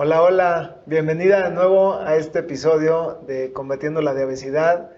Hola, 0.00 0.22
hola, 0.22 0.76
bienvenida 0.86 1.48
de 1.48 1.50
nuevo 1.56 1.94
a 1.94 2.14
este 2.14 2.38
episodio 2.38 3.18
de 3.26 3.52
Combatiendo 3.52 4.00
la 4.00 4.12
Obesidad. 4.12 4.90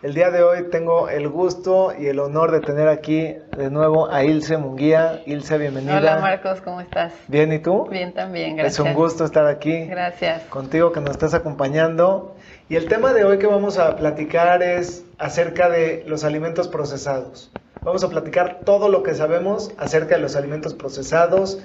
El 0.00 0.14
día 0.14 0.30
de 0.30 0.44
hoy 0.44 0.70
tengo 0.70 1.08
el 1.08 1.28
gusto 1.28 1.92
y 1.98 2.06
el 2.06 2.20
honor 2.20 2.52
de 2.52 2.60
tener 2.60 2.86
aquí 2.86 3.34
de 3.56 3.68
nuevo 3.68 4.08
a 4.12 4.22
Ilse 4.22 4.56
Munguía. 4.56 5.22
Ilse, 5.26 5.58
bienvenida. 5.58 5.98
Hola 5.98 6.18
Marcos, 6.18 6.60
¿cómo 6.60 6.80
estás? 6.80 7.12
Bien, 7.26 7.52
¿y 7.52 7.58
tú? 7.58 7.88
Bien 7.88 8.14
también, 8.14 8.54
gracias. 8.54 8.78
Es 8.78 8.86
un 8.86 8.94
gusto 8.94 9.24
estar 9.24 9.48
aquí. 9.48 9.86
Gracias. 9.86 10.44
Contigo 10.44 10.92
que 10.92 11.00
nos 11.00 11.10
estás 11.10 11.34
acompañando. 11.34 12.36
Y 12.68 12.76
el 12.76 12.86
tema 12.86 13.12
de 13.12 13.24
hoy 13.24 13.38
que 13.38 13.48
vamos 13.48 13.80
a 13.80 13.96
platicar 13.96 14.62
es 14.62 15.04
acerca 15.18 15.68
de 15.68 16.04
los 16.06 16.22
alimentos 16.22 16.68
procesados. 16.68 17.50
Vamos 17.84 18.02
a 18.02 18.08
platicar 18.08 18.60
todo 18.64 18.88
lo 18.88 19.02
que 19.02 19.14
sabemos 19.14 19.70
acerca 19.76 20.14
de 20.14 20.22
los 20.22 20.36
alimentos 20.36 20.72
procesados 20.72 21.58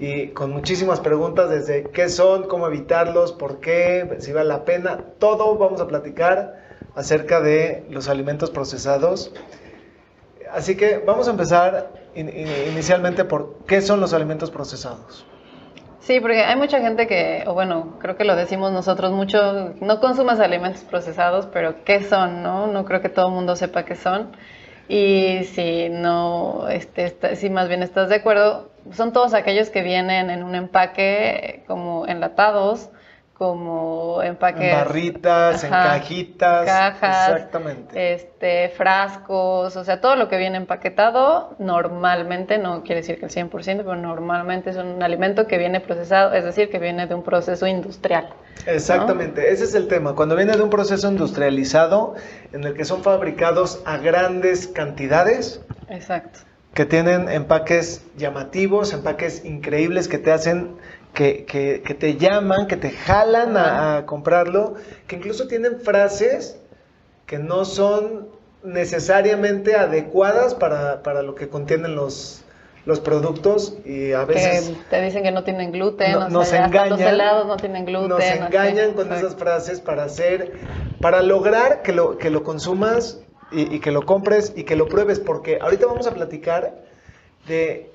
y 0.00 0.28
con 0.28 0.50
muchísimas 0.50 0.98
preguntas 0.98 1.50
desde 1.50 1.90
qué 1.90 2.08
son, 2.08 2.48
cómo 2.48 2.66
evitarlos, 2.66 3.32
por 3.32 3.60
qué, 3.60 4.16
si 4.18 4.32
vale 4.32 4.48
la 4.48 4.64
pena. 4.64 4.98
Todo 5.20 5.56
vamos 5.56 5.80
a 5.80 5.86
platicar 5.86 6.56
acerca 6.96 7.40
de 7.40 7.86
los 7.90 8.08
alimentos 8.08 8.50
procesados. 8.50 9.32
Así 10.50 10.76
que 10.76 10.98
vamos 10.98 11.28
a 11.28 11.30
empezar 11.30 11.92
inicialmente 12.16 13.24
por 13.24 13.58
qué 13.64 13.80
son 13.82 14.00
los 14.00 14.12
alimentos 14.12 14.50
procesados. 14.50 15.24
Sí, 16.00 16.18
porque 16.18 16.42
hay 16.42 16.56
mucha 16.56 16.80
gente 16.80 17.06
que, 17.06 17.44
o 17.46 17.54
bueno, 17.54 17.98
creo 18.00 18.16
que 18.16 18.24
lo 18.24 18.34
decimos 18.34 18.72
nosotros 18.72 19.12
mucho, 19.12 19.74
no 19.80 20.00
consumas 20.00 20.40
alimentos 20.40 20.82
procesados, 20.82 21.46
pero 21.52 21.84
¿qué 21.84 22.02
son? 22.02 22.42
No, 22.42 22.66
no 22.66 22.84
creo 22.84 23.00
que 23.00 23.08
todo 23.08 23.28
el 23.28 23.34
mundo 23.34 23.54
sepa 23.54 23.84
qué 23.84 23.94
son. 23.94 24.32
Y 24.94 25.44
si 25.44 25.88
no, 25.88 26.68
este, 26.68 27.34
si 27.36 27.48
más 27.48 27.66
bien 27.66 27.82
estás 27.82 28.10
de 28.10 28.16
acuerdo, 28.16 28.68
son 28.92 29.14
todos 29.14 29.32
aquellos 29.32 29.70
que 29.70 29.80
vienen 29.80 30.28
en 30.28 30.42
un 30.42 30.54
empaque 30.54 31.64
como 31.66 32.06
enlatados, 32.06 32.90
como 33.42 34.22
empaques. 34.22 34.62
En 34.62 34.70
barritas, 34.70 35.64
en 35.64 35.70
cajitas. 35.70 36.64
Cajas. 36.64 37.30
Exactamente. 37.30 38.14
Este, 38.14 38.68
frascos, 38.68 39.74
o 39.74 39.82
sea, 39.82 40.00
todo 40.00 40.14
lo 40.14 40.28
que 40.28 40.36
viene 40.36 40.58
empaquetado, 40.58 41.56
normalmente, 41.58 42.58
no 42.58 42.84
quiere 42.84 43.00
decir 43.00 43.18
que 43.18 43.24
el 43.24 43.32
100%, 43.32 43.50
pero 43.78 43.96
normalmente 43.96 44.70
es 44.70 44.76
un 44.76 45.02
alimento 45.02 45.48
que 45.48 45.58
viene 45.58 45.80
procesado, 45.80 46.32
es 46.34 46.44
decir, 46.44 46.70
que 46.70 46.78
viene 46.78 47.08
de 47.08 47.16
un 47.16 47.24
proceso 47.24 47.66
industrial. 47.66 48.28
Exactamente, 48.64 49.52
ese 49.52 49.64
es 49.64 49.74
el 49.74 49.88
tema. 49.88 50.14
Cuando 50.14 50.36
viene 50.36 50.56
de 50.56 50.62
un 50.62 50.70
proceso 50.70 51.10
industrializado, 51.10 52.14
en 52.52 52.62
el 52.62 52.74
que 52.74 52.84
son 52.84 53.02
fabricados 53.02 53.82
a 53.86 53.96
grandes 53.96 54.68
cantidades. 54.68 55.60
Exacto. 55.88 56.38
Que 56.74 56.86
tienen 56.86 57.28
empaques 57.28 58.04
llamativos, 58.16 58.92
empaques 58.92 59.44
increíbles 59.44 60.06
que 60.06 60.18
te 60.18 60.30
hacen 60.30 60.76
que, 61.14 61.44
que, 61.44 61.94
te 61.94 62.16
llaman, 62.16 62.66
que 62.66 62.76
te 62.76 62.90
jalan 62.90 63.56
a, 63.56 64.04
comprarlo, 64.06 64.74
que 65.06 65.16
incluso 65.16 65.46
tienen 65.46 65.80
frases 65.80 66.58
que 67.26 67.38
no 67.38 67.64
son 67.64 68.28
necesariamente 68.64 69.74
adecuadas 69.74 70.54
para, 70.54 71.02
para 71.02 71.22
lo 71.22 71.34
que 71.34 71.48
contienen 71.48 71.94
los, 71.94 72.44
los 72.86 73.00
productos 73.00 73.76
y 73.84 74.12
a 74.12 74.24
veces... 74.24 74.70
Que 74.70 74.76
te 74.90 75.02
dicen 75.02 75.22
que 75.22 75.32
no 75.32 75.44
tienen 75.44 75.72
gluten, 75.72 76.12
no, 76.12 76.28
nos 76.28 76.52
engañan, 76.52 76.90
los 76.90 77.00
helados 77.00 77.46
no 77.46 77.56
tienen 77.56 77.84
gluten. 77.84 78.08
Nos 78.08 78.24
engañan 78.24 78.94
con 78.94 79.12
esas 79.12 79.36
frases 79.36 79.80
para 79.80 80.04
hacer, 80.04 80.52
para 81.00 81.22
lograr 81.22 81.82
que 81.82 81.92
lo, 81.92 82.16
que 82.16 82.30
lo 82.30 82.42
consumas 82.42 83.20
y, 83.50 83.74
y 83.74 83.80
que 83.80 83.90
lo 83.90 84.06
compres 84.06 84.52
y 84.56 84.64
que 84.64 84.76
lo 84.76 84.88
pruebes, 84.88 85.20
porque 85.20 85.58
ahorita 85.60 85.86
vamos 85.86 86.06
a 86.06 86.14
platicar 86.14 86.74
de 87.46 87.91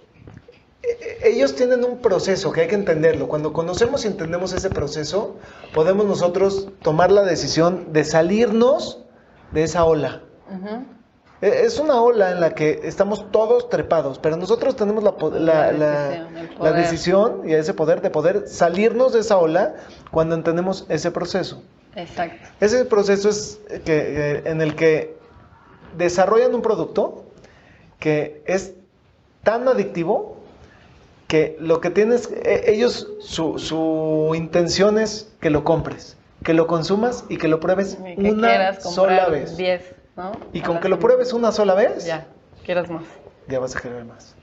ellos 1.24 1.56
tienen 1.56 1.84
un 1.84 1.98
proceso 1.98 2.52
que 2.52 2.62
hay 2.62 2.68
que 2.68 2.76
entenderlo. 2.76 3.28
Cuando 3.28 3.54
conocemos 3.54 4.06
y 4.06 4.08
entendemos 4.08 4.54
ese 4.54 4.70
proceso, 4.70 5.36
podemos 5.74 6.06
nosotros 6.06 6.70
tomar 6.82 7.12
la 7.12 7.24
decisión 7.24 7.92
de 7.92 8.04
salirnos 8.04 9.04
de 9.52 9.64
esa 9.64 9.84
ola. 9.86 10.22
E, 11.42 11.66
es 11.66 11.80
una 11.80 12.02
ola 12.02 12.32
en 12.32 12.40
la 12.40 12.56
que 12.56 12.82
estamos 12.84 13.32
todos 13.32 13.70
trepados, 13.70 14.20
pero 14.20 14.38
nosotros 14.38 14.76
tenemos 14.76 15.04
la, 15.04 15.72
la, 15.72 16.72
decisión, 16.72 17.42
y 17.46 17.54
ese 17.54 17.74
poder 17.74 18.02
de 18.02 18.10
poder 18.10 18.48
salirnos 18.48 19.14
de 19.14 19.20
esa 19.20 19.38
ola 19.38 19.76
cuando 20.12 20.36
entendemos 20.36 20.86
ese 20.90 21.12
proceso. 21.12 21.62
Exacto. 21.96 22.48
Ese 22.60 22.86
proceso 22.86 23.30
es 23.30 23.60
que, 23.84 24.44
en 24.46 24.62
el 24.62 24.76
que 24.76 25.18
desarrollan 25.98 26.54
un 26.54 26.62
producto 26.62 27.26
que 28.00 28.44
es 28.46 28.74
tan 29.44 29.68
adictivo 29.68 30.37
que 31.28 31.58
lo 31.60 31.82
que 31.82 31.90
tienes, 31.90 32.32
e, 32.32 32.72
ellos, 32.72 33.08
su, 33.20 33.60
su 33.60 34.34
intención 34.36 34.98
es 34.98 35.34
que 35.42 35.50
lo 35.50 35.64
compres, 35.64 36.18
que 36.44 36.54
lo 36.54 36.68
consumas 36.68 37.26
y 37.30 37.38
que 37.38 37.48
lo 37.48 37.60
pruebes 37.60 37.98
una 38.18 38.74
sola 38.80 39.28
vez. 39.28 39.58
10, 39.58 39.96
¿no? 40.16 40.32
Y 40.54 40.62
con 40.62 40.80
que 40.80 40.90
lo 40.90 41.00
pruebes 41.00 41.34
una 41.34 41.52
sola 41.52 41.76
vez, 41.76 42.06
ya, 42.06 42.28
quieras 42.66 42.90
más. 42.90 43.04
Ya 43.48 43.60
vas 43.60 43.76
a 43.76 43.80
querer 43.80 44.06
más. 44.06 44.36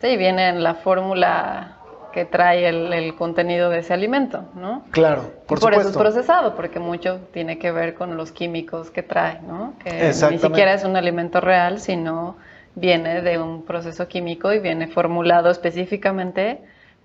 Sí, 0.00 0.16
viene 0.16 0.48
en 0.48 0.62
la 0.62 0.74
fórmula 0.74 1.78
que 2.12 2.24
trae 2.24 2.68
el, 2.68 3.14
contenido 3.16 3.70
de 3.70 3.78
ese 3.78 3.94
alimento, 3.94 4.44
¿no? 4.54 4.84
Claro, 4.90 5.30
por, 5.46 5.60
por 5.60 5.72
eso 5.72 5.88
es 5.88 5.96
procesado, 5.96 6.54
porque 6.54 6.78
mucho 6.78 7.20
tiene 7.32 7.58
que 7.58 7.72
ver 7.72 7.94
con 7.94 8.16
los 8.16 8.32
químicos 8.32 8.90
que 8.90 9.02
trae, 9.02 9.40
¿no? 9.42 9.74
Que 9.82 10.12
ni 10.30 10.38
siquiera 10.38 10.74
es 10.74 10.84
un 10.84 10.96
alimento 10.96 11.40
real, 11.40 11.80
sino 11.80 12.36
viene 12.74 13.22
de 13.22 13.38
un 13.38 13.64
proceso 13.64 14.08
químico 14.08 14.52
y 14.52 14.58
viene 14.58 14.88
formulado 14.88 15.50
específicamente 15.50 16.60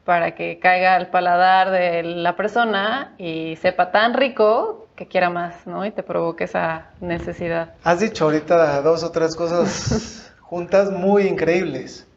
para 0.06 0.36
que 0.36 0.60
caiga 0.60 0.96
al 0.96 1.08
paladar 1.08 1.70
de 1.72 2.02
la 2.04 2.36
persona 2.38 3.14
y 3.18 3.58
sepa 3.58 3.92
tan 3.92 4.14
rico 4.14 4.88
que 4.96 5.08
quiera 5.08 5.30
más, 5.30 5.68
¿no? 5.68 5.86
Y 5.86 5.92
te 5.92 6.02
provoque 6.02 6.46
esa 6.46 6.92
necesidad. 7.02 7.74
Has 7.84 8.00
dicho 8.00 8.24
ahorita 8.24 8.82
dos 8.82 9.04
o 9.04 9.12
tres 9.12 9.36
cosas 9.36 10.32
juntas 10.42 10.92
muy 10.92 11.24
increíbles. 11.24 12.08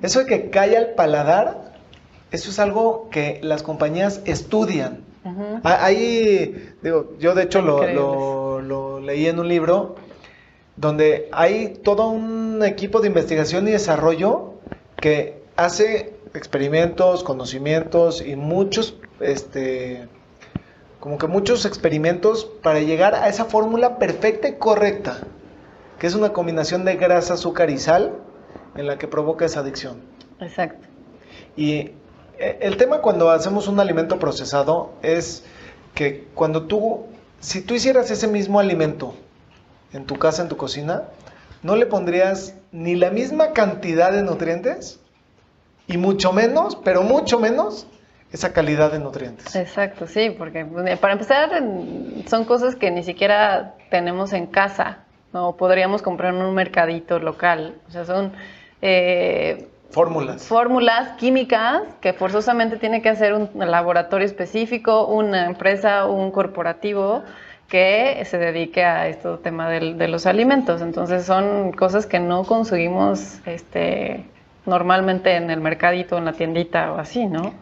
Eso 0.00 0.20
de 0.20 0.26
que 0.26 0.48
caiga 0.48 0.78
al 0.78 0.94
paladar, 0.94 1.72
eso 2.30 2.50
es 2.50 2.58
algo 2.58 3.08
que 3.10 3.40
las 3.42 3.62
compañías 3.62 4.22
estudian. 4.24 5.04
Ahí, 5.64 6.74
digo, 6.82 7.12
yo 7.18 7.34
de 7.34 7.42
hecho 7.42 7.60
lo, 7.60 8.60
lo 8.62 9.00
leí 9.00 9.26
en 9.26 9.38
un 9.38 9.48
libro 9.48 9.96
donde 10.80 11.28
hay 11.30 11.74
todo 11.84 12.08
un 12.08 12.64
equipo 12.64 13.00
de 13.00 13.08
investigación 13.08 13.68
y 13.68 13.72
desarrollo 13.72 14.54
que 14.96 15.42
hace 15.56 16.14
experimentos, 16.32 17.22
conocimientos 17.22 18.24
y 18.24 18.34
muchos, 18.34 18.94
este, 19.20 20.08
como 20.98 21.18
que 21.18 21.26
muchos 21.26 21.66
experimentos 21.66 22.46
para 22.62 22.80
llegar 22.80 23.14
a 23.14 23.28
esa 23.28 23.44
fórmula 23.44 23.98
perfecta 23.98 24.48
y 24.48 24.54
correcta, 24.54 25.18
que 25.98 26.06
es 26.06 26.14
una 26.14 26.32
combinación 26.32 26.86
de 26.86 26.96
grasa, 26.96 27.34
azúcar 27.34 27.68
y 27.68 27.76
sal 27.76 28.14
en 28.74 28.86
la 28.86 28.96
que 28.96 29.06
provoca 29.06 29.44
esa 29.44 29.60
adicción. 29.60 30.00
Exacto. 30.40 30.88
Y 31.56 31.90
eh, 32.38 32.58
el 32.62 32.78
tema 32.78 33.02
cuando 33.02 33.28
hacemos 33.28 33.68
un 33.68 33.80
alimento 33.80 34.18
procesado 34.18 34.92
es 35.02 35.44
que 35.94 36.26
cuando 36.34 36.62
tú, 36.62 37.04
si 37.38 37.60
tú 37.60 37.74
hicieras 37.74 38.10
ese 38.10 38.28
mismo 38.28 38.60
alimento, 38.60 39.14
en 39.92 40.06
tu 40.06 40.16
casa, 40.18 40.42
en 40.42 40.48
tu 40.48 40.56
cocina, 40.56 41.04
no 41.62 41.76
le 41.76 41.86
pondrías 41.86 42.54
ni 42.72 42.94
la 42.94 43.10
misma 43.10 43.52
cantidad 43.52 44.12
de 44.12 44.22
nutrientes 44.22 45.00
y 45.86 45.98
mucho 45.98 46.32
menos, 46.32 46.76
pero 46.76 47.02
mucho 47.02 47.38
menos, 47.38 47.86
esa 48.32 48.52
calidad 48.52 48.92
de 48.92 49.00
nutrientes. 49.00 49.54
Exacto, 49.56 50.06
sí, 50.06 50.30
porque 50.30 50.64
pues, 50.64 50.98
para 50.98 51.14
empezar 51.14 51.50
son 52.26 52.44
cosas 52.44 52.76
que 52.76 52.90
ni 52.90 53.02
siquiera 53.02 53.74
tenemos 53.90 54.32
en 54.32 54.46
casa, 54.46 54.98
no 55.32 55.56
podríamos 55.56 56.02
comprar 56.02 56.34
en 56.34 56.42
un 56.42 56.54
mercadito 56.54 57.18
local, 57.18 57.74
o 57.88 57.90
sea, 57.90 58.04
son... 58.04 58.32
Eh, 58.82 59.68
fórmulas. 59.90 60.44
Fórmulas 60.44 61.16
químicas 61.18 61.82
que 62.00 62.12
forzosamente 62.12 62.76
tiene 62.76 63.02
que 63.02 63.08
hacer 63.08 63.34
un 63.34 63.50
laboratorio 63.54 64.24
específico, 64.24 65.06
una 65.06 65.46
empresa, 65.46 66.06
un 66.06 66.30
corporativo 66.30 67.24
que 67.70 68.24
se 68.28 68.36
dedique 68.36 68.84
a 68.84 69.06
este 69.08 69.28
tema 69.38 69.70
de, 69.70 70.08
los 70.08 70.26
alimentos. 70.26 70.82
Entonces 70.82 71.24
son 71.24 71.72
cosas 71.72 72.04
que 72.04 72.18
no 72.18 72.42
conseguimos 72.44 73.38
este, 73.46 74.26
normalmente 74.66 75.36
en 75.36 75.50
el 75.50 75.60
mercadito, 75.60 76.18
en 76.18 76.24
la 76.24 76.32
tiendita 76.32 76.92
o 76.92 76.98
así, 76.98 77.26
¿no? 77.26 77.54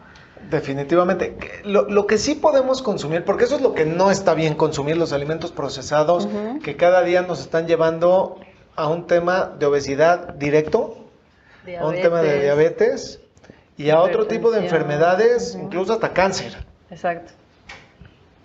Definitivamente. 0.49 1.37
Lo, 1.63 2.07
que 2.07 2.17
sí 2.17 2.33
podemos 2.33 2.81
consumir, 2.81 3.23
porque 3.23 3.43
eso 3.43 3.55
es 3.57 3.61
lo 3.61 3.75
que 3.75 3.85
no 3.85 4.09
está 4.09 4.33
bien 4.33 4.55
consumir, 4.55 4.97
los 4.97 5.13
alimentos 5.13 5.51
procesados, 5.51 6.27
que 6.63 6.75
cada 6.75 7.03
día 7.03 7.21
nos 7.21 7.39
están 7.39 7.67
llevando 7.67 8.39
a 8.75 8.87
un 8.87 9.05
tema 9.05 9.53
de 9.59 9.67
obesidad 9.67 10.33
directo, 10.33 11.05
a 11.79 11.85
un 11.85 11.95
tema 11.95 12.23
de 12.23 12.41
diabetes 12.41 13.21
y 13.77 13.91
a 13.91 14.01
otro 14.01 14.25
tipo 14.25 14.49
de 14.49 14.63
enfermedades, 14.63 15.53
incluso 15.53 15.93
hasta 15.93 16.13
cáncer. 16.13 16.57
Exacto. 16.89 17.38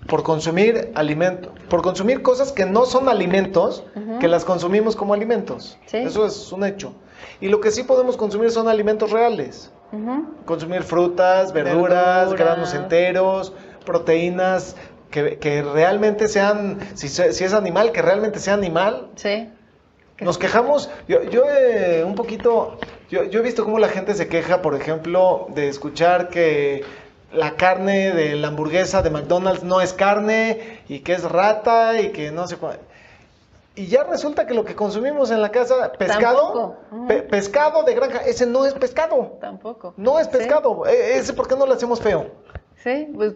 Por 0.07 0.23
consumir 0.23 0.93
alimentos, 0.95 1.53
por 1.69 1.83
consumir 1.83 2.23
cosas 2.23 2.53
que 2.53 2.67
no 2.67 2.85
son 2.85 3.09
alimentos, 3.09 3.85
que 4.21 4.29
las 4.29 4.45
consumimos 4.45 4.97
como 4.97 5.15
alimentos. 5.15 5.79
Eso 5.91 6.27
es 6.27 6.53
un 6.53 6.65
hecho. 6.65 6.93
Y 7.41 7.49
lo 7.49 7.61
que 7.61 7.71
sí 7.71 7.85
podemos 7.85 8.17
consumir 8.17 8.51
son 8.51 8.69
alimentos 8.69 9.11
reales. 9.11 9.71
Consumir 10.45 10.83
frutas, 10.83 11.53
verduras, 11.53 12.33
granos 12.35 12.75
enteros, 12.75 13.53
proteínas 13.85 14.77
que, 15.11 15.63
realmente 15.63 16.27
sean, 16.29 16.79
si, 16.95 17.09
si, 17.09 17.45
es 17.45 17.55
animal, 17.55 17.93
que 17.93 18.03
realmente 18.03 18.41
sea 18.41 18.55
animal. 18.55 19.09
Sí. 19.15 19.49
Nos 20.21 20.39
quejamos, 20.39 20.91
yo, 21.09 21.23
yo 21.25 21.43
eh, 21.49 22.05
un 22.05 22.15
poquito, 22.15 22.79
yo, 23.11 23.25
yo 23.25 23.41
he 23.41 23.43
visto 23.43 23.65
cómo 23.65 23.79
la 23.79 23.89
gente 23.89 24.15
se 24.15 24.29
queja, 24.29 24.63
por 24.63 24.75
ejemplo, 24.75 25.49
de 25.55 25.69
escuchar 25.69 26.29
que 26.29 26.85
la 27.35 27.57
carne 27.57 28.13
de 28.13 28.37
la 28.37 28.49
hamburguesa 28.49 29.03
de 29.03 29.11
McDonald's 29.11 29.63
no 29.63 29.81
es 29.81 29.93
carne 29.93 30.81
y 30.89 31.01
que 31.01 31.15
es 31.15 31.25
rata 31.25 32.01
y 32.01 32.11
que 32.11 32.31
no 32.31 32.47
sé 32.47 32.57
cuál. 32.57 32.79
Y 33.77 33.87
ya 33.87 34.05
resulta 34.05 34.47
que 34.47 34.55
lo 34.55 34.65
que 34.65 34.77
consumimos 34.77 35.33
en 35.33 35.43
la 35.43 35.51
casa, 35.51 35.93
pescado, 35.99 36.77
pescado 37.29 37.83
de 37.83 37.95
granja, 37.95 38.19
ese 38.19 38.47
no 38.47 38.65
es 38.65 38.73
pescado. 38.75 39.37
Tampoco. 39.41 39.95
No 39.97 40.21
es 40.21 40.29
pescado. 40.29 40.87
E, 40.87 41.19
ese, 41.19 41.33
¿por 41.33 41.49
qué 41.49 41.57
no 41.57 41.67
lo 41.67 41.75
hacemos 41.75 42.01
feo? 42.01 42.31
Sí, 42.77 43.09
pues 43.15 43.35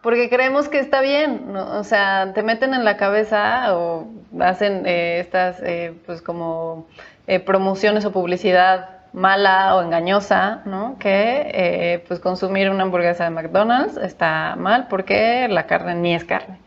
porque 0.00 0.30
creemos 0.30 0.68
que 0.68 0.78
está 0.78 1.00
bien. 1.00 1.56
O 1.56 1.82
sea, 1.82 2.32
te 2.34 2.42
meten 2.44 2.72
en 2.72 2.84
la 2.84 2.96
cabeza 2.96 3.76
o 3.76 4.06
hacen 4.38 4.86
eh, 4.86 5.20
estas, 5.20 5.60
eh, 5.62 5.94
pues 6.06 6.22
como 6.22 6.86
eh, 7.26 7.40
promociones 7.40 8.04
o 8.04 8.12
publicidad 8.12 8.99
mala 9.12 9.76
o 9.76 9.82
engañosa, 9.82 10.62
¿no? 10.64 10.96
Que 10.98 12.04
pues 12.06 12.20
consumir 12.20 12.70
una 12.70 12.84
hamburguesa 12.84 13.24
de 13.24 13.30
McDonald's 13.30 13.96
está 13.96 14.56
mal 14.56 14.86
porque 14.88 15.48
la 15.48 15.66
carne 15.66 15.94
ni 15.94 16.14
es 16.14 16.24
carne. 16.24 16.58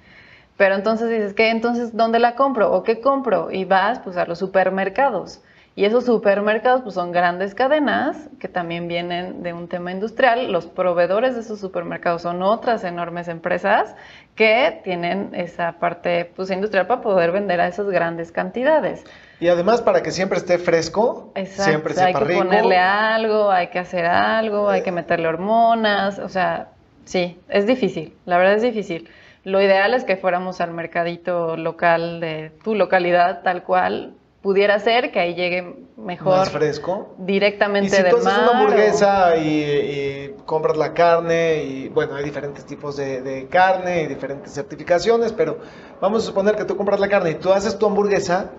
Pero 0.56 0.76
entonces 0.76 1.10
dices, 1.10 1.34
¿qué? 1.34 1.50
Entonces, 1.50 1.98
¿dónde 1.98 2.20
la 2.20 2.36
compro? 2.36 2.72
¿O 2.72 2.84
qué 2.84 3.02
compro? 3.02 3.50
Y 3.52 3.66
vas 3.66 4.00
pues 4.00 4.18
a 4.18 4.26
los 4.26 4.38
supermercados. 4.38 5.42
Y 5.76 5.86
esos 5.86 6.06
supermercados 6.06 6.84
pues 6.84 6.94
son 6.94 7.12
grandes 7.12 7.56
cadenas 7.56 8.30
que 8.40 8.48
también 8.48 8.88
vienen 8.88 9.42
de 9.42 9.54
un 9.54 9.68
tema 9.68 9.92
industrial. 9.92 10.52
Los 10.52 10.68
proveedores 10.68 11.34
de 11.34 11.42
esos 11.42 11.60
supermercados 11.60 12.22
son 12.22 12.44
otras 12.44 12.84
enormes 12.84 13.28
empresas 13.28 13.96
que 14.36 14.82
tienen 14.84 15.32
esa 15.34 15.80
parte 15.80 16.32
pues 16.36 16.52
industrial 16.52 16.86
para 16.86 17.02
poder 17.02 17.32
vender 17.32 17.60
a 17.60 17.68
esas 17.68 17.88
grandes 17.88 18.32
cantidades. 18.32 19.04
Y 19.44 19.50
además 19.50 19.82
para 19.82 20.02
que 20.02 20.12
siempre 20.12 20.38
esté 20.38 20.58
fresco, 20.58 21.34
siempre 21.44 21.94
sepa 21.94 22.08
hay 22.08 22.14
que 22.14 22.36
ponerle 22.38 22.78
algo, 22.78 23.52
hay 23.52 23.68
que 23.68 23.78
hacer 23.78 24.06
algo, 24.06 24.70
hay 24.70 24.84
que 24.84 24.94
meterle 24.94 25.28
hormonas, 25.28 26.18
o 26.18 26.30
sea, 26.30 26.70
sí, 27.04 27.38
es 27.50 27.68
difícil, 27.68 28.16
la 28.26 28.38
verdad 28.38 28.54
es 28.54 28.62
difícil. 28.62 29.10
Lo 29.44 29.62
ideal 29.62 29.94
es 29.96 30.06
que 30.06 30.16
fuéramos 30.16 30.62
al 30.62 30.72
mercadito 30.72 31.58
local 31.58 32.22
de 32.22 32.54
tu 32.64 32.74
localidad, 32.74 33.42
tal 33.44 33.64
cual, 33.64 34.14
pudiera 34.42 34.80
ser 34.80 35.12
que 35.12 35.20
ahí 35.20 35.36
llegue 35.36 35.76
mejor. 35.98 36.38
Más 36.38 36.50
fresco. 36.50 37.14
Directamente 37.18 37.88
y 37.88 37.90
si 37.90 38.10
tú 38.10 38.16
haces 38.16 38.38
una 38.38 38.60
hamburguesa 38.62 39.36
y, 39.36 40.36
compras 40.46 40.78
la 40.78 40.94
carne, 40.94 41.64
y 41.66 41.90
bueno, 41.90 42.16
hay 42.16 42.24
diferentes 42.24 42.66
tipos 42.66 42.96
de, 42.96 43.48
carne 43.50 44.04
y 44.04 44.08
diferentes 44.08 44.54
certificaciones, 44.54 45.34
pero 45.34 45.58
vamos 46.00 46.24
a 46.24 46.28
suponer 46.28 46.56
que 46.56 46.64
tú 46.64 46.78
compras 46.78 47.02
la 47.02 47.10
carne 47.10 47.32
y 47.32 47.36
tú 47.36 47.52
haces 47.52 47.78
tu 47.78 47.88
hamburguesa, 47.88 48.52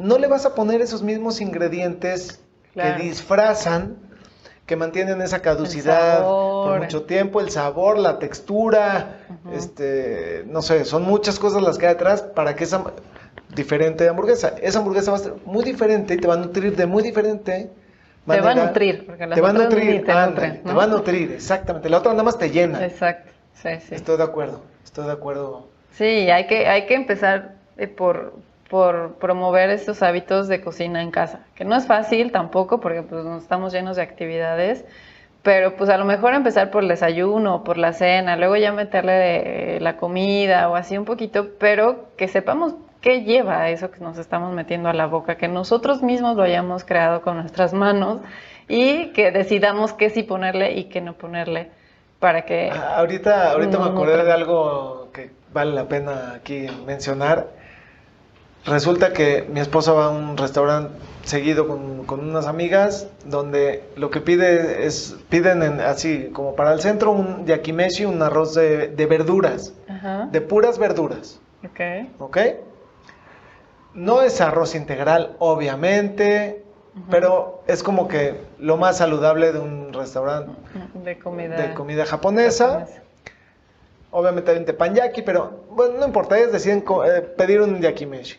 no 0.00 0.18
le 0.18 0.26
vas 0.26 0.46
a 0.46 0.54
poner 0.54 0.80
esos 0.80 1.02
mismos 1.02 1.40
ingredientes 1.40 2.40
que 2.74 2.92
disfrazan 2.94 3.96
que 4.66 4.76
mantienen 4.76 5.20
esa 5.20 5.42
caducidad 5.42 6.22
por 6.22 6.78
mucho 6.78 7.02
tiempo, 7.02 7.40
el 7.40 7.50
sabor, 7.50 7.98
la 7.98 8.20
textura, 8.20 9.16
este, 9.52 10.44
no 10.46 10.62
sé, 10.62 10.84
son 10.84 11.02
muchas 11.02 11.40
cosas 11.40 11.60
las 11.62 11.76
que 11.76 11.88
hay 11.88 11.94
detrás 11.94 12.22
para 12.22 12.54
que 12.54 12.64
esa 12.64 12.84
diferente 13.54 14.08
hamburguesa, 14.08 14.54
esa 14.62 14.78
hamburguesa 14.78 15.10
va 15.10 15.16
a 15.16 15.20
ser 15.20 15.34
muy 15.44 15.64
diferente 15.64 16.14
y 16.14 16.18
te 16.18 16.28
va 16.28 16.34
a 16.34 16.36
nutrir 16.36 16.76
de 16.76 16.86
muy 16.86 17.02
diferente 17.02 17.68
manera. 18.26 18.52
Te 18.52 18.54
va 18.54 18.62
a 18.62 18.66
nutrir, 18.66 19.06
porque 19.06 19.26
te 19.26 19.40
va 19.40 19.48
a 19.50 19.52
nutrir, 19.52 20.04
te, 20.04 20.50
te 20.64 20.72
va 20.72 20.84
a 20.84 20.86
nutrir, 20.86 21.32
exactamente. 21.32 21.88
La 21.88 21.98
otra 21.98 22.12
nada 22.12 22.22
más 22.22 22.38
te 22.38 22.48
llena. 22.50 22.84
Exacto, 22.84 23.32
sí, 23.54 23.70
sí. 23.88 23.96
Estoy 23.96 24.18
de 24.18 24.22
acuerdo, 24.22 24.62
estoy 24.84 25.06
de 25.06 25.12
acuerdo. 25.12 25.66
Sí, 25.98 26.04
hay 26.04 26.46
que, 26.46 26.68
hay 26.68 26.86
que 26.86 26.94
empezar 26.94 27.56
eh, 27.76 27.88
por, 27.88 28.34
por 28.70 29.16
promover 29.16 29.68
estos 29.70 30.00
hábitos 30.00 30.46
de 30.46 30.60
cocina 30.60 31.02
en 31.02 31.10
casa, 31.10 31.40
que 31.56 31.64
no 31.64 31.74
es 31.74 31.88
fácil 31.88 32.30
tampoco 32.30 32.78
porque 32.78 33.02
pues 33.02 33.26
estamos 33.42 33.72
llenos 33.72 33.96
de 33.96 34.02
actividades, 34.02 34.84
pero 35.42 35.74
pues 35.74 35.90
a 35.90 35.96
lo 35.96 36.04
mejor 36.04 36.34
empezar 36.34 36.70
por 36.70 36.84
el 36.84 36.88
desayuno, 36.88 37.64
por 37.64 37.78
la 37.78 37.92
cena, 37.92 38.36
luego 38.36 38.54
ya 38.54 38.70
meterle 38.70 39.80
la 39.80 39.96
comida 39.96 40.68
o 40.68 40.76
así 40.76 40.96
un 40.96 41.04
poquito, 41.04 41.48
pero 41.58 42.10
que 42.16 42.28
sepamos 42.28 42.74
qué 43.00 43.24
lleva 43.24 43.68
eso 43.70 43.90
que 43.90 43.98
nos 43.98 44.18
estamos 44.18 44.54
metiendo 44.54 44.88
a 44.88 44.92
la 44.92 45.06
boca, 45.06 45.34
que 45.34 45.48
nosotros 45.48 46.00
mismos 46.02 46.36
lo 46.36 46.44
hayamos 46.44 46.84
creado 46.84 47.22
con 47.22 47.38
nuestras 47.38 47.72
manos 47.72 48.20
y 48.68 49.08
que 49.08 49.32
decidamos 49.32 49.92
qué 49.94 50.10
sí 50.10 50.22
ponerle 50.22 50.74
y 50.74 50.84
qué 50.84 51.00
no 51.00 51.14
ponerle 51.14 51.70
para 52.20 52.42
que... 52.42 52.70
Ah, 52.70 52.98
ahorita 52.98 53.50
ahorita 53.50 53.78
me 53.80 53.86
acordé 53.86 54.22
de 54.22 54.32
algo 54.32 55.08
que 55.12 55.32
vale 55.52 55.72
la 55.72 55.88
pena 55.88 56.34
aquí 56.36 56.68
mencionar 56.86 57.59
Resulta 58.66 59.12
que 59.12 59.46
mi 59.50 59.60
esposa 59.60 59.92
va 59.92 60.06
a 60.06 60.10
un 60.10 60.36
restaurante 60.36 60.92
seguido 61.24 61.66
con, 61.66 62.20
unas 62.20 62.46
amigas 62.46 63.08
donde 63.24 63.84
lo 63.96 64.10
que 64.10 64.20
pide 64.20 64.86
es, 64.86 65.16
piden 65.28 65.62
así 65.80 66.30
como 66.32 66.54
para 66.56 66.72
el 66.72 66.80
centro 66.80 67.12
un 67.12 67.46
yakimeshi, 67.46 68.04
un 68.04 68.20
arroz 68.22 68.54
de, 68.54 69.06
verduras, 69.08 69.72
de 70.30 70.40
puras 70.40 70.78
verduras. 70.78 71.40
Ok. 71.64 71.80
Ok. 72.18 72.38
No 73.94 74.22
es 74.22 74.40
arroz 74.40 74.74
integral, 74.74 75.36
obviamente, 75.38 76.64
pero 77.10 77.62
es 77.66 77.82
como 77.82 78.08
que 78.08 78.40
lo 78.58 78.76
más 78.76 78.98
saludable 78.98 79.52
de 79.52 79.58
un 79.58 79.92
restaurante 79.92 80.52
de 80.94 81.18
comida, 81.18 81.56
de 81.56 81.74
comida 81.74 82.06
japonesa. 82.06 82.86
Obviamente 84.12 84.50
hay 84.50 84.58
un 84.58 84.64
teppanyaki, 84.64 85.22
pero 85.22 85.64
bueno, 85.70 85.98
no 85.98 86.06
importa, 86.06 86.36
ellos 86.38 86.52
deciden 86.52 86.84
eh, 87.06 87.20
pedir 87.20 87.60
un 87.60 87.80
yakimeshi. 87.80 88.38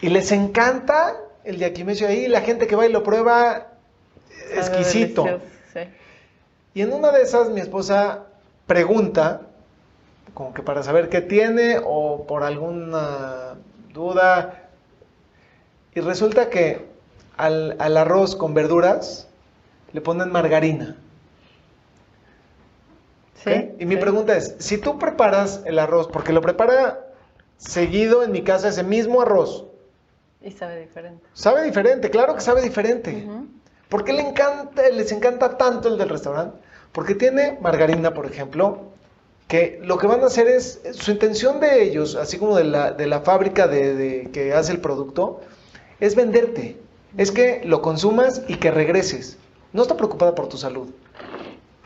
Y 0.00 0.08
les 0.08 0.32
encanta 0.32 1.16
el 1.44 1.58
yakimeshi 1.58 2.04
ahí, 2.04 2.28
la 2.28 2.40
gente 2.40 2.66
que 2.66 2.76
va 2.76 2.86
y 2.86 2.92
lo 2.92 3.02
prueba, 3.02 3.68
exquisito. 4.54 5.26
Y 6.74 6.82
en 6.82 6.92
una 6.92 7.10
de 7.10 7.22
esas 7.22 7.50
mi 7.50 7.60
esposa 7.60 8.24
pregunta, 8.66 9.42
como 10.34 10.54
que 10.54 10.62
para 10.62 10.82
saber 10.82 11.08
qué 11.08 11.20
tiene 11.20 11.80
o 11.84 12.24
por 12.26 12.42
alguna 12.42 13.56
duda, 13.92 14.68
y 15.94 16.00
resulta 16.00 16.48
que 16.48 16.86
al, 17.36 17.76
al 17.80 17.96
arroz 17.96 18.36
con 18.36 18.54
verduras 18.54 19.28
le 19.92 20.00
ponen 20.00 20.30
margarina. 20.30 20.96
Y 23.78 23.86
mi 23.86 23.96
pregunta 23.96 24.36
es, 24.36 24.56
si 24.58 24.78
tú 24.78 24.98
preparas 24.98 25.62
el 25.64 25.78
arroz, 25.78 26.08
porque 26.08 26.32
lo 26.32 26.40
prepara 26.40 27.06
seguido 27.58 28.24
en 28.24 28.32
mi 28.32 28.42
casa 28.42 28.68
ese 28.68 28.82
mismo 28.82 29.20
arroz. 29.20 29.64
Y 30.42 30.50
sabe 30.50 30.80
diferente. 30.80 31.24
Sabe 31.32 31.62
diferente, 31.64 32.10
claro 32.10 32.34
que 32.34 32.40
sabe 32.40 32.62
diferente. 32.62 33.26
¿Por 33.88 34.04
qué 34.04 34.12
le 34.12 34.22
encanta, 34.22 34.88
les 34.90 35.12
encanta 35.12 35.56
tanto 35.56 35.88
el 35.88 35.98
del 35.98 36.08
restaurante? 36.08 36.58
Porque 36.92 37.14
tiene 37.14 37.58
margarina, 37.60 38.14
por 38.14 38.26
ejemplo, 38.26 38.80
que 39.46 39.80
lo 39.82 39.96
que 39.98 40.06
van 40.06 40.22
a 40.22 40.26
hacer 40.26 40.46
es, 40.46 40.80
su 40.92 41.10
intención 41.10 41.60
de 41.60 41.82
ellos, 41.82 42.16
así 42.16 42.38
como 42.38 42.56
de 42.56 42.64
la, 42.64 42.92
de 42.92 43.06
la 43.06 43.20
fábrica 43.20 43.66
de, 43.66 44.28
que 44.32 44.52
hace 44.52 44.72
el 44.72 44.80
producto, 44.80 45.40
es 46.00 46.14
venderte. 46.14 46.76
Es 47.16 47.32
que 47.32 47.62
lo 47.64 47.80
consumas 47.80 48.42
y 48.48 48.56
que 48.56 48.70
regreses. 48.70 49.38
No 49.72 49.82
está 49.82 49.96
preocupada 49.96 50.34
por 50.34 50.48
tu 50.48 50.58
salud. 50.58 50.88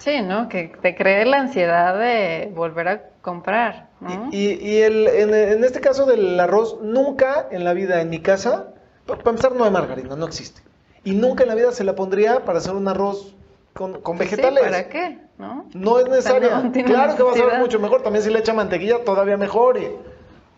Sí, 0.03 0.21
¿no? 0.21 0.49
Que 0.49 0.73
te 0.83 0.97
cree 0.97 1.25
la 1.25 1.39
ansiedad 1.39 1.97
de 1.97 2.51
volver 2.53 2.89
a 2.89 3.03
comprar. 3.23 3.89
Y, 4.33 4.79
el, 4.79 5.07
en, 5.07 5.63
este 5.63 5.81
caso 5.81 6.07
del 6.07 6.41
arroz, 6.41 6.79
nunca 6.83 7.47
en 7.53 7.63
la 7.63 7.73
vida 7.73 8.01
en 8.01 8.11
mi 8.11 8.19
casa, 8.19 8.75
para 9.07 9.21
empezar 9.31 9.53
no 9.53 9.63
hay 9.63 9.71
margarina, 9.71 10.17
no 10.17 10.27
existe. 10.27 10.61
Y 11.05 11.13
nunca 11.13 11.45
en 11.45 11.51
la 11.51 11.55
vida 11.55 11.71
se 11.71 11.85
la 11.85 11.95
pondría 11.95 12.45
para 12.45 12.59
hacer 12.59 12.75
un 12.75 12.89
arroz 12.89 13.33
con, 13.75 14.01
con 14.01 14.19
vegetales. 14.19 14.65
¿Para 14.65 14.89
qué? 14.89 15.19
¿No? 15.39 15.67
No 15.73 16.01
es 16.01 16.09
necesaria. 16.09 16.49
claro 16.85 17.15
que 17.15 17.23
va 17.23 17.31
a 17.31 17.35
ser 17.35 17.59
mucho 17.61 17.79
mejor. 17.79 18.03
También 18.03 18.25
si 18.25 18.31
le 18.31 18.41
echa 18.41 18.53
mantequilla, 18.53 19.05
todavía 19.05 19.37
mejor. 19.37 19.79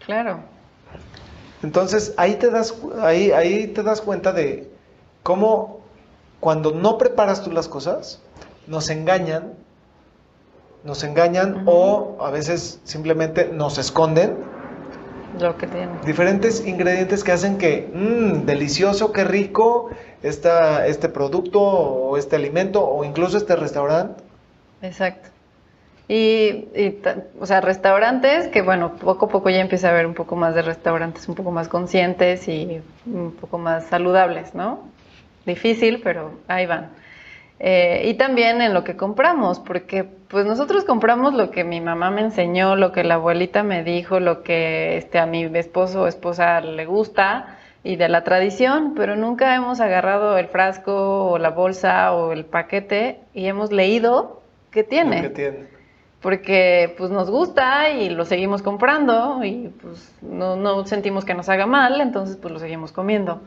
Claro. 0.06 0.40
Entonces 1.62 2.14
ahí 2.16 2.36
te 2.36 2.48
das, 2.48 2.74
ahí, 3.02 3.30
ahí 3.30 3.66
te 3.66 3.82
das 3.82 4.00
cuenta 4.00 4.32
de 4.32 4.70
cómo 5.22 5.80
cuando 6.40 6.72
no 6.72 6.96
preparas 6.96 7.42
tú 7.42 7.50
las 7.52 7.68
cosas, 7.68 8.22
nos 8.66 8.90
engañan 8.90 9.52
nos 10.84 11.02
engañan 11.02 11.62
o 11.66 12.18
a 12.20 12.30
veces 12.30 12.80
simplemente 12.84 13.48
nos 13.52 13.78
esconden 13.78 14.36
lo 15.40 15.56
que 15.56 15.66
tiene. 15.66 15.88
Diferentes 16.04 16.64
ingredientes 16.64 17.24
que 17.24 17.32
hacen 17.32 17.58
que, 17.58 17.90
mmm, 17.92 18.44
delicioso, 18.44 19.10
qué 19.10 19.24
rico 19.24 19.90
esta, 20.22 20.86
este 20.86 21.08
producto 21.08 21.60
o 21.60 22.16
este 22.16 22.36
alimento 22.36 22.86
o 22.86 23.02
incluso 23.02 23.36
este 23.36 23.56
restaurante. 23.56 24.22
Exacto. 24.82 25.30
Y, 26.06 26.66
o 27.40 27.46
sea, 27.46 27.62
restaurantes 27.62 28.48
que, 28.48 28.60
bueno, 28.60 28.92
poco 28.96 29.26
a 29.26 29.28
poco 29.30 29.48
ya 29.48 29.60
empieza 29.60 29.88
a 29.88 29.90
haber 29.90 30.06
un 30.06 30.12
poco 30.12 30.36
más 30.36 30.54
de 30.54 30.60
restaurantes 30.60 31.26
un 31.28 31.34
poco 31.34 31.50
más 31.50 31.68
conscientes 31.68 32.46
y 32.46 32.82
un 33.06 33.32
poco 33.32 33.56
más 33.56 33.86
saludables, 33.86 34.54
¿no? 34.54 34.80
Difícil, 35.46 36.02
pero 36.04 36.32
ahí 36.46 36.66
van. 36.66 36.90
Eh, 37.60 38.02
y 38.06 38.14
también 38.14 38.60
en 38.60 38.74
lo 38.74 38.82
que 38.84 38.96
compramos, 38.96 39.60
porque 39.60 40.04
pues 40.04 40.44
nosotros 40.44 40.84
compramos 40.84 41.34
lo 41.34 41.50
que 41.50 41.64
mi 41.64 41.80
mamá 41.80 42.10
me 42.10 42.20
enseñó, 42.20 42.74
lo 42.74 42.92
que 42.92 43.04
la 43.04 43.14
abuelita 43.14 43.62
me 43.62 43.84
dijo, 43.84 44.18
lo 44.20 44.42
que 44.42 44.96
este, 44.96 45.18
a 45.18 45.26
mi 45.26 45.44
esposo 45.44 46.02
o 46.02 46.06
esposa 46.08 46.60
le 46.60 46.84
gusta 46.84 47.58
y 47.84 47.96
de 47.96 48.08
la 48.08 48.24
tradición, 48.24 48.94
pero 48.96 49.14
nunca 49.14 49.54
hemos 49.54 49.80
agarrado 49.80 50.36
el 50.36 50.48
frasco 50.48 51.30
o 51.30 51.38
la 51.38 51.50
bolsa 51.50 52.12
o 52.12 52.32
el 52.32 52.44
paquete 52.44 53.20
y 53.34 53.46
hemos 53.46 53.70
leído 53.72 54.42
qué 54.70 54.82
tiene. 54.82 55.22
Qué 55.22 55.30
tiene 55.30 55.74
porque 56.24 56.94
pues 56.96 57.10
nos 57.10 57.28
gusta 57.28 57.90
y 57.90 58.08
lo 58.08 58.24
seguimos 58.24 58.62
comprando 58.62 59.44
y 59.44 59.70
pues 59.82 60.10
no, 60.22 60.56
no, 60.56 60.86
sentimos 60.86 61.26
que 61.26 61.34
nos 61.34 61.50
haga 61.50 61.66
mal, 61.66 62.00
entonces 62.00 62.38
pues 62.38 62.50
lo 62.50 62.58
seguimos 62.58 62.92
comiendo. 62.92 63.42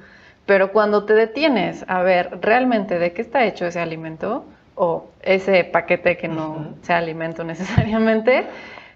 Pero 0.47 0.71
cuando 0.71 1.03
te 1.03 1.13
detienes 1.13 1.85
a 1.87 2.01
ver 2.01 2.39
realmente 2.41 2.97
de 2.97 3.13
qué 3.13 3.21
está 3.21 3.45
hecho 3.45 3.67
ese 3.67 3.79
alimento 3.79 4.45
o 4.73 5.09
ese 5.21 5.63
paquete 5.65 6.17
que 6.17 6.27
no 6.27 6.73
sea 6.81 6.97
alimento 6.97 7.43
necesariamente, 7.43 8.45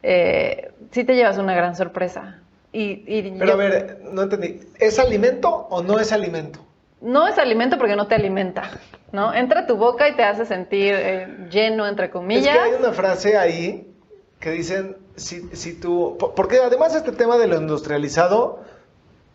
eh, 0.02 0.72
sí 0.90 1.04
te 1.04 1.14
llevas 1.14 1.38
una 1.38 1.54
gran 1.54 1.76
sorpresa. 1.76 2.40
Y, 2.74 3.32
Pero 3.38 3.52
a 3.52 3.58
ver, 3.58 4.00
no 4.12 4.24
entendí, 4.24 4.62
¿es 4.80 4.98
alimento 4.98 5.50
o 5.70 5.84
no 5.84 6.00
es 6.00 6.14
alimento? 6.14 6.60
No 7.02 7.28
es 7.28 7.38
alimento 7.38 7.78
porque 7.78 7.98
no 7.98 8.08
te 8.08 8.16
alimenta. 8.16 8.64
¿no? 9.12 9.34
Entra 9.34 9.62
a 9.62 9.68
tu 9.68 9.76
boca 9.76 10.08
y 10.08 10.16
te 10.16 10.24
hace 10.24 10.46
sentir 10.46 10.94
eh, 10.96 11.48
lleno, 11.52 11.88
entre 11.88 12.10
comillas. 12.10 12.56
Es 12.56 12.62
que 12.62 12.70
hay 12.70 12.80
una 12.80 12.94
frase 12.94 13.38
ahí 13.38 13.94
que 14.40 14.52
dicen, 14.52 14.96
si, 15.16 15.50
si 15.54 15.80
tú, 15.80 16.18
porque 16.18 16.60
además 16.60 16.96
este 16.96 17.12
tema 17.12 17.38
de 17.38 17.48
lo 17.48 17.58
industrializado 17.58 18.64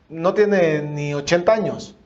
no 0.09 0.35
tiene 0.35 0.83
ni 0.83 1.15
80 1.15 1.53
años. 1.53 1.97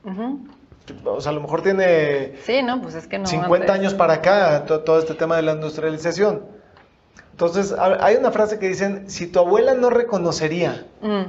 O 1.05 1.21
sea, 1.21 1.31
a 1.31 1.35
lo 1.35 1.41
mejor 1.41 1.61
tiene 1.61 2.33
sí, 2.43 2.61
no, 2.63 2.81
pues 2.81 2.95
es 2.95 3.07
que 3.07 3.19
no, 3.19 3.25
50 3.25 3.71
años 3.71 3.93
para 3.93 4.15
acá 4.15 4.65
todo, 4.65 4.99
este 4.99 5.13
tema 5.13 5.35
de 5.35 5.43
la 5.43 5.53
industrialización. 5.53 6.43
Entonces, 7.31 7.73
hay 7.77 8.15
una 8.15 8.31
frase 8.31 8.59
que 8.59 8.67
dicen, 8.67 9.09
si 9.09 9.27
tu 9.27 9.39
abuela 9.39 9.73
no 9.73 9.89
reconocería 9.89 10.85
mm. 11.01 11.21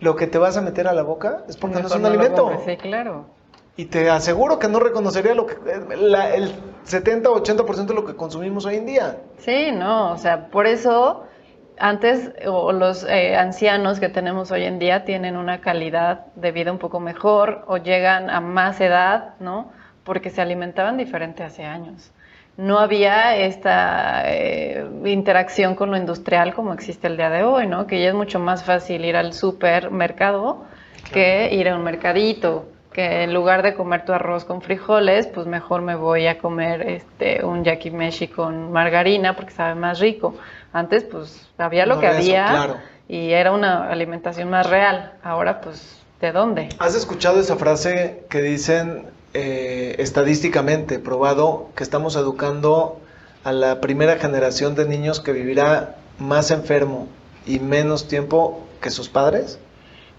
lo 0.00 0.16
que 0.16 0.26
te 0.26 0.38
vas 0.38 0.56
a 0.56 0.62
meter 0.62 0.88
a 0.88 0.92
la 0.92 1.02
boca, 1.02 1.44
es 1.48 1.56
porque 1.56 1.80
no 1.80 1.86
es 1.86 1.94
un 1.94 2.06
alimento. 2.06 2.50
sí, 2.64 2.76
claro. 2.76 3.26
Y 3.76 3.86
te 3.86 4.10
aseguro 4.10 4.58
que 4.58 4.68
no 4.68 4.80
reconocería 4.80 5.34
lo 5.34 5.46
que, 5.46 5.56
el 5.72 6.54
70 6.84 7.30
o 7.30 7.42
80% 7.42 7.86
de 7.86 7.94
lo 7.94 8.04
que 8.04 8.14
consumimos 8.14 8.66
hoy 8.66 8.76
en 8.76 8.86
día. 8.86 9.18
Sí, 9.38 9.70
no, 9.72 10.12
o 10.12 10.18
sea, 10.18 10.48
por 10.48 10.66
eso 10.66 11.24
antes 11.82 12.30
o 12.46 12.70
los 12.72 13.02
eh, 13.02 13.34
ancianos 13.34 13.98
que 13.98 14.08
tenemos 14.08 14.52
hoy 14.52 14.62
en 14.62 14.78
día 14.78 15.04
tienen 15.04 15.36
una 15.36 15.60
calidad 15.60 16.26
de 16.36 16.52
vida 16.52 16.70
un 16.70 16.78
poco 16.78 17.00
mejor 17.00 17.64
o 17.66 17.76
llegan 17.76 18.30
a 18.30 18.40
más 18.40 18.80
edad, 18.80 19.34
¿no? 19.40 19.72
Porque 20.04 20.30
se 20.30 20.40
alimentaban 20.40 20.96
diferente 20.96 21.42
hace 21.42 21.64
años. 21.64 22.12
No 22.56 22.78
había 22.78 23.34
esta 23.34 24.22
eh, 24.26 24.86
interacción 25.06 25.74
con 25.74 25.90
lo 25.90 25.96
industrial 25.96 26.54
como 26.54 26.72
existe 26.72 27.08
el 27.08 27.16
día 27.16 27.30
de 27.30 27.42
hoy, 27.42 27.66
¿no? 27.66 27.88
Que 27.88 28.00
ya 28.00 28.10
es 28.10 28.14
mucho 28.14 28.38
más 28.38 28.62
fácil 28.62 29.04
ir 29.04 29.16
al 29.16 29.32
supermercado 29.32 30.64
que 31.12 31.52
ir 31.52 31.68
a 31.68 31.74
un 31.74 31.82
mercadito 31.82 32.68
que 32.92 33.24
en 33.24 33.32
lugar 33.32 33.62
de 33.62 33.74
comer 33.74 34.04
tu 34.04 34.12
arroz 34.12 34.44
con 34.44 34.60
frijoles, 34.60 35.26
pues 35.26 35.46
mejor 35.46 35.82
me 35.82 35.94
voy 35.94 36.26
a 36.26 36.38
comer 36.38 36.82
este 36.82 37.44
un 37.44 37.64
yakimeshi 37.64 38.28
con 38.28 38.70
margarina 38.70 39.34
porque 39.34 39.52
sabe 39.52 39.74
más 39.74 39.98
rico. 39.98 40.34
Antes 40.72 41.04
pues 41.04 41.48
había 41.58 41.86
lo 41.86 42.00
que 42.00 42.06
había 42.06 42.82
y 43.08 43.32
era 43.32 43.52
una 43.52 43.90
alimentación 43.90 44.48
más 44.50 44.68
real. 44.68 45.14
Ahora 45.22 45.60
pues 45.60 46.00
¿de 46.20 46.32
dónde? 46.32 46.68
¿Has 46.78 46.94
escuchado 46.94 47.40
esa 47.40 47.56
frase 47.56 48.24
que 48.30 48.40
dicen 48.40 49.06
eh, 49.34 49.96
estadísticamente 49.98 50.98
probado 50.98 51.70
que 51.74 51.82
estamos 51.82 52.16
educando 52.16 53.00
a 53.44 53.52
la 53.52 53.80
primera 53.80 54.16
generación 54.16 54.74
de 54.74 54.86
niños 54.86 55.20
que 55.20 55.32
vivirá 55.32 55.96
más 56.18 56.50
enfermo 56.50 57.08
y 57.46 57.58
menos 57.58 58.08
tiempo 58.08 58.64
que 58.80 58.90
sus 58.90 59.08
padres? 59.08 59.58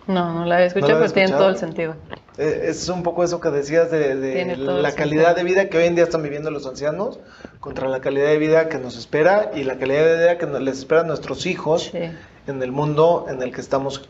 No, 0.08 0.34
no 0.34 0.46
la 0.46 0.62
he 0.62 0.66
escuchado, 0.66 1.00
pero 1.00 1.12
tiene 1.12 1.32
todo 1.32 1.50
el 1.50 1.58
sentido. 1.58 1.96
Eh, 2.38 2.66
es 2.70 2.90
un 2.90 3.04
poco 3.04 3.24
eso 3.24 3.40
que 3.40 3.50
decías 3.50 3.92
de, 3.92 4.56
la 4.58 4.92
calidad 4.94 5.36
de 5.36 5.44
vida 5.44 5.70
que 5.70 5.78
hoy 5.78 5.86
en 5.86 5.96
día 5.96 6.04
están 6.04 6.24
viviendo 6.24 6.50
los 6.50 6.66
ancianos 6.66 7.20
contra 7.60 7.88
la 7.88 8.02
calidad 8.02 8.28
de 8.28 8.38
vida 8.38 8.70
que 8.70 8.80
nos 8.80 8.98
espera 8.98 9.52
y 9.54 9.64
la 9.64 9.78
calidad 9.78 10.04
de 10.04 10.18
vida 10.18 10.38
que 10.38 10.48
les 10.60 10.80
espera 10.80 11.02
a 11.02 11.04
nuestros 11.04 11.46
hijos 11.46 11.92
en 11.94 12.64
el 12.64 12.72
mundo 12.72 13.28
en 13.30 13.42
el 13.42 13.54
que 13.54 13.62
estamos 13.62 14.10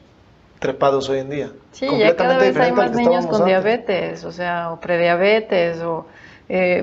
trepados 0.60 1.10
hoy 1.10 1.20
en 1.20 1.30
día. 1.30 1.52
Sí, 1.74 1.88
ya 1.98 2.16
cada 2.16 2.38
vez 2.38 2.56
hay 2.56 2.72
más 2.72 2.92
niños 2.92 3.28
con 3.28 3.46
diabetes, 3.46 4.24
o 4.24 4.32
sea, 4.32 4.72
o 4.72 4.80
prediabetes, 4.80 5.82
o 5.82 6.06
eh, 6.48 6.82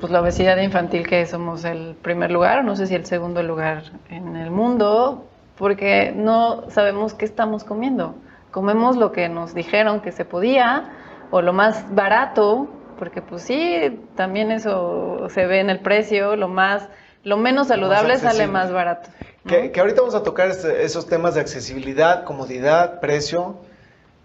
pues 0.00 0.10
la 0.10 0.22
obesidad 0.22 0.56
infantil 0.56 1.06
que 1.06 1.26
somos 1.26 1.64
el 1.64 1.94
primer 2.00 2.30
lugar, 2.30 2.64
no 2.64 2.76
sé 2.76 2.86
si 2.86 2.94
el 2.94 3.04
segundo 3.04 3.42
lugar 3.42 3.82
en 4.08 4.36
el 4.36 4.50
mundo, 4.50 5.26
porque 5.58 6.12
no 6.16 6.70
sabemos 6.70 7.12
qué 7.12 7.26
estamos 7.26 7.64
comiendo 7.64 8.14
comemos 8.50 8.96
lo 8.96 9.12
que 9.12 9.28
nos 9.28 9.54
dijeron 9.54 10.00
que 10.00 10.12
se 10.12 10.24
podía 10.24 10.92
o 11.30 11.42
lo 11.42 11.52
más 11.52 11.94
barato, 11.94 12.68
porque 12.98 13.22
pues 13.22 13.42
sí, 13.42 14.00
también 14.16 14.50
eso 14.50 15.28
se 15.30 15.46
ve 15.46 15.60
en 15.60 15.70
el 15.70 15.80
precio, 15.80 16.36
lo 16.36 16.48
más 16.48 16.88
lo 17.22 17.36
menos 17.36 17.68
saludable 17.68 18.18
sale 18.18 18.46
más 18.46 18.72
barato. 18.72 19.10
Que, 19.46 19.72
ahorita 19.78 20.00
vamos 20.00 20.14
a 20.14 20.22
tocar 20.22 20.50
esos 20.50 21.06
temas 21.06 21.34
de 21.34 21.40
accesibilidad, 21.40 22.24
comodidad, 22.24 23.00
precio, 23.00 23.56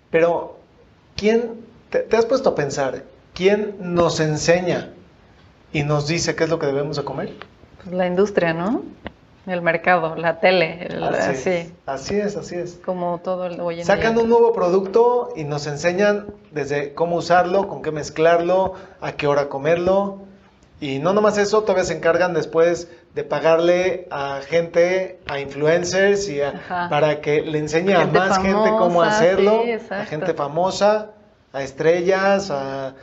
pero 0.09 0.57
¿quién, 1.15 1.65
te, 1.89 2.07
has 2.15 2.25
puesto 2.25 2.49
a 2.49 2.55
pensar, 2.55 3.03
quién 3.33 3.75
nos 3.79 4.19
enseña 4.19 4.93
y 5.73 5.83
nos 5.83 6.07
dice 6.07 6.35
qué 6.35 6.45
es 6.45 6.49
lo 6.49 6.59
que 6.59 6.67
debemos 6.67 6.97
de 6.97 7.03
comer? 7.03 7.33
Pues 7.83 7.95
la 7.95 8.07
industria, 8.07 8.53
¿no? 8.53 8.83
El 9.45 9.61
mercado, 9.61 10.15
la 10.15 10.39
tele, 10.39 10.87
así, 11.11 11.49
Es, 11.49 11.71
así 11.85 12.15
es, 12.15 12.35
así 12.35 12.55
es. 12.55 12.79
Como 12.83 13.19
todo 13.19 13.45
el, 13.45 13.59
hoy 13.59 13.79
en 13.79 13.85
Sacan 13.85 14.17
un 14.17 14.27
nuevo 14.27 14.53
producto 14.53 15.29
y 15.35 15.43
nos 15.43 15.67
enseñan 15.67 16.27
desde 16.51 16.93
cómo 16.95 17.17
usarlo, 17.17 17.67
con 17.67 17.83
qué 17.83 17.91
mezclarlo, 17.91 18.73
a 19.01 19.11
qué 19.11 19.27
hora 19.27 19.47
comerlo. 19.47 20.21
Y 20.81 20.99
no 20.99 21.13
nomás 21.13 21.37
eso, 21.37 21.61
todavía 21.61 21.83
se 21.85 21.95
encargan 21.95 22.33
después 22.33 22.89
de 23.13 23.23
pagarle 23.23 24.07
a 24.11 24.41
gente, 24.45 25.19
a 25.27 25.39
influencers, 25.39 26.27
y 26.27 26.39
para 26.67 27.21
que 27.21 27.41
le 27.41 27.59
enseñe 27.59 27.93
a 27.93 28.05
más 28.07 28.39
gente 28.39 28.69
cómo 28.77 29.01
hacerlo, 29.01 29.63
a 29.89 30.05
gente 30.05 30.33
famosa, 30.33 31.11
a 31.53 31.63
estrellas, 31.63 32.51
a 32.51 32.95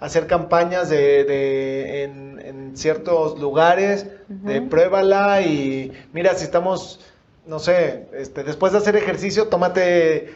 hacer 0.00 0.26
campañas 0.26 0.88
de, 0.88 2.04
en, 2.04 2.76
ciertos 2.76 3.38
lugares, 3.38 4.06
de 4.28 4.60
pruébala 4.60 5.40
y 5.40 5.92
mira 6.12 6.34
si 6.34 6.44
estamos, 6.44 7.00
no 7.46 7.58
sé, 7.58 8.06
este, 8.12 8.44
después 8.44 8.72
de 8.72 8.78
hacer 8.78 8.96
ejercicio, 8.96 9.48
tómate 9.48 10.34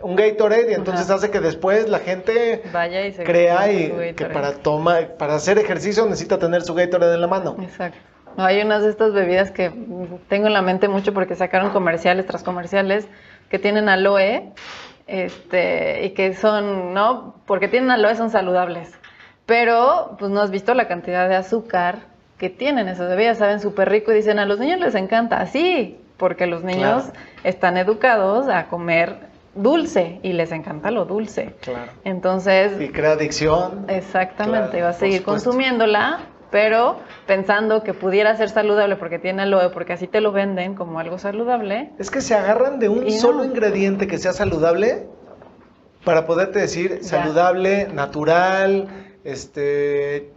un 0.00 0.16
Gatorade 0.16 0.70
y 0.70 0.74
entonces 0.74 1.10
hace 1.10 1.30
que 1.30 1.40
después 1.40 1.88
la 1.90 1.98
gente 1.98 2.62
Vaya 2.72 3.06
y 3.06 3.12
crea 3.12 3.70
y 3.70 4.14
que 4.14 4.24
para 4.24 4.54
tomar, 4.54 5.16
para 5.16 5.34
hacer 5.34 5.58
ejercicio 5.58 6.06
necesita 6.06 6.38
tener 6.38 6.62
su 6.62 6.74
Gatorade 6.74 7.14
en 7.14 7.20
la 7.20 7.26
mano. 7.26 7.56
Exacto. 7.60 7.98
hay 8.38 8.62
unas 8.62 8.82
de 8.82 8.88
estas 8.88 9.12
bebidas 9.12 9.50
que 9.50 9.70
tengo 10.28 10.46
en 10.46 10.54
la 10.54 10.62
mente 10.62 10.88
mucho 10.88 11.12
porque 11.12 11.34
sacaron 11.34 11.70
comerciales 11.70 12.26
tras 12.26 12.42
comerciales 12.42 13.06
que 13.50 13.58
tienen 13.58 13.90
aloe 13.90 14.52
este, 15.06 16.06
y 16.06 16.10
que 16.10 16.34
son, 16.34 16.94
¿no? 16.94 17.36
Porque 17.46 17.68
tienen 17.68 17.90
aloe, 17.90 18.16
son 18.16 18.30
saludables. 18.30 18.90
Pero, 19.52 20.16
pues 20.18 20.30
no 20.30 20.40
has 20.40 20.50
visto 20.50 20.72
la 20.72 20.88
cantidad 20.88 21.28
de 21.28 21.34
azúcar 21.34 22.06
que 22.38 22.48
tienen 22.48 22.88
esas 22.88 23.10
bebidas, 23.10 23.36
saben 23.36 23.60
súper 23.60 23.90
rico 23.90 24.10
y 24.10 24.14
dicen 24.14 24.38
a 24.38 24.46
los 24.46 24.58
niños 24.58 24.80
les 24.80 24.94
encanta, 24.94 25.42
así, 25.42 25.98
porque 26.16 26.46
los 26.46 26.64
niños 26.64 27.04
están 27.44 27.76
educados 27.76 28.48
a 28.48 28.68
comer 28.68 29.14
dulce 29.54 30.20
y 30.22 30.32
les 30.32 30.52
encanta 30.52 30.90
lo 30.90 31.04
dulce. 31.04 31.54
Claro. 31.60 31.92
Entonces. 32.04 32.80
Y 32.80 32.88
crea 32.88 33.10
adicción. 33.12 33.84
Exactamente, 33.88 34.80
va 34.80 34.88
a 34.88 34.92
seguir 34.94 35.22
consumiéndola, 35.22 36.20
pero 36.50 37.00
pensando 37.26 37.82
que 37.82 37.92
pudiera 37.92 38.34
ser 38.36 38.48
saludable 38.48 38.96
porque 38.96 39.18
tiene 39.18 39.42
aloe, 39.42 39.68
porque 39.68 39.92
así 39.92 40.06
te 40.06 40.22
lo 40.22 40.32
venden 40.32 40.76
como 40.76 40.98
algo 40.98 41.18
saludable. 41.18 41.90
Es 41.98 42.10
que 42.10 42.22
se 42.22 42.34
agarran 42.34 42.78
de 42.78 42.88
un 42.88 43.10
solo 43.10 43.44
ingrediente 43.44 44.06
que 44.06 44.16
sea 44.16 44.32
saludable 44.32 45.08
para 46.06 46.26
poderte 46.26 46.58
decir 46.58 47.00
saludable, 47.02 47.88
natural, 47.92 48.88
este, 49.24 50.32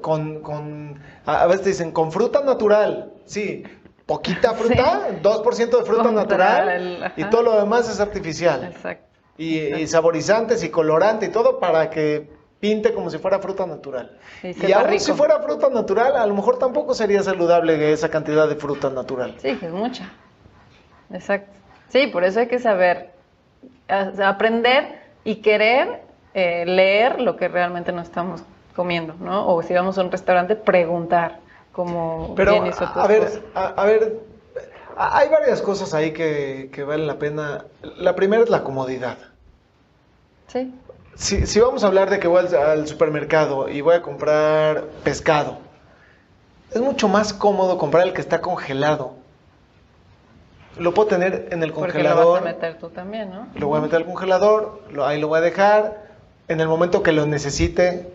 con, 0.00 0.40
con, 0.40 1.00
a 1.26 1.46
veces 1.46 1.66
dicen, 1.66 1.92
con 1.92 2.12
fruta 2.12 2.42
natural. 2.42 3.12
Sí, 3.24 3.62
poquita 4.06 4.54
fruta, 4.54 5.08
2% 5.22 5.78
de 5.78 5.84
fruta 5.84 6.10
natural 6.10 7.12
y 7.16 7.24
todo 7.24 7.42
lo 7.42 7.60
demás 7.60 7.88
es 7.88 8.00
artificial. 8.00 8.64
Exacto. 8.64 9.06
Y, 9.38 9.86
saborizantes 9.86 10.62
y 10.62 10.68
colorante 10.68 11.26
y 11.26 11.28
todo 11.30 11.58
para 11.58 11.90
que 11.90 12.30
pinte 12.60 12.92
como 12.92 13.10
si 13.10 13.18
fuera 13.18 13.38
fruta 13.40 13.66
natural. 13.66 14.18
Y, 14.42 14.66
y 14.66 14.72
aún 14.72 15.00
si 15.00 15.12
fuera 15.12 15.40
fruta 15.40 15.68
natural, 15.68 16.16
a 16.16 16.26
lo 16.26 16.34
mejor 16.34 16.58
tampoco 16.58 16.94
sería 16.94 17.22
saludable 17.22 17.92
esa 17.92 18.08
cantidad 18.08 18.48
de 18.48 18.56
fruta 18.56 18.90
natural. 18.90 19.34
Sí, 19.38 19.56
que 19.56 19.66
es 19.66 19.72
mucha. 19.72 20.12
Exacto. 21.12 21.52
Sí, 21.88 22.06
por 22.06 22.24
eso 22.24 22.40
hay 22.40 22.46
que 22.46 22.58
saber, 22.58 23.10
aprender 23.88 25.00
y 25.24 25.36
querer 25.36 26.02
eh, 26.34 26.64
leer 26.66 27.20
lo 27.20 27.36
que 27.36 27.48
realmente 27.48 27.92
nos 27.92 28.08
estamos 28.08 28.42
comiendo, 28.74 29.14
¿no? 29.20 29.46
O 29.48 29.62
si 29.62 29.74
vamos 29.74 29.98
a 29.98 30.02
un 30.02 30.10
restaurante, 30.10 30.56
preguntar 30.56 31.40
cómo 31.72 32.34
Pero, 32.36 32.64
a, 32.94 33.06
ver, 33.06 33.42
a, 33.54 33.84
ver, 33.84 34.20
hay 34.96 35.28
varias 35.28 35.60
cosas 35.60 35.94
ahí 35.94 36.12
que, 36.12 36.70
que 36.72 36.84
valen 36.84 37.06
la 37.06 37.18
pena. 37.18 37.64
La 37.96 38.14
primera 38.14 38.42
es 38.42 38.50
la 38.50 38.62
comodidad. 38.62 39.18
Sí. 40.48 40.72
Si, 41.14 41.46
si, 41.46 41.60
vamos 41.60 41.84
a 41.84 41.88
hablar 41.88 42.08
de 42.08 42.18
que 42.18 42.28
voy 42.28 42.44
al, 42.54 42.86
supermercado 42.88 43.68
y 43.68 43.80
voy 43.82 43.94
a 43.94 44.02
comprar 44.02 44.84
pescado, 45.04 45.58
es 46.70 46.80
mucho 46.80 47.08
más 47.08 47.34
cómodo 47.34 47.76
comprar 47.76 48.06
el 48.06 48.14
que 48.14 48.22
está 48.22 48.40
congelado. 48.40 49.14
Lo 50.78 50.94
puedo 50.94 51.08
tener 51.08 51.48
en 51.50 51.62
el 51.62 51.72
congelador. 51.72 52.24
lo 52.24 52.32
vas 52.32 52.40
a 52.40 52.44
meter 52.44 52.78
tú 52.78 52.88
también, 52.88 53.30
¿no? 53.30 53.46
Lo 53.54 53.68
voy 53.68 53.78
a 53.78 53.82
meter 53.82 53.96
al 53.96 54.06
congelador, 54.06 54.80
ahí 55.04 55.20
lo 55.20 55.28
voy 55.28 55.38
a 55.38 55.42
dejar. 55.42 56.11
En 56.52 56.60
el 56.60 56.68
momento 56.68 57.02
que 57.02 57.12
lo 57.12 57.24
necesite, 57.24 58.12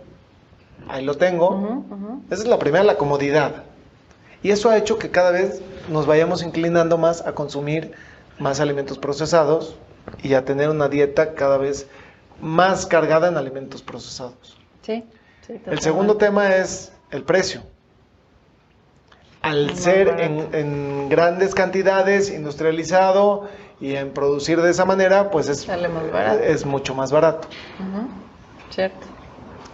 ahí 0.88 1.04
lo 1.04 1.16
tengo. 1.16 1.84
Esa 2.30 2.44
es 2.44 2.48
la 2.48 2.60
primera, 2.60 2.84
la 2.84 2.96
comodidad. 2.96 3.64
Y 4.44 4.52
eso 4.52 4.70
ha 4.70 4.78
hecho 4.78 5.00
que 5.00 5.10
cada 5.10 5.32
vez 5.32 5.60
nos 5.90 6.06
vayamos 6.06 6.44
inclinando 6.44 7.00
más 7.00 7.26
a 7.26 7.34
consumir 7.34 7.94
más 8.38 8.60
alimentos 8.60 9.00
procesados 9.00 9.76
y 10.22 10.36
a 10.36 10.46
tener 10.46 10.70
una 10.70 10.88
dieta 10.88 11.34
cada 11.34 11.58
vez 11.58 11.88
más 12.40 12.86
cargada 12.86 13.28
en 13.28 13.38
alimentos 13.38 13.82
procesados. 13.82 14.56
Sí. 14.84 15.04
el 15.66 15.80
segundo 15.80 16.18
tema 16.18 16.56
es 16.58 16.92
el 17.10 17.24
precio. 17.24 17.64
Al 19.42 19.76
ser 19.76 20.20
en, 20.20 21.10
grandes 21.10 21.56
cantidades, 21.56 22.30
industrializado 22.30 23.50
y 23.82 23.96
en 23.96 24.12
producir 24.12 24.62
de 24.62 24.70
esa 24.70 24.86
manera, 24.86 25.32
pues 25.32 25.50
es, 25.50 25.68
es 26.44 26.66
mucho 26.68 26.94
más 26.94 27.12
barato. 27.12 27.48
Cierto. 28.70 29.06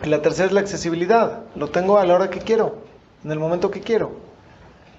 Y 0.04 0.10
la 0.10 0.22
tercera 0.22 0.48
es 0.48 0.52
la 0.54 0.60
accesibilidad. 0.60 1.42
Lo 1.56 1.70
tengo 1.70 1.98
a 1.98 2.06
la 2.06 2.14
hora 2.16 2.30
que 2.30 2.40
quiero, 2.40 2.76
en 3.24 3.32
el 3.32 3.40
momento 3.40 3.72
que 3.72 3.82
quiero. 3.82 4.12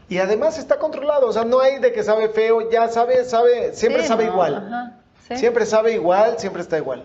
Y 0.09 0.19
además 0.19 0.59
está 0.59 0.79
controlado, 0.79 1.29
o 1.29 1.33
sea, 1.33 1.45
no 1.45 1.61
hay 1.61 1.79
de 1.79 1.93
que 1.93 2.03
sabe 2.03 2.29
feo, 2.29 2.71
ya 2.71 2.89
sabe, 2.89 3.25
sabe, 3.25 3.75
siempre 3.75 4.07
sabe 4.07 4.25
igual. 4.25 5.01
Siempre 5.35 5.65
sabe 5.65 5.93
igual, 5.95 6.39
siempre 6.39 6.63
está 6.63 6.77
igual. 6.77 7.05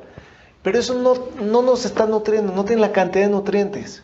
Pero 0.61 0.77
eso 0.77 0.93
no, 0.93 1.13
no 1.41 1.61
nos 1.61 1.85
está 1.85 2.05
nutriendo, 2.05 2.51
no 2.53 2.65
tiene 2.65 2.81
la 2.81 2.91
cantidad 2.91 3.25
de 3.25 3.31
nutrientes. 3.31 4.03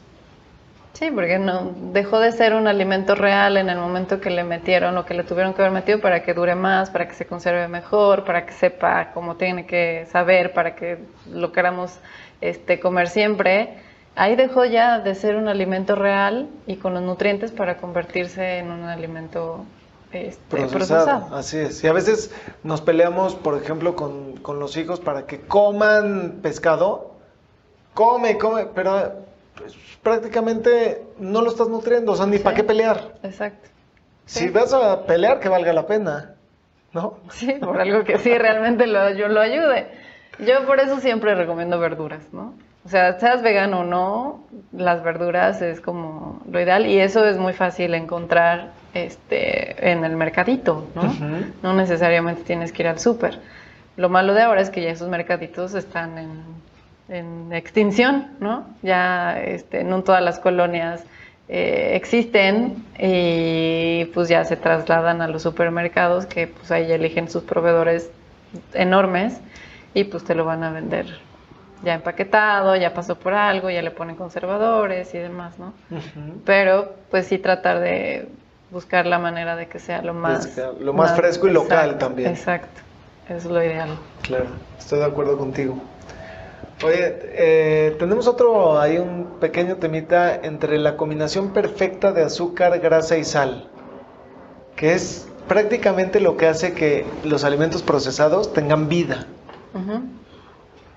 Sí, 0.96 1.12
porque 1.12 1.38
no 1.40 1.74
dejó 1.92 2.20
de 2.20 2.32
ser 2.32 2.54
un 2.54 2.68
alimento 2.68 3.16
real 3.16 3.58
en 3.58 3.70
el 3.70 3.78
momento 3.78 4.22
que 4.22 4.30
le 4.30 4.46
metieron 4.46 4.98
o 4.98 5.06
que 5.06 5.14
le 5.14 5.24
tuvieron 5.24 5.54
que 5.54 5.62
haber 5.62 5.74
metido 5.74 6.00
para 6.00 6.24
que 6.24 6.34
dure 6.34 6.56
más, 6.56 6.90
para 6.90 7.06
que 7.06 7.16
se 7.16 7.26
conserve 7.26 7.68
mejor, 7.68 8.24
para 8.24 8.46
que 8.46 8.54
sepa 8.54 9.12
cómo 9.14 9.36
tiene 9.36 9.66
que 9.66 10.08
saber, 10.10 10.54
para 10.54 10.74
que 10.76 11.00
lo 11.30 11.52
queramos 11.52 12.00
este, 12.40 12.80
comer 12.80 13.10
siempre. 13.10 13.78
Ahí 14.16 14.38
dejó 14.38 14.64
ya 14.64 15.00
de 15.00 15.16
ser 15.16 15.36
un 15.36 15.50
alimento 15.50 15.96
real 15.96 16.48
y 16.66 16.78
con 16.78 16.94
los 16.94 17.04
nutrientes 17.04 17.52
para 17.52 17.76
convertirse 17.76 18.60
en 18.60 18.72
un 18.72 18.86
alimento 18.86 19.66
este, 20.14 20.66
procesado. 20.68 21.36
Así 21.36 21.58
es. 21.58 21.84
Y 21.84 21.88
a 21.88 21.94
veces 21.94 22.34
nos 22.64 22.80
peleamos, 22.80 23.36
por 23.36 23.62
ejemplo, 23.62 23.98
con, 23.98 24.38
con 24.38 24.60
los 24.60 24.78
hijos 24.78 25.02
para 25.02 25.26
que 25.26 25.42
coman 25.42 26.40
pescado. 26.42 27.12
Come, 27.94 28.38
come, 28.38 28.68
pero 28.74 29.25
pues, 29.58 29.76
prácticamente 30.02 31.04
no 31.20 31.42
lo 31.42 31.50
estás 31.50 31.68
nutriendo, 31.68 32.12
o 32.12 32.16
sea, 32.16 32.26
ni 32.26 32.40
para 32.40 32.56
qué 32.56 32.64
pelear. 32.64 33.16
Exacto. 33.24 33.70
Si 34.26 34.50
vas 34.50 34.74
a 34.74 35.06
pelear, 35.06 35.40
que 35.40 35.50
valga 35.50 35.72
la 35.72 35.86
pena, 35.86 36.34
¿no? 36.94 37.20
Sí, 37.30 37.54
por 37.54 37.80
algo 37.80 38.04
que 38.04 38.18
sí 38.18 38.36
realmente 38.38 38.88
lo, 38.88 39.12
yo 39.12 39.28
lo 39.28 39.40
ayude. 39.42 39.88
Yo 40.40 40.66
por 40.66 40.80
eso 40.80 41.00
siempre 41.00 41.36
recomiendo 41.36 41.80
verduras, 41.80 42.22
¿no? 42.34 42.54
O 42.86 42.90
sea, 42.90 43.20
seas 43.20 43.42
vegano 43.42 43.80
o 43.80 43.84
no, 43.84 44.44
las 44.72 45.04
verduras 45.04 45.62
es 45.62 45.82
como 45.82 46.42
lo 46.50 46.62
ideal 46.62 46.86
y 46.86 47.00
eso 47.00 47.26
es 47.26 47.38
muy 47.38 47.54
fácil 47.54 47.96
encontrar 47.96 48.72
este, 48.94 49.92
en 49.92 50.06
el 50.06 50.16
mercadito, 50.16 50.88
¿no? 50.94 51.14
No 51.64 51.74
necesariamente 51.74 52.44
tienes 52.44 52.72
que 52.72 52.84
ir 52.84 52.88
al 52.88 53.00
súper. 53.00 53.40
Lo 53.98 54.10
malo 54.10 54.34
de 54.34 54.44
ahora 54.44 54.62
es 54.62 54.70
que 54.70 54.84
ya 54.84 54.92
esos 54.92 55.10
mercaditos 55.10 55.74
están 55.74 56.18
en 56.18 56.44
en 57.10 57.54
extinción, 57.54 58.28
¿no? 58.40 58.66
Ya 58.82 59.42
este, 59.42 59.84
no 59.84 60.04
todas 60.04 60.24
las 60.24 60.40
colonias 60.40 61.04
eh, 61.48 61.92
existen 61.94 62.84
y 62.98 64.06
pues 64.14 64.30
ya 64.30 64.44
se 64.46 64.56
trasladan 64.56 65.22
a 65.22 65.28
los 65.28 65.44
supermercados 65.44 66.26
que 66.26 66.48
pues 66.48 66.72
ahí 66.72 66.92
eligen 66.92 67.30
sus 67.30 67.44
proveedores 67.44 68.10
enormes 68.74 69.40
y 69.94 70.06
pues 70.06 70.24
te 70.24 70.34
lo 70.34 70.46
van 70.46 70.64
a 70.64 70.72
vender 70.72 71.26
ya 71.84 71.94
empaquetado, 71.94 72.76
ya 72.76 72.94
pasó 72.94 73.16
por 73.16 73.34
algo, 73.34 73.70
ya 73.70 73.82
le 73.82 73.92
ponen 73.92 74.16
conservadores 74.16 75.14
y 75.14 75.20
demás, 75.20 75.60
¿no? 75.60 75.74
Pero 76.46 76.96
pues 77.12 77.28
sí 77.28 77.38
tratar 77.38 77.80
de 77.80 78.28
buscar 78.72 79.06
la 79.06 79.20
manera 79.20 79.56
de 79.56 79.68
que 79.68 79.80
sea 79.80 80.02
lo 80.02 80.14
más... 80.14 80.58
lo 80.80 80.94
más, 80.94 81.16
fresco 81.16 81.48
y 81.48 81.52
local 81.52 81.98
también. 81.98 82.32
Exacto, 82.32 82.82
es 83.30 83.46
lo 83.46 83.64
ideal. 83.64 83.90
Claro, 84.24 84.48
estoy 84.78 85.00
de 85.00 85.06
acuerdo 85.06 85.38
contigo. 85.38 85.78
Oye, 86.84 87.20
eh, 87.24 87.96
tenemos 88.00 88.28
otro, 88.28 88.80
hay 88.80 88.98
un 88.98 89.38
pequeño 89.40 89.78
temita 89.78 90.36
entre 90.36 90.78
la 90.78 90.98
combinación 90.98 91.54
perfecta 91.54 92.12
de 92.12 92.24
azúcar, 92.24 92.80
grasa 92.80 93.18
y 93.18 93.24
sal, 93.24 93.70
que 94.76 94.94
es 94.94 95.28
prácticamente 95.48 96.20
lo 96.20 96.36
que 96.36 96.48
hace 96.48 96.74
que 96.74 97.06
los 97.24 97.46
alimentos 97.46 97.82
procesados 97.82 98.54
tengan 98.54 98.90
vida. 98.90 99.26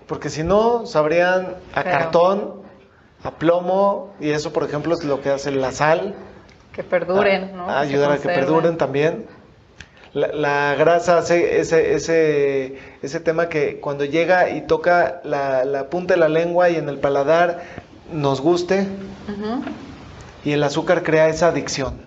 Porque 0.07 0.31
si 0.31 0.43
no, 0.43 0.87
sabrían 0.87 1.57
a 1.75 1.85
cartón, 1.85 2.63
a 3.23 3.33
plomo, 3.33 4.15
y 4.21 4.31
eso, 4.31 4.53
por 4.53 4.65
ejemplo, 4.65 4.95
es 4.95 5.05
lo 5.05 5.21
que 5.21 5.31
hace 5.31 5.51
la 5.51 5.71
sal. 5.71 6.15
Que 6.73 6.83
perduren, 6.83 7.57
¿no? 7.57 7.69
ayudar 7.69 8.13
a 8.13 8.19
que 8.19 8.29
perduren 8.29 8.79
también. 8.79 9.27
La, 10.15 10.75
grasa 10.75 11.19
hace 11.19 11.61
ese, 11.61 11.95
ese, 11.95 12.79
ese 13.03 13.21
tema 13.21 13.49
que 13.49 13.79
cuando 13.81 14.05
llega 14.05 14.51
y 14.51 14.63
toca 14.63 15.21
la, 15.25 15.89
punta 15.91 16.15
de 16.15 16.21
la 16.21 16.29
lengua 16.29 16.71
y 16.71 16.77
en 16.77 16.89
el 16.89 16.99
paladar 16.99 17.63
nos 18.13 18.41
guste. 18.41 18.87
Y 20.45 20.53
el 20.53 20.63
azúcar 20.63 21.03
crea 21.03 21.29
esa 21.29 21.49
adicción. 21.49 22.07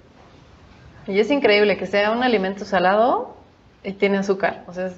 Y 1.08 1.20
es 1.20 1.30
increíble 1.30 1.78
que 1.78 1.86
sea 1.86 2.12
un 2.12 2.24
alimento 2.24 2.66
salado 2.66 3.36
y 3.84 3.94
tiene 3.94 4.18
azúcar. 4.18 4.64
O 4.68 4.74
sea, 4.74 4.92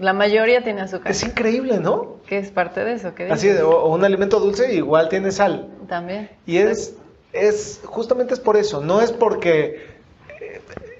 la 0.00 0.12
mayoría 0.12 0.62
tiene 0.62 0.82
azúcar. 0.82 1.10
Es 1.12 1.22
increíble, 1.22 1.78
¿no? 1.78 2.16
Que 2.26 2.38
es 2.38 2.50
parte 2.50 2.84
de 2.84 2.94
eso. 2.94 3.12
Así, 3.30 3.48
o, 3.48 3.86
un 3.86 4.04
alimento 4.04 4.40
dulce 4.40 4.74
igual 4.74 5.08
tiene 5.08 5.30
sal. 5.30 5.68
También. 5.88 6.30
Y 6.46 6.58
es, 6.58 6.96
es, 7.32 7.80
justamente 7.84 8.34
es 8.34 8.40
por 8.40 8.56
eso, 8.56 8.80
no 8.80 9.00
es 9.00 9.12
porque 9.12 9.91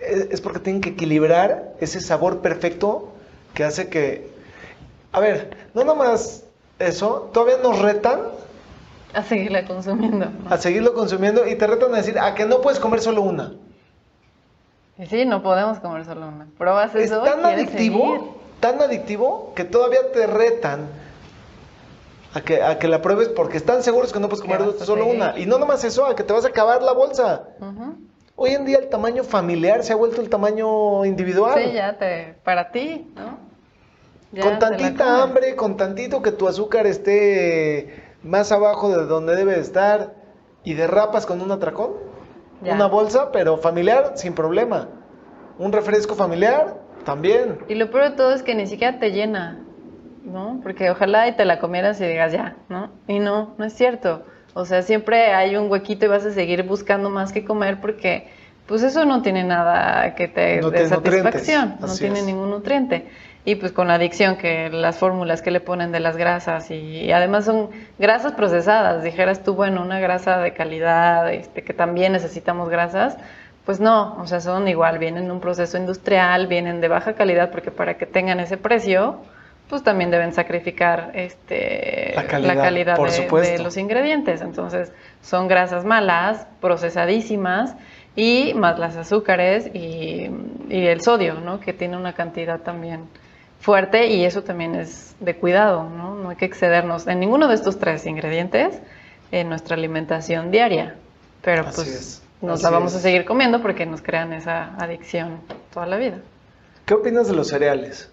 es 0.02 0.40
porque 0.40 0.58
tienen 0.58 0.82
que 0.82 0.90
equilibrar 0.90 1.74
ese 1.80 2.00
sabor 2.00 2.40
perfecto 2.40 3.08
que 3.54 3.64
hace 3.64 3.88
que... 3.88 4.30
A 5.12 5.20
ver, 5.20 5.56
no 5.74 5.84
nomás 5.84 6.44
eso, 6.78 7.30
todavía 7.32 7.58
nos 7.62 7.78
retan. 7.78 8.20
A 9.14 9.22
seguirla 9.22 9.66
consumiendo. 9.66 10.26
A 10.48 10.56
seguirlo 10.56 10.94
consumiendo 10.94 11.46
y 11.46 11.54
te 11.56 11.66
retan 11.66 11.94
a 11.94 11.98
decir, 11.98 12.18
a 12.18 12.34
que 12.34 12.46
no 12.46 12.60
puedes 12.60 12.80
comer 12.80 13.00
solo 13.00 13.22
una. 13.22 13.52
Y 14.98 15.06
sí, 15.06 15.24
no 15.24 15.42
podemos 15.42 15.78
comer 15.80 16.04
solo 16.04 16.28
una. 16.28 16.46
Pruebas 16.56 16.94
eso. 16.94 17.24
Es 17.24 17.32
tan 17.32 17.44
adictivo, 17.44 18.36
tan 18.60 18.80
adictivo 18.80 19.52
que 19.54 19.64
todavía 19.64 20.12
te 20.12 20.26
retan 20.26 20.86
a 22.34 22.40
que, 22.40 22.62
a 22.62 22.78
que 22.78 22.88
la 22.88 23.02
pruebes 23.02 23.28
porque 23.28 23.58
están 23.58 23.82
seguros 23.82 24.12
que 24.12 24.20
no 24.20 24.28
puedes 24.28 24.42
comer 24.42 24.62
solo 24.78 25.06
una. 25.06 25.38
Y 25.38 25.46
no 25.46 25.58
nomás 25.58 25.84
eso, 25.84 26.06
a 26.06 26.16
que 26.16 26.22
te 26.22 26.32
vas 26.32 26.44
a 26.44 26.48
acabar 26.48 26.82
la 26.82 26.92
bolsa. 26.92 27.42
Hoy 28.36 28.50
en 28.50 28.64
día 28.64 28.78
el 28.78 28.88
tamaño 28.88 29.24
familiar 29.24 29.82
se 29.84 29.92
ha 29.92 29.96
vuelto 29.96 30.20
el 30.20 30.28
tamaño 30.28 31.04
individual. 31.04 31.60
Sí, 31.62 31.72
ya 31.72 31.98
te, 31.98 32.34
para 32.44 32.70
ti, 32.70 33.12
¿no? 33.14 33.52
con 34.40 34.58
tantita 34.58 35.22
hambre, 35.22 35.56
con 35.56 35.76
tantito 35.76 36.22
que 36.22 36.32
tu 36.32 36.48
azúcar 36.48 36.86
esté 36.86 38.02
más 38.22 38.50
abajo 38.50 38.88
de 38.88 39.04
donde 39.06 39.36
debe 39.36 39.58
estar 39.58 40.14
y 40.64 40.74
derrapas 40.74 41.26
con 41.26 41.40
un 41.40 41.50
atracón, 41.50 41.92
una 42.62 42.86
bolsa, 42.86 43.30
pero 43.32 43.58
familiar 43.58 44.12
sin 44.14 44.34
problema. 44.34 44.88
Un 45.58 45.72
refresco 45.72 46.14
familiar 46.14 46.76
también. 47.04 47.58
Y 47.68 47.74
lo 47.74 47.90
peor 47.90 48.10
de 48.10 48.16
todo 48.16 48.32
es 48.32 48.42
que 48.42 48.54
ni 48.54 48.66
siquiera 48.66 48.98
te 48.98 49.10
llena, 49.10 49.60
¿no? 50.24 50.60
Porque 50.62 50.90
ojalá 50.90 51.28
y 51.28 51.36
te 51.36 51.44
la 51.44 51.58
comieras 51.58 52.00
y 52.00 52.06
digas 52.06 52.32
ya, 52.32 52.56
¿no? 52.68 52.90
Y 53.08 53.18
no, 53.18 53.54
no 53.58 53.64
es 53.64 53.74
cierto. 53.74 54.24
O 54.54 54.64
sea, 54.64 54.82
siempre 54.82 55.32
hay 55.32 55.56
un 55.56 55.70
huequito 55.70 56.06
y 56.06 56.08
vas 56.08 56.24
a 56.24 56.30
seguir 56.30 56.62
buscando 56.62 57.10
más 57.10 57.32
que 57.32 57.44
comer 57.44 57.80
porque 57.80 58.28
pues 58.66 58.82
eso 58.82 59.04
no 59.04 59.22
tiene 59.22 59.44
nada 59.44 60.14
que 60.14 60.28
te 60.28 60.60
dé 60.60 60.88
satisfacción, 60.88 61.76
no 61.80 61.94
tiene 61.94 62.22
ningún 62.22 62.50
nutriente. 62.50 63.06
Y 63.44 63.56
pues 63.56 63.72
con 63.72 63.88
la 63.88 63.94
adicción, 63.94 64.36
que 64.36 64.70
las 64.70 64.98
fórmulas 64.98 65.42
que 65.42 65.50
le 65.50 65.58
ponen 65.58 65.90
de 65.90 65.98
las 65.98 66.16
grasas 66.16 66.70
y, 66.70 67.10
además 67.10 67.44
son 67.44 67.70
grasas 67.98 68.34
procesadas, 68.34 69.02
dijeras 69.02 69.42
tú, 69.42 69.54
bueno, 69.54 69.82
una 69.82 69.98
grasa 69.98 70.38
de 70.38 70.52
calidad, 70.52 71.32
este, 71.32 71.62
que 71.62 71.74
también 71.74 72.12
necesitamos 72.12 72.68
grasas, 72.68 73.16
pues 73.66 73.80
no, 73.80 74.16
o 74.20 74.26
sea, 74.28 74.40
son 74.40 74.68
igual, 74.68 74.98
vienen 74.98 75.24
de 75.24 75.32
un 75.32 75.40
proceso 75.40 75.76
industrial, 75.76 76.46
vienen 76.46 76.80
de 76.80 76.86
baja 76.86 77.14
calidad, 77.14 77.50
porque 77.50 77.72
para 77.72 77.98
que 77.98 78.06
tengan 78.06 78.38
ese 78.38 78.58
precio, 78.58 79.18
pues 79.72 79.82
también 79.82 80.11
deben 80.11 80.35
sacrificar 80.35 81.12
este, 81.14 82.12
la 82.14 82.26
calidad, 82.26 82.98
de, 82.98 83.58
los 83.58 83.78
ingredientes. 83.78 84.42
Entonces, 84.42 84.92
son 85.22 85.48
grasas 85.48 85.87
malas, 85.87 86.46
procesadísimas, 86.61 87.74
y 88.14 88.52
más 88.52 88.78
las 88.78 88.98
azúcares 88.98 89.70
y, 89.72 90.28
y 90.68 90.87
el 90.87 91.00
sodio, 91.00 91.40
¿no? 91.40 91.58
que 91.58 91.72
tiene 91.72 91.96
una 91.96 92.12
cantidad 92.12 92.61
también 92.61 93.04
fuerte 93.61 94.08
y 94.08 94.26
eso 94.26 94.42
también 94.42 94.74
es 94.74 95.14
de 95.20 95.37
cuidado, 95.37 95.88
¿no? 95.88 96.16
No 96.16 96.28
hay 96.28 96.37
que 96.37 96.44
excedernos 96.44 97.06
en 97.06 97.18
ninguno 97.18 97.48
de 97.48 97.54
estos 97.54 97.78
tres 97.78 98.04
ingredientes 98.04 98.78
en 99.30 99.48
nuestra 99.48 99.74
alimentación 99.74 100.50
diaria. 100.50 100.96
Pero 101.40 101.64
pues 101.74 102.20
nos 102.42 102.62
la 102.62 102.68
vamos 102.68 102.94
a 102.94 102.98
seguir 102.98 103.24
comiendo 103.24 103.62
porque 103.62 103.87
nos 103.87 104.02
crean 104.02 104.35
esa 104.35 104.74
adicción 104.76 105.40
toda 105.72 105.87
la 105.87 105.96
vida. 105.96 106.18
¿Qué 106.85 106.92
opinas 106.92 107.26
de 107.26 107.37
los 107.37 107.48
cereales? 107.48 108.11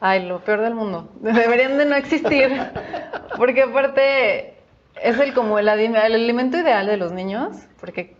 Ay, 0.00 0.26
lo 0.26 0.40
peor 0.40 0.60
del 0.60 0.74
mundo. 0.74 1.08
Deberían 1.20 1.78
de 1.78 1.86
no 1.86 1.96
existir. 1.96 2.50
Porque 3.36 3.62
aparte 3.62 4.54
es 5.02 5.18
el 5.18 5.34
como 5.34 5.58
el, 5.58 5.68
el 5.68 5.96
alimento 5.96 6.58
ideal 6.58 6.86
de 6.86 6.96
los 6.96 7.12
niños, 7.12 7.56
porque 7.80 8.14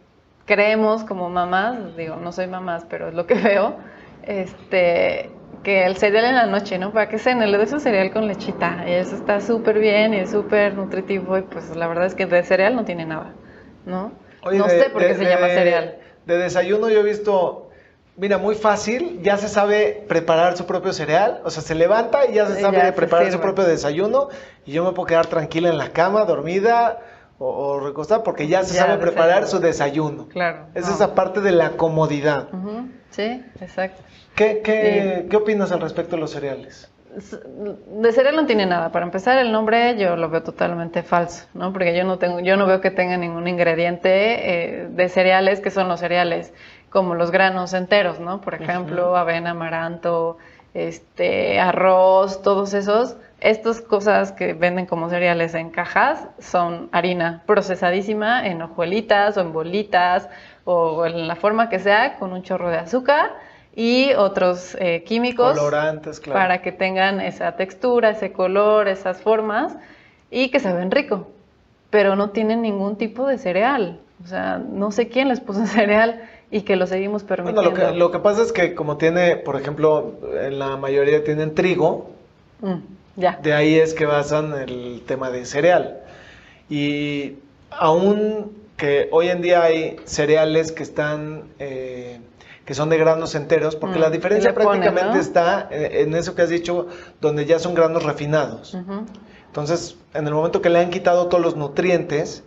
creemos 0.45 1.05
como 1.05 1.29
mamás, 1.29 1.97
digo, 1.97 2.17
no 2.17 2.33
soy 2.33 2.47
mamás, 2.47 2.87
pero 2.89 3.09
es 3.09 3.15
lo 3.15 3.27
que 3.27 3.35
veo, 3.43 3.77
este, 4.23 5.31
que 5.63 5.85
el 5.85 5.97
cereal 5.97 6.27
en 6.27 6.35
la 6.37 6.47
noche, 6.47 6.79
¿no? 6.79 6.93
Para 6.93 7.09
que 7.09 7.19
se 7.19 7.35
le 7.35 7.57
doy 7.57 7.67
su 7.67 7.81
cereal 7.81 8.13
con 8.13 8.27
lechita. 8.27 8.85
Y 8.87 8.93
eso 8.93 9.17
está 9.17 9.41
súper 9.41 9.79
bien 9.79 10.15
y 10.15 10.19
es 10.19 10.31
súper 10.31 10.75
nutritivo. 10.75 11.37
Y 11.39 11.43
pues 11.43 11.75
la 11.77 11.87
verdad 11.89 12.07
es 12.07 12.15
que 12.15 12.27
de 12.27 12.43
cereal 12.43 12.77
no 12.77 12.85
tiene 12.85 13.05
nada, 13.05 13.33
¿no? 13.85 14.13
no 14.53 14.69
sé 14.69 14.91
por 14.91 15.03
qué 15.03 15.15
se 15.15 15.25
llama 15.25 15.49
cereal. 15.49 15.99
De 16.25 16.39
desayuno 16.39 16.89
yo 16.89 17.01
he 17.01 17.03
visto, 17.03 17.66
mira, 18.17 18.39
muy 18.39 18.55
fácil, 18.55 19.21
ya 19.23 19.37
se 19.37 19.49
sabe 19.49 20.05
preparar 20.09 20.57
su 20.57 20.67
propio 20.67 20.93
cereal. 20.93 21.41
O 21.45 21.51
sea, 21.51 21.63
se 21.63 21.75
levanta 21.75 22.27
y 22.27 22.35
ya 22.35 22.47
se 22.47 22.61
sabe 22.61 22.93
preparar 22.93 23.31
su 23.31 23.41
propio 23.41 23.65
desayuno. 23.65 24.29
Y 24.65 24.73
yo 24.73 24.85
me 24.85 24.93
puedo 24.93 25.07
quedar 25.07 25.27
tranquila 25.27 25.69
en 25.69 25.79
la 25.79 25.91
cama, 25.91 26.25
dormida 26.25 27.01
o, 27.39 27.81
recostada, 27.81 28.23
porque 28.23 28.49
ya 28.49 28.65
se 28.65 28.75
sabe 28.75 28.99
preparar 28.99 29.47
su 29.47 29.61
desayuno. 29.61 30.29
Claro. 30.29 30.67
Es 30.75 30.89
esa 30.89 31.15
parte 31.15 31.41
de 31.41 31.53
la 31.53 31.71
comodidad. 31.71 32.49
Sí, 33.11 33.45
exacto. 33.61 34.03
¿Qué, 34.35 34.61
qué, 34.63 35.27
¿Qué 35.31 35.37
opinas 35.37 35.73
al 35.73 35.81
respecto 35.81 36.17
de 36.17 36.21
los 36.21 36.31
cereales? 36.31 36.91
de 37.17 38.13
cereal 38.13 38.37
no 38.37 38.47
tiene 38.47 38.67
nada. 38.67 38.93
Para 38.93 39.07
empezar, 39.07 39.39
el 39.39 39.51
nombre 39.51 39.97
yo 39.99 40.17
lo 40.17 40.29
veo 40.29 40.43
totalmente 40.43 41.03
falso, 41.03 41.47
¿no? 41.55 41.73
Porque 41.73 41.97
yo 41.97 42.05
no 42.05 42.19
tengo, 42.19 42.41
yo 42.41 42.57
no 42.57 42.67
veo 42.67 42.81
que 42.81 42.91
tenga 42.91 43.17
ningún 43.17 43.49
ingrediente 43.49 44.11
eh, 44.11 44.89
de 44.91 45.09
cereales 45.09 45.61
que 45.61 45.71
son 45.71 45.89
los 45.89 46.01
cereales, 46.01 46.53
como 46.97 47.15
los 47.15 47.31
granos 47.31 47.75
enteros, 47.75 48.21
¿no? 48.21 48.41
Por 48.41 48.55
ejemplo, 48.55 49.19
avena, 49.19 49.51
amaranto, 49.51 50.39
este, 50.73 51.61
arroz, 51.61 52.41
todos 52.41 52.73
esos. 52.73 53.17
Estas 53.39 53.83
cosas 53.83 54.33
que 54.33 54.55
venden 54.55 54.87
como 54.87 55.11
cereales 55.11 55.53
en 55.53 55.69
cajas 55.69 56.27
son 56.39 56.89
harina 56.93 57.43
procesadísima 57.45 58.47
en 58.47 58.63
hojuelitas 58.63 59.37
o 59.37 59.43
en 59.43 59.53
bolitas 59.53 60.31
o 60.65 61.05
en 61.05 61.29
la 61.29 61.37
forma 61.37 61.69
que 61.69 61.81
sea, 61.81 62.17
con 62.17 62.33
un 62.33 62.43
chorro 62.43 62.71
de 62.71 62.79
azúcar 62.79 63.35
y 63.75 64.15
otros 64.15 64.75
eh, 64.81 65.05
químicos 65.05 65.59
Colorantes, 65.59 66.19
claro. 66.19 66.41
para 66.41 66.63
que 66.63 66.73
tengan 66.73 67.21
esa 67.21 67.57
textura, 67.57 68.09
ese 68.09 68.33
color, 68.33 68.89
esas 68.89 69.21
formas 69.21 69.77
y 70.31 70.49
que 70.49 70.61
se 70.61 70.73
ven 70.73 70.91
rico, 70.91 71.29
pero 71.91 72.17
no 72.17 72.31
tienen 72.31 72.63
ningún 72.63 72.97
tipo 72.97 73.27
de 73.27 73.37
cereal. 73.37 74.01
O 74.25 74.27
sea, 74.27 74.57
no 74.59 74.93
sé 74.93 75.09
quién 75.09 75.29
les 75.29 75.41
puso 75.41 75.67
cereal 75.67 76.23
y 76.51 76.63
que 76.63 76.77
lo 76.77 76.87
seguimos 76.87 77.25
permitiendo. 77.25 77.63
Bueno, 77.71 77.77
lo 77.87 77.93
que, 77.93 77.99
lo 77.99 78.11
que 78.11 78.19
pasa 78.19 78.43
es 78.43 78.53
que 78.53 78.75
como 78.75 78.97
tiene, 78.97 79.37
por 79.37 79.57
ejemplo, 79.57 80.15
en 80.41 80.59
la 80.59 80.77
mayoría 80.77 81.25
tienen 81.25 81.55
trigo, 81.55 82.11
mm, 82.61 82.75
ya. 83.17 83.39
de 83.43 83.53
ahí 83.53 83.75
es 83.77 83.95
que 83.95 84.07
basan 84.07 84.55
el 84.55 85.03
tema 85.07 85.31
de 85.31 85.45
cereal. 85.45 86.01
Y 86.69 87.35
aún 87.71 88.53
que 88.77 89.09
hoy 89.11 89.29
en 89.29 89.43
día 89.43 89.63
hay 89.63 89.97
cereales 90.05 90.73
que 90.73 90.83
están... 90.83 91.45
Eh, 91.59 92.21
que 92.65 92.75
son 92.75 92.89
de 92.89 92.99
granos 92.99 93.37
enteros, 93.37 93.77
porque 93.77 94.01
la 94.01 94.09
mm, 94.09 94.13
diferencia 94.13 94.53
prácticamente 94.53 95.21
está 95.21 95.69
en 95.71 96.13
eso 96.17 96.35
que 96.35 96.43
has 96.43 96.49
dicho, 96.49 96.89
donde 97.21 97.47
ya 97.47 97.61
son 97.61 97.75
granos 97.75 98.03
refinados. 98.03 98.77
Entonces, 99.47 99.97
en 100.15 100.27
el 100.27 100.35
momento 100.35 100.61
que 100.61 100.69
le 100.69 100.81
han 100.81 100.91
quitado 100.91 101.29
todos 101.29 101.41
los 101.41 101.55
nutrientes, 101.55 102.43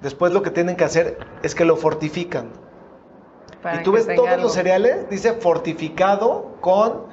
después 0.00 0.32
lo 0.32 0.42
que 0.42 0.50
tienen 0.50 0.76
que 0.76 0.84
hacer 0.84 1.18
es 1.42 1.54
que 1.54 1.66
lo 1.66 1.76
fortifican. 1.76 2.48
Y 3.74 3.82
tú 3.82 3.92
ves 3.92 4.06
todos 4.14 4.40
los 4.40 4.52
cereales, 4.52 5.08
dice 5.10 5.32
fortificado 5.34 6.56
con 6.60 7.04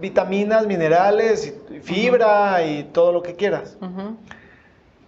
vitaminas, 0.00 0.66
minerales, 0.66 1.54
fibra 1.82 2.64
y 2.64 2.84
todo 2.84 3.12
lo 3.12 3.22
que 3.22 3.34
quieras. 3.34 3.76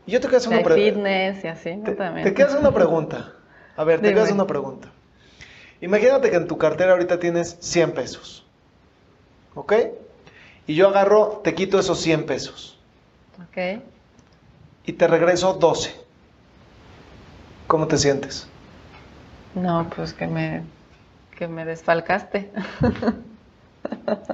Y 0.07 0.13
yo 0.13 0.21
te 0.21 0.35
hacer 0.35 0.53
una 0.53 0.63
pregunta. 0.63 0.93
fitness 0.93 1.45
y 1.45 1.49
así, 1.49 1.77
¿no? 1.77 1.85
Te, 1.85 1.93
También. 1.93 2.35
te 2.35 2.43
hacer 2.43 2.59
una 2.59 2.73
pregunta. 2.73 3.33
A 3.77 3.85
ver, 3.85 4.01
te 4.01 4.13
hacer 4.19 4.35
una 4.35 4.47
pregunta. 4.47 4.89
Imagínate 5.81 6.31
que 6.31 6.37
en 6.37 6.47
tu 6.47 6.59
cartera 6.59 6.93
ahorita 6.93 7.19
tienes 7.19 7.57
100 7.61 7.93
pesos. 7.93 8.47
¿Ok? 9.55 9.73
Y 10.67 10.75
yo 10.75 10.89
agarro, 10.89 11.41
te 11.43 11.55
quito 11.55 11.79
esos 11.79 11.99
100 12.01 12.27
pesos. 12.27 12.79
Ok. 13.49 13.83
Y 14.87 14.93
te 14.93 15.07
regreso 15.07 15.55
12. 15.55 15.95
¿Cómo 17.67 17.87
te 17.89 17.99
sientes? 17.99 18.49
No, 19.55 19.89
pues 19.95 20.13
que 20.13 20.27
me, 20.27 20.63
que 21.37 21.49
me 21.49 21.65
desfalcaste. 21.65 22.51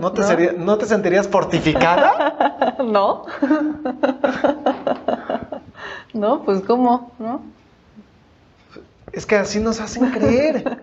¿No 0.00 0.12
te, 0.12 0.52
¿No 0.52 0.78
te 0.78 0.87
sentirías 0.87 1.26
fortificada? 1.26 2.76
no. 2.85 3.24
no, 6.14 6.44
pues 6.44 6.62
¿cómo? 6.62 7.12
¿No? 7.18 7.42
Es 9.12 9.26
que 9.26 9.37
así 9.37 9.59
nos 9.59 9.81
hacen 9.81 10.11
creer. 10.11 10.81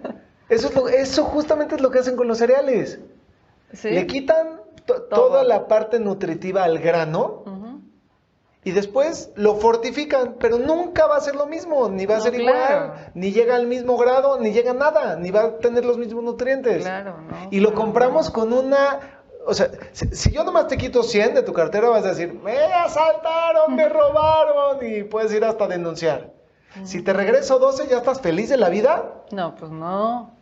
Eso, 0.49 0.67
es 0.67 0.75
lo, 0.75 0.87
eso 0.87 1.23
justamente 1.25 1.75
es 1.75 1.81
lo 1.81 1.91
que 1.91 1.99
hacen 1.99 2.15
con 2.15 2.27
los 2.27 2.39
cereales. 2.39 2.99
Le 3.83 4.07
quitan 4.07 4.61
toda 5.09 5.43
la 5.43 5.67
parte 5.67 5.99
nutritiva 5.99 6.63
al 6.63 6.79
grano 6.79 7.43
y 8.65 8.71
después 8.71 9.31
lo 9.35 9.57
fortifican, 9.57 10.37
pero 10.39 10.57
nunca 10.57 11.05
va 11.05 11.17
a 11.17 11.21
ser 11.21 11.35
lo 11.35 11.45
mismo, 11.45 11.87
ni 11.87 12.07
va 12.07 12.17
a 12.17 12.19
ser 12.19 12.33
igual, 12.33 13.11
ni 13.13 13.31
llega 13.31 13.55
al 13.55 13.67
mismo 13.67 13.95
grado, 13.95 14.39
ni 14.39 14.51
llega 14.51 14.73
nada, 14.73 15.15
ni 15.17 15.29
va 15.29 15.43
a 15.43 15.57
tener 15.59 15.85
los 15.85 15.99
mismos 15.99 16.23
nutrientes. 16.23 16.83
Claro, 16.83 17.15
y 17.51 17.59
lo 17.59 17.75
compramos 17.75 18.31
con 18.31 18.51
una 18.51 19.21
o 19.47 19.53
sea, 19.53 19.69
si, 19.91 20.31
yo 20.31 20.43
nomás 20.43 20.67
te 20.67 20.77
quito 20.77 21.03
100 21.03 21.35
de 21.35 21.43
tu 21.43 21.53
cartera, 21.53 21.89
vas 21.89 22.03
a 22.05 22.09
decir, 22.09 22.33
me 22.33 22.57
asaltaron, 22.57 23.75
me 23.75 23.87
robaron, 23.87 24.77
y 24.81 25.03
puedes 25.03 25.31
ir 25.31 25.45
hasta 25.45 25.67
denunciar. 25.67 26.33
Si 26.83 27.03
te 27.03 27.13
regreso 27.13 27.59
12, 27.59 27.87
¿ya 27.87 27.97
estás 27.97 28.19
feliz 28.19 28.49
de 28.49 28.57
la 28.57 28.69
vida? 28.69 29.23
No, 29.31 29.55
pues 29.55 29.71
no. 29.71 30.33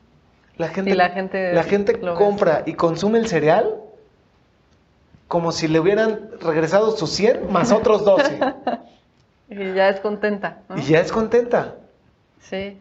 La 0.55 0.69
gente, 0.69 0.95
la 0.95 1.09
gente, 1.09 1.53
la 1.53 1.63
gente 1.63 1.99
compra 1.99 2.63
y 2.65 2.73
consume 2.73 3.19
el 3.19 3.27
cereal 3.27 3.82
como 5.33 5.51
si 5.51 5.67
le 5.67 5.79
hubieran 5.79 6.29
regresado 6.41 6.95
sus 6.95 7.09
100 7.09 7.51
más 7.51 7.71
otros 7.71 8.05
12. 8.05 8.37
y 9.49 9.73
ya 9.73 9.89
es 9.89 9.99
contenta. 9.99 10.59
Y 10.75 10.83
ya 10.83 10.99
es 10.99 11.11
contenta. 11.11 11.73
Sí. 12.39 12.77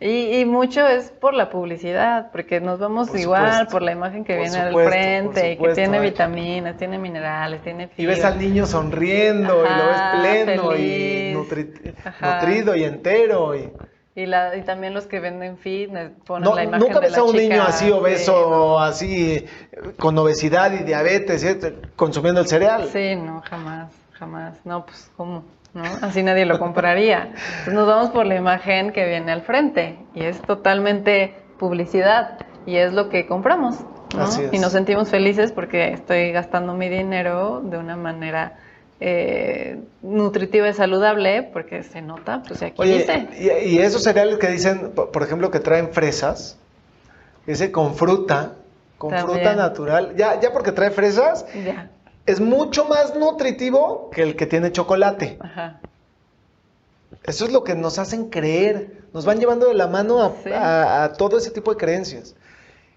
Y, 0.00 0.46
mucho 0.46 0.88
es 0.88 1.10
por 1.10 1.34
la 1.34 1.50
publicidad, 1.50 2.30
porque 2.32 2.62
nos 2.62 2.78
vamos 2.78 3.14
igual 3.14 3.66
por 3.66 3.82
la 3.82 3.92
imagen 3.92 4.24
que 4.24 4.38
viene 4.38 4.56
al 4.56 4.74
frente 4.74 5.52
y 5.52 5.58
que 5.58 5.74
tiene 5.74 6.00
vitaminas, 6.00 6.78
tiene 6.78 6.96
minerales, 6.96 7.62
tiene 7.62 7.88
fibra. 7.88 8.02
Y 8.02 8.06
ves 8.06 8.24
al 8.24 8.38
niño 8.38 8.64
sonriendo 8.64 9.62
y 9.62 9.68
lo 9.68 9.86
ves 9.86 10.02
pleno 10.18 10.76
y 10.78 11.34
nutrido 11.34 12.74
y 12.74 12.84
entero. 12.84 13.54
Y... 13.54 13.70
Y, 14.14 14.26
la, 14.26 14.54
y 14.56 14.62
también 14.62 14.92
los 14.92 15.06
que 15.06 15.20
venden 15.20 15.56
fitness 15.56 16.10
ponen 16.26 16.54
la 16.54 16.64
imagen 16.64 16.86
Nunca 16.86 17.00
ves 17.00 17.16
a 17.16 17.24
un 17.24 17.34
niño 17.34 17.62
así 17.62 17.90
obeso, 17.90 18.78
así 18.78 19.46
con 19.98 20.18
obesidad 20.18 20.70
y 20.72 20.84
diabetes, 20.84 21.46
consumiendo 21.96 22.42
el 22.42 22.46
cereal. 22.46 22.88
Sí, 22.92 23.16
no, 23.16 23.42
jamás, 23.48 23.90
jamás. 24.12 24.58
No, 24.66 24.84
pues, 24.84 25.10
¿cómo? 25.16 25.44
¿No? 25.72 25.82
Así 26.02 26.22
nadie 26.22 26.44
lo 26.44 26.58
compraría. 26.58 27.32
Entonces 27.32 27.72
nos 27.72 27.86
vamos 27.86 28.10
por 28.10 28.26
la 28.26 28.34
imagen 28.34 28.92
que 28.92 29.08
viene 29.08 29.32
al 29.32 29.40
frente 29.40 29.98
y 30.14 30.24
es 30.24 30.42
totalmente 30.42 31.34
publicidad 31.58 32.38
y 32.66 32.76
es 32.76 32.92
lo 32.92 33.08
que 33.08 33.26
compramos. 33.26 33.78
¿no? 34.14 34.28
Y 34.52 34.58
nos 34.58 34.72
sentimos 34.72 35.08
felices 35.08 35.52
porque 35.52 35.92
estoy 35.92 36.32
gastando 36.32 36.74
mi 36.74 36.90
dinero 36.90 37.62
de 37.64 37.78
una 37.78 37.96
manera 37.96 38.58
eh, 39.04 39.80
nutritiva 40.00 40.68
y 40.68 40.74
saludable, 40.74 41.42
porque 41.42 41.82
se 41.82 42.00
nota, 42.00 42.44
pues 42.46 42.62
aquí 42.62 42.80
dice. 42.84 43.28
Y, 43.36 43.74
y, 43.74 43.78
esos 43.80 44.04
cereales 44.04 44.38
que 44.38 44.46
dicen, 44.46 44.92
por 44.92 45.22
ejemplo, 45.24 45.50
que 45.50 45.58
traen 45.58 45.90
fresas, 45.92 46.56
dice 47.44 47.72
con 47.72 47.96
fruta, 47.96 48.52
con 48.98 49.12
fruta 49.18 49.56
natural, 49.56 50.14
ya, 50.16 50.40
ya 50.40 50.52
porque 50.52 50.70
trae 50.70 50.92
fresas, 50.92 51.44
es 52.26 52.40
mucho 52.40 52.84
más 52.84 53.16
nutritivo 53.16 54.08
que 54.10 54.22
el 54.22 54.36
que 54.36 54.46
tiene 54.46 54.70
chocolate. 54.70 55.36
Ajá. 55.40 55.80
Eso 57.24 57.44
es 57.44 57.52
lo 57.52 57.64
que 57.64 57.74
nos 57.74 57.98
hacen 57.98 58.30
creer, 58.30 59.02
nos 59.12 59.24
van 59.24 59.40
llevando 59.40 59.66
de 59.66 59.74
la 59.74 59.88
mano 59.88 60.32
a, 60.54 61.12
todo 61.18 61.38
ese 61.38 61.50
tipo 61.50 61.72
de 61.72 61.76
creencias. 61.76 62.36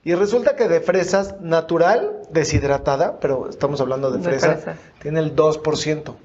Y 0.06 0.14
resulta 0.14 0.56
que 0.56 0.68
de 0.68 0.82
fresas 0.82 1.42
natural, 1.42 2.22
deshidratada, 2.30 3.20
pero 3.20 3.50
estamos 3.50 3.82
hablando 3.82 4.12
de, 4.12 4.20
fresa, 4.20 4.76
tiene 5.02 5.20
el 5.20 5.36
2%. 5.36 6.16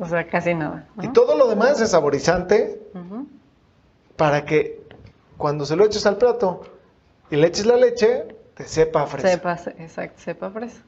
O 0.00 0.06
sea, 0.08 0.26
casi 0.26 0.52
nada. 0.52 0.88
Y 1.00 1.06
todo 1.12 1.38
lo 1.38 1.46
demás 1.46 1.80
es 1.80 1.92
saborizante 1.92 2.82
para 4.16 4.44
que 4.44 4.82
cuando 5.36 5.64
se 5.64 5.76
lo 5.76 5.84
eches 5.84 6.04
al 6.06 6.16
plato 6.16 6.62
y 7.30 7.36
le 7.36 7.46
eches 7.46 7.66
la 7.66 7.76
leche, 7.76 8.34
te 8.54 8.64
sepa 8.64 9.06
fresa. 9.06 9.28
Sepa, 9.28 9.52
exacto, 9.78 10.20
sepa 10.20 10.50
fresa. 10.50 10.82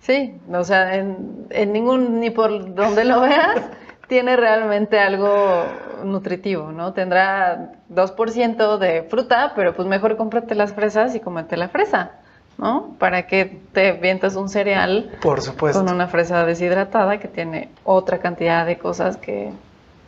Sí, 0.00 0.40
o 0.50 0.64
sea, 0.64 0.94
en, 0.96 1.46
en 1.50 1.74
ningún, 1.74 2.20
ni 2.20 2.30
por 2.30 2.74
donde 2.74 3.04
lo 3.04 3.20
veas, 3.20 3.60
tiene 4.08 4.34
realmente 4.34 4.98
algo 4.98 5.66
nutritivo, 6.04 6.72
¿no? 6.72 6.94
Tendrá 6.94 7.72
2% 7.94 8.78
de 8.78 9.02
fruta, 9.04 9.52
pero 9.54 9.74
pues 9.74 9.86
mejor 9.88 10.16
cómprate 10.16 10.54
las 10.54 10.72
fresas 10.72 11.14
y 11.14 11.20
cómete 11.20 11.56
la 11.56 11.68
fresa, 11.68 12.12
¿no? 12.58 12.94
Para 12.98 13.26
que 13.26 13.60
te 13.72 13.92
vientas 13.92 14.36
un 14.36 14.48
cereal 14.48 15.10
Por 15.20 15.40
supuesto. 15.42 15.82
con 15.82 15.92
una 15.92 16.06
fresa 16.06 16.44
deshidratada 16.44 17.18
que 17.18 17.28
tiene 17.28 17.70
otra 17.84 18.18
cantidad 18.18 18.64
de 18.64 18.78
cosas 18.78 19.16
que 19.16 19.52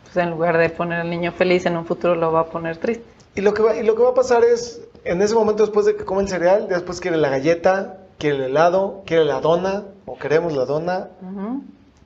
pues, 0.03 0.17
en 0.17 0.31
lugar 0.31 0.57
de 0.57 0.69
poner 0.69 1.01
al 1.01 1.09
niño 1.09 1.31
feliz 1.31 1.65
en 1.65 1.77
un 1.77 1.85
futuro 1.85 2.15
lo 2.15 2.31
va 2.31 2.41
a 2.41 2.45
poner 2.45 2.77
triste. 2.77 3.03
Y 3.35 3.41
lo 3.41 3.53
que 3.53 3.63
va, 3.63 3.75
y 3.75 3.83
lo 3.83 3.95
que 3.95 4.03
va 4.03 4.09
a 4.09 4.13
pasar 4.13 4.43
es, 4.43 4.81
en 5.03 5.21
ese 5.21 5.33
momento 5.33 5.63
después 5.63 5.85
de 5.85 5.95
que 5.95 6.05
come 6.05 6.21
el 6.21 6.29
cereal, 6.29 6.67
después 6.67 6.99
quiere 6.99 7.17
la 7.17 7.29
galleta, 7.29 7.97
quiere 8.19 8.37
el 8.37 8.43
helado, 8.43 9.01
quiere 9.05 9.25
la 9.25 9.41
dona, 9.41 9.83
o 10.05 10.17
queremos 10.17 10.53
la 10.53 10.65
dona. 10.65 11.09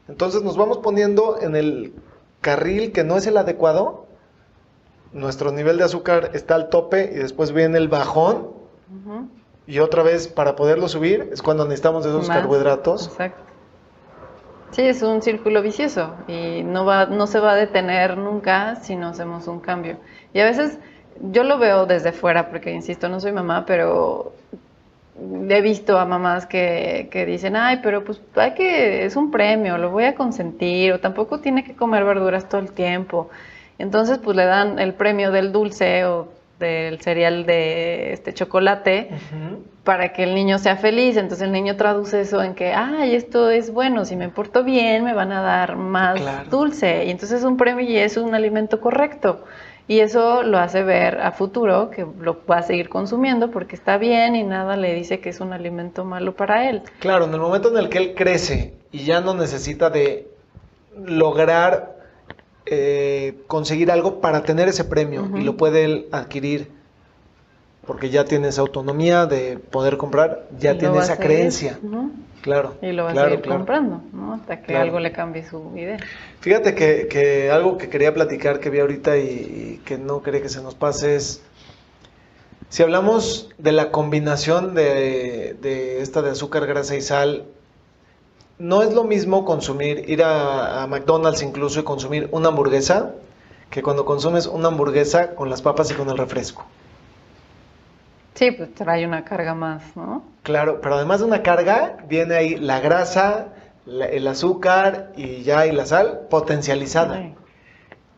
Entonces 0.07 0.41
nos 0.41 0.55
vamos 0.55 0.77
poniendo 0.77 1.37
en 1.41 1.55
el 1.55 1.93
carril 2.41 2.91
que 2.93 3.03
no 3.03 3.17
es 3.17 3.27
el 3.27 3.37
adecuado. 3.37 4.06
Nuestro 5.13 5.51
nivel 5.51 5.77
de 5.77 5.85
azúcar 5.85 6.31
está 6.33 6.55
al 6.55 6.69
tope 6.69 7.11
y 7.13 7.17
después 7.17 7.51
viene 7.51 7.77
el 7.77 7.87
bajón. 7.87 8.49
Y 9.65 9.79
otra 9.79 10.03
vez, 10.03 10.27
para 10.27 10.55
poderlo 10.55 10.87
subir, 10.87 11.29
es 11.31 11.41
cuando 11.41 11.65
necesitamos 11.65 12.05
esos 12.05 12.27
carbohidratos. 12.27 13.07
Exacto. 13.07 13.43
Sí, 14.71 14.81
es 14.81 15.01
un 15.01 15.21
círculo 15.21 15.61
vicioso 15.61 16.13
y 16.27 16.61
no, 16.63 16.85
va, 16.85 17.05
no 17.05 17.25
se 17.25 17.39
va 17.39 17.53
a 17.53 17.55
detener 17.55 18.17
nunca 18.17 18.75
si 18.75 18.95
no 18.95 19.07
hacemos 19.07 19.47
un 19.47 19.59
cambio. 19.59 19.97
Y 20.33 20.39
a 20.39 20.45
veces 20.45 20.77
yo 21.21 21.43
lo 21.43 21.57
veo 21.57 21.85
desde 21.85 22.11
fuera, 22.11 22.49
porque 22.49 22.71
insisto, 22.71 23.07
no 23.09 23.19
soy 23.19 23.31
mamá, 23.31 23.65
pero 23.65 24.33
he 25.49 25.61
visto 25.61 25.97
a 25.97 26.05
mamás 26.05 26.45
que, 26.45 27.07
que, 27.11 27.25
dicen, 27.25 27.55
ay, 27.55 27.79
pero 27.81 28.03
pues 28.03 28.21
hay 28.35 28.53
que, 28.53 29.05
es 29.05 29.15
un 29.15 29.31
premio, 29.31 29.77
lo 29.77 29.89
voy 29.89 30.03
a 30.03 30.15
consentir, 30.15 30.93
o 30.93 30.99
tampoco 30.99 31.39
tiene 31.39 31.63
que 31.63 31.75
comer 31.75 32.03
verduras 32.03 32.47
todo 32.47 32.61
el 32.61 32.71
tiempo. 32.71 33.29
Entonces, 33.79 34.17
pues 34.17 34.35
le 34.35 34.45
dan 34.45 34.79
el 34.79 34.93
premio 34.93 35.31
del 35.31 35.51
dulce 35.51 36.05
o 36.05 36.29
del 36.59 36.99
cereal 37.01 37.45
de 37.45 38.13
este 38.13 38.33
chocolate 38.33 39.09
para 39.83 40.11
que 40.11 40.23
el 40.23 40.33
niño 40.33 40.57
sea 40.57 40.75
feliz. 40.75 41.17
Entonces 41.17 41.45
el 41.45 41.51
niño 41.51 41.75
traduce 41.77 42.21
eso 42.21 42.41
en 42.41 42.55
que, 42.55 42.73
ay, 42.73 43.15
esto 43.15 43.49
es 43.49 43.71
bueno, 43.71 44.05
si 44.05 44.15
me 44.15 44.29
porto 44.29 44.63
bien 44.63 45.03
me 45.03 45.13
van 45.13 45.31
a 45.31 45.41
dar 45.41 45.75
más 45.75 46.19
dulce. 46.49 47.05
Y 47.05 47.11
entonces 47.11 47.39
es 47.39 47.45
un 47.45 47.57
premio 47.57 47.85
y 47.85 47.97
es 47.97 48.17
un 48.17 48.33
alimento 48.33 48.81
correcto. 48.81 49.43
Y 49.89 50.01
eso 50.01 50.43
lo 50.43 50.57
hace 50.57 50.83
ver 50.83 51.21
a 51.21 51.31
futuro 51.31 51.91
que 51.91 52.05
lo 52.19 52.45
va 52.45 52.57
a 52.57 52.63
seguir 52.63 52.89
consumiendo 52.89 53.51
porque 53.51 53.75
está 53.75 53.97
bien 53.97 54.35
y 54.35 54.43
nada 54.43 54.75
le 54.75 54.93
dice 54.93 55.21
que 55.21 55.29
es 55.29 55.39
un 55.39 55.53
alimento 55.53 56.03
malo 56.03 56.35
para 56.35 56.69
él. 56.69 56.81
Claro, 56.99 57.25
en 57.25 57.33
el 57.33 57.39
momento 57.39 57.69
en 57.69 57.77
el 57.77 57.87
que 57.87 57.99
él 57.99 58.13
crece 58.13 58.73
y 58.91 59.05
ya 59.05 59.21
no 59.21 59.33
necesita 59.33 59.89
de 59.89 60.27
lograr 60.97 61.96
eh, 62.69 63.35
conseguir 63.47 63.91
algo 63.91 64.19
para 64.19 64.43
tener 64.43 64.67
ese 64.67 64.83
premio 64.83 65.29
y 65.35 65.41
lo 65.41 65.57
puede 65.57 65.85
él 65.85 66.07
adquirir 66.11 66.69
porque 67.87 68.09
ya 68.09 68.25
tiene 68.25 68.49
esa 68.49 68.61
autonomía 68.61 69.25
de 69.25 69.57
poder 69.57 69.97
comprar, 69.97 70.43
ya 70.59 70.77
tiene 70.77 70.99
esa 70.99 71.17
creencia. 71.17 71.79
Claro. 72.41 72.75
Y 72.81 72.91
lo 72.91 73.05
va 73.05 73.11
a 73.11 73.15
seguir 73.15 73.41
comprando, 73.41 74.01
¿no? 74.13 74.33
Hasta 74.33 74.61
que 74.61 74.75
algo 74.75 74.99
le 74.99 75.11
cambie 75.11 75.43
su 75.43 75.71
idea. 75.75 75.97
Fíjate 76.41 76.75
que, 76.75 77.49
algo 77.51 77.77
que 77.77 77.89
quería 77.89 78.13
platicar 78.13 78.59
que 78.59 78.69
vi 78.69 78.79
ahorita 78.79 79.17
y, 79.17 79.81
que 79.85 79.97
no 79.97 80.21
quería 80.21 80.41
que 80.41 80.49
se 80.49 80.61
nos 80.61 80.75
pase 80.75 81.15
es. 81.15 81.41
Si 82.69 82.83
hablamos 82.83 83.49
de 83.57 83.71
la 83.71 83.91
combinación 83.91 84.75
de, 84.75 85.57
esta 86.01 86.21
de 86.21 86.31
azúcar, 86.31 86.67
grasa 86.67 86.97
y 86.97 87.01
sal, 87.01 87.45
no 88.59 88.81
es 88.81 88.93
lo 88.93 89.03
mismo 89.03 89.45
consumir, 89.45 90.09
ir 90.09 90.23
a, 90.23 90.83
a 90.83 90.87
McDonald's 90.87 91.41
incluso 91.41 91.79
y 91.79 91.83
consumir 91.83 92.29
una 92.31 92.49
hamburguesa, 92.49 93.13
que 93.69 93.83
cuando 93.83 94.05
consumes 94.05 94.47
una 94.47 94.69
hamburguesa 94.69 95.35
con 95.35 95.49
las 95.49 95.61
papas 95.61 95.91
y 95.91 95.93
con 95.93 96.09
el 96.09 96.17
refresco. 96.17 96.65
Sí, 98.37 98.51
pues 98.51 98.73
trae 98.75 99.05
una 99.05 99.25
carga 99.25 99.55
más, 99.55 99.81
¿no? 99.95 100.23
Claro, 100.43 100.79
pero 100.79 100.95
además 100.95 101.21
de 101.21 101.25
una 101.25 101.41
carga, 101.41 101.97
viene 102.07 102.35
ahí 102.35 102.55
la 102.55 102.79
grasa, 102.79 103.47
el 103.87 104.27
azúcar 104.27 105.11
y 105.15 105.41
ya 105.41 105.65
y 105.65 105.71
la 105.71 105.87
sal 105.87 106.27
potencializada. 106.29 107.31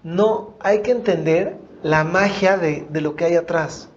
No, 0.04 0.56
hay 0.60 0.82
que 0.82 0.91
entender 0.91 1.58
la 1.84 2.04
magia 2.04 2.58
de, 2.58 2.86
lo 2.91 3.15
que 3.15 3.25
hay 3.25 3.36
atrás. 3.36 3.89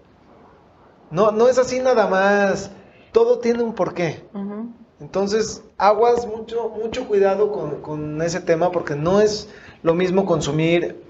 No, 1.10 1.32
no 1.32 1.48
es 1.48 1.58
así 1.58 1.80
nada 1.80 2.06
más. 2.06 2.70
Todo 3.10 3.40
tiene 3.40 3.62
un 3.64 3.74
porqué. 3.74 4.22
Entonces, 5.02 5.64
aguas, 5.78 6.26
mucho, 6.26 6.68
mucho 6.68 7.08
cuidado 7.08 7.50
con, 7.50 7.82
con 7.82 8.22
ese 8.22 8.40
tema 8.40 8.70
porque 8.70 8.94
no 8.94 9.20
es 9.20 9.48
lo 9.82 9.94
mismo 9.94 10.24
consumir 10.24 11.02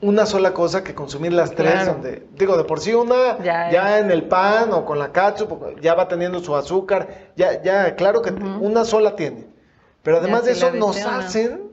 una 0.00 0.26
sola 0.26 0.52
cosa 0.52 0.82
que 0.82 0.94
consumir 0.96 1.32
las 1.32 1.52
tres, 1.52 1.86
donde, 1.86 2.26
digo, 2.34 2.56
de 2.56 2.64
por 2.64 2.80
sí 2.80 2.92
una 2.92 3.38
ya, 3.38 3.98
en 4.00 4.10
el 4.10 4.24
pan 4.24 4.72
o 4.72 4.84
con 4.84 4.98
la 4.98 5.12
ketchup 5.12 5.80
ya 5.80 5.94
va 5.94 6.08
teniendo 6.08 6.40
su 6.40 6.56
azúcar, 6.56 7.30
ya, 7.36 7.62
ya, 7.62 7.94
claro 7.94 8.20
que 8.20 8.32
una 8.32 8.84
sola 8.84 9.14
tiene. 9.14 9.46
Pero 10.02 10.16
además 10.16 10.44
de 10.44 10.52
eso 10.52 10.72
nos 10.72 10.96
hacen 11.04 11.70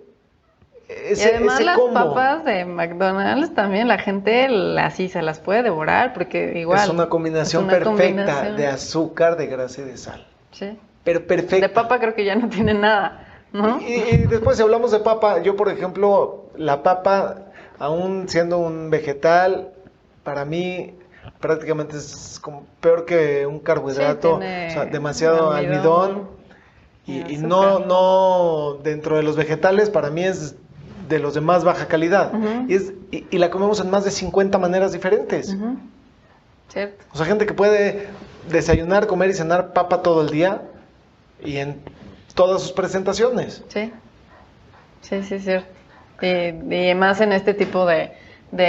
ese, 0.88 1.32
y 1.32 1.36
además 1.36 1.60
las 1.62 1.80
papas 1.80 2.46
de 2.46 2.65
McDonald's 2.65 3.54
también 3.56 3.88
la 3.88 3.98
gente 3.98 4.48
así 4.80 5.10
se 5.10 5.22
las 5.22 5.39
puede 5.39 5.63
devorar 5.63 6.13
porque 6.13 6.60
igual 6.60 6.80
es 6.80 6.89
una 6.89 7.10
combinación 7.10 7.67
perfecta 7.67 8.52
de 8.52 8.67
azúcar, 8.67 9.38
de 9.38 9.48
grasa 9.48 9.82
y 9.82 9.86
de 9.86 9.98
sal. 9.98 10.28
Sí. 10.52 10.78
Pero 11.08 11.26
perfecta. 11.26 11.65
De 11.65 11.70
papa 11.70 12.00
creo 12.02 12.13
que 12.13 12.26
ya 12.26 12.36
no 12.36 12.50
tiene 12.50 12.74
nada, 12.74 13.26
¿no? 13.54 13.80
y 13.80 14.26
después 14.28 14.58
si 14.58 14.63
hablamos 14.63 14.91
de 14.91 15.00
papa, 15.00 15.41
yo 15.41 15.56
por 15.56 15.70
ejemplo, 15.70 16.48
la 16.58 16.84
papa 16.84 17.46
aún 17.80 18.28
siendo 18.28 18.58
un 18.58 18.89
vegetal, 18.89 19.70
para 20.26 20.43
mí 20.43 20.96
prácticamente 21.39 21.96
es 21.96 22.41
como 22.41 22.65
peor 22.82 23.06
que 23.06 23.46
un 23.46 23.60
carbohidrato, 23.60 24.41
demasiado 24.91 25.52
almidón, 25.52 26.28
y, 27.06 27.38
no, 27.38 27.80
no 27.80 28.78
dentro 28.84 29.15
de 29.15 29.24
los 29.24 29.38
vegetales 29.38 29.89
para 29.89 30.10
mí 30.10 30.26
es 30.26 30.56
de 31.08 31.20
los 31.20 31.36
de 31.36 31.39
más 31.39 31.63
baja 31.63 31.88
calidad 31.88 32.34
y, 32.67 32.74
es, 32.74 32.91
y, 33.12 33.38
la 33.38 33.50
comemos 33.50 33.80
en 33.80 33.89
más 33.89 34.04
de 34.04 34.12
50 34.12 34.58
maneras 34.58 34.91
diferentes. 34.91 35.56
O 37.13 37.17
sea, 37.17 37.26
gente 37.26 37.46
que 37.46 37.54
puede 37.54 38.10
desayunar, 38.50 39.08
comer 39.08 39.30
y 39.30 39.34
cenar 39.36 39.72
papa 39.72 40.02
todo 40.02 40.22
el 40.22 40.32
día 40.32 40.63
y 41.43 41.58
en 41.58 41.82
todas 42.36 42.62
sus 42.62 42.71
presentaciones. 42.71 43.63
Sí, 43.67 43.91
sí, 45.02 45.23
sí, 45.23 45.36
es 45.36 45.43
cierto. 45.43 45.78
Y, 46.21 46.95
más 46.95 47.21
en 47.21 47.32
este 47.32 47.54
tipo 47.54 47.86
de, 47.86 48.12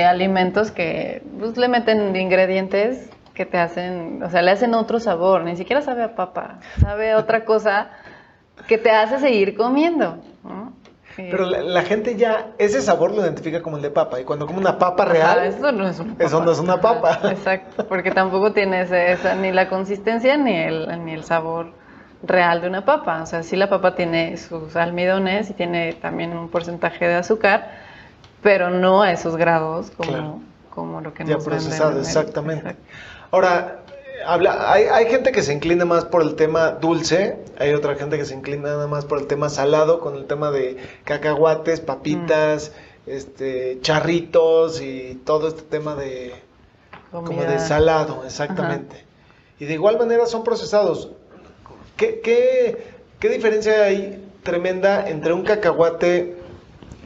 alimentos 0.05 0.71
que 0.71 1.23
pues, 1.39 1.57
le 1.57 1.69
meten 1.69 2.15
ingredientes 2.15 3.09
que 3.35 3.47
te 3.47 3.59
hacen, 3.59 4.23
o 4.23 4.31
sea, 4.31 4.43
le 4.43 4.51
hacen 4.51 4.75
otro 4.75 4.99
sabor, 4.99 5.45
ni 5.45 5.57
siquiera 5.57 5.81
sabe 5.81 6.03
a 6.03 6.17
papa, 6.17 6.59
sabe 6.81 7.13
a 7.13 7.19
otra 7.19 7.45
cosa 7.45 7.91
que 8.67 8.79
te 8.79 8.91
hace 8.91 9.19
seguir 9.21 9.57
comiendo. 9.57 10.19
Pero 11.17 11.47
la, 11.47 11.83
gente 11.83 12.17
ya, 12.17 12.53
ese 12.59 12.81
sabor 12.81 13.13
lo 13.13 13.23
identifica 13.23 13.61
como 13.61 13.77
el 13.77 13.83
de 13.83 13.91
papa, 13.91 14.21
y 14.21 14.25
cuando 14.25 14.47
come 14.47 14.59
una 14.61 14.79
papa 14.79 15.05
real, 15.05 15.45
eso 15.45 15.73
no 15.73 15.89
es 15.89 15.99
una 15.99 16.13
papa. 16.13 16.25
Eso 16.25 16.45
no 16.45 16.53
es 16.53 16.59
una 16.61 16.81
papa. 16.81 17.21
Exacto, 17.31 17.89
porque 17.89 18.13
tampoco 18.13 18.53
tiene 18.53 18.83
esa, 18.83 19.35
ni 19.35 19.51
la 19.51 19.69
consistencia 19.69 20.37
ni 20.37 20.55
el, 20.55 21.05
ni 21.05 21.13
el 21.13 21.25
sabor 21.25 21.73
real 22.23 22.61
de 22.61 22.69
una 22.69 22.85
papa. 22.85 23.23
O 23.23 23.27
sea, 23.27 23.43
sí 23.43 23.57
la 23.57 23.69
papa 23.69 23.95
tiene 23.95 24.37
sus 24.37 24.77
almidones 24.77 25.51
y 25.51 25.55
tiene 25.55 25.93
también 25.95 26.37
un 26.37 26.49
porcentaje 26.49 27.07
de 27.07 27.15
azúcar, 27.15 27.71
pero 28.43 28.71
no 28.71 29.03
a 29.03 29.13
esos 29.13 29.37
grados 29.37 29.91
como, 29.91 30.43
como 30.75 31.01
lo 31.01 31.15
que 31.15 31.25
nos 31.25 31.45
Ya 31.45 31.51
procesado, 31.51 32.01
exactamente. 32.01 32.77
Ahora, 33.31 33.81
habla, 34.27 34.73
hay, 34.73 34.85
hay, 34.85 35.07
gente 35.07 35.33
que 35.33 35.43
se 35.43 35.53
inclina 35.53 35.85
más 35.85 36.05
por 36.05 36.23
el 36.23 36.35
tema 36.35 36.71
dulce, 36.73 37.39
hay 37.59 37.73
otra 37.75 37.95
gente 37.95 38.17
que 38.17 38.25
se 38.25 38.35
inclina 38.35 38.71
nada 38.71 38.87
más 38.87 39.05
por 39.05 39.19
el 39.19 39.27
tema 39.27 39.49
salado, 39.49 40.01
con 40.01 40.17
el 40.17 40.27
tema 40.27 40.51
de 40.51 40.77
cacahuates, 41.05 41.81
papitas, 41.81 42.73
mm. 43.07 43.11
este, 43.11 43.79
charritos 43.81 44.81
y 44.81 45.21
todo 45.25 45.49
este 45.49 45.63
tema 45.63 45.95
de 45.95 46.35
como 47.11 47.43
de 47.43 47.59
salado, 47.59 48.25
exactamente. 48.25 49.05
Y 49.59 49.65
de 49.65 49.75
igual 49.75 49.99
manera 49.99 50.27
son 50.27 50.45
procesados. 50.45 51.11
¿Qué, 51.99 52.21
qué, 52.21 52.77
qué 53.19 53.29
diferencia 53.29 53.83
hay 53.83 54.25
tremenda 54.45 55.09
entre 55.09 55.33
un 55.33 55.43
cacahuate 55.43 56.37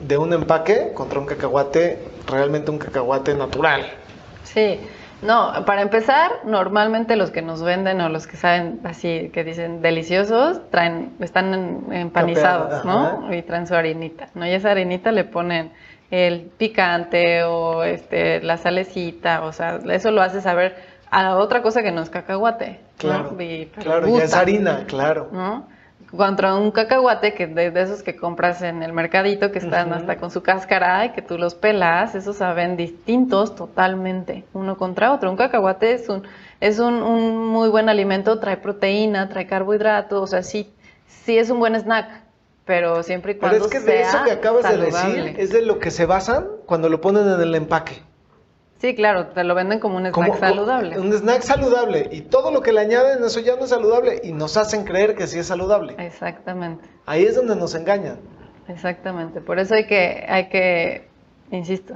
de 0.07 0.19
un 0.19 0.35
empaque 0.35 0.93
contra 0.93 1.19
un 1.19 1.25
cacahuate, 1.27 1.99
realmente 2.29 2.71
un 2.71 2.79
cacahuate 2.79 3.35
natural? 3.35 3.87
Sí. 4.45 4.79
No, 5.23 5.53
para 5.65 5.83
empezar, 5.83 6.31
normalmente 6.45 7.15
los 7.17 7.31
que 7.31 7.43
nos 7.43 7.63
venden 7.63 8.01
o 8.01 8.09
los 8.09 8.27
que 8.27 8.37
saben 8.37 8.81
así, 8.85 9.31
que 9.33 9.45
dicen 9.45 9.81
deliciosos, 9.81 10.61
traen, 10.71 11.15
están 11.21 11.87
empanizados, 11.93 12.85
¿no? 12.85 13.33
Y 13.33 13.43
traen 13.43 13.69
su 13.69 13.75
harinita, 13.77 14.29
¿no? 14.35 14.45
Y 14.45 14.51
esa 14.51 14.73
harinita 14.73 15.13
le 15.13 15.23
ponen 15.23 15.73
el 16.11 16.51
picante 16.59 17.45
o 17.45 17.85
este, 17.85 18.43
la 18.43 18.57
salecita, 18.59 19.45
o 19.45 19.53
sea, 19.53 19.79
eso 19.91 20.11
lo 20.11 20.21
hace 20.21 20.41
saber 20.41 20.75
a 21.13 21.37
otra 21.37 21.63
cosa 21.63 21.83
que 21.83 21.93
no 21.93 22.03
es 22.03 22.11
cacahuate. 22.11 22.81
Claro, 22.97 23.37
claro, 23.79 24.19
ya 24.19 24.25
es 24.25 24.35
harina, 24.35 24.85
claro. 24.87 25.29
¿no? 25.31 25.67
contra 26.17 26.55
un 26.57 26.71
cacahuate 26.71 27.33
que 27.33 27.47
de, 27.47 27.73
esos 27.81 28.03
que 28.03 28.17
compras 28.17 28.61
en 28.61 28.83
el 28.83 28.93
mercadito 28.93 29.51
que 29.51 29.59
están 29.59 29.93
hasta 29.95 30.19
con 30.19 30.31
su 30.31 30.43
cáscara 30.43 31.07
y 31.07 31.13
que 31.13 31.23
tú 31.23 31.39
los 31.39 31.55
pelas, 31.55 32.15
esos 32.15 32.37
saben 32.37 32.77
distintos 32.77 33.55
totalmente 33.55 34.45
uno 34.53 34.77
contra 34.77 35.13
otro. 35.13 35.31
Un 35.31 35.37
cacahuate 35.37 35.95
es 35.95 36.09
un 36.09 36.25
es 36.61 36.79
un, 36.79 37.03
un 37.03 37.47
muy 37.47 37.69
buen 37.71 37.89
alimento, 37.89 38.39
trae 38.39 38.57
proteína, 38.57 39.29
trae 39.29 39.47
carbohidratos, 39.47 40.23
o 40.23 40.27
sea, 40.27 40.43
sí 40.43 40.71
sí 41.07 41.39
es 41.39 41.51
un 41.51 41.59
buen 41.59 41.75
snack, 41.75 42.09
pero 42.65 43.03
siempre 43.03 43.33
y 43.33 43.35
cuando 43.37 43.57
Pero 43.57 43.65
es 43.67 43.71
que 43.71 43.81
de 43.81 44.03
eso 44.03 44.23
que 44.25 44.33
acabas 44.33 44.69
de 44.69 44.77
decir 44.77 45.35
es 45.39 45.51
de 45.51 45.63
lo 45.63 45.79
que 45.79 45.91
se 45.91 46.05
basan 46.05 46.47
cuando 46.67 46.89
lo 46.89 47.01
ponen 47.01 47.27
en 47.27 47.41
el 47.41 47.55
empaque. 47.55 48.03
Sí, 48.83 48.97
claro, 48.97 49.29
te 49.29 49.45
lo 49.45 49.55
venden 49.55 49.79
como 49.79 49.97
un 49.99 50.07
snack 50.07 50.41
saludable. 50.41 50.99
Un 50.99 51.13
snack 51.13 51.43
saludable 51.43 52.09
y 52.11 52.23
todo 52.23 52.51
lo 52.51 52.63
que 52.63 52.73
le 52.73 52.81
añaden 52.81 53.23
eso 53.23 53.39
ya 53.39 53.55
no 53.55 53.63
es 53.63 53.71
saludable 53.71 54.21
y 54.25 54.33
nos 54.33 54.57
hacen 54.57 54.83
creer 54.83 55.15
que 55.15 55.29
sí 55.29 55.39
es 55.39 55.47
saludable. 55.47 55.95
Exactamente. 55.99 56.85
Ahí 57.07 57.23
es 57.23 57.37
donde 57.37 57.55
nos 57.55 57.77
engañan. 57.77 58.17
Exactamente, 58.67 59.41
por 59.41 59.61
eso 59.61 59.75
hay 59.77 59.87
que, 59.87 60.27
hay 60.29 60.49
que, 60.49 61.07
insisto, 61.53 61.95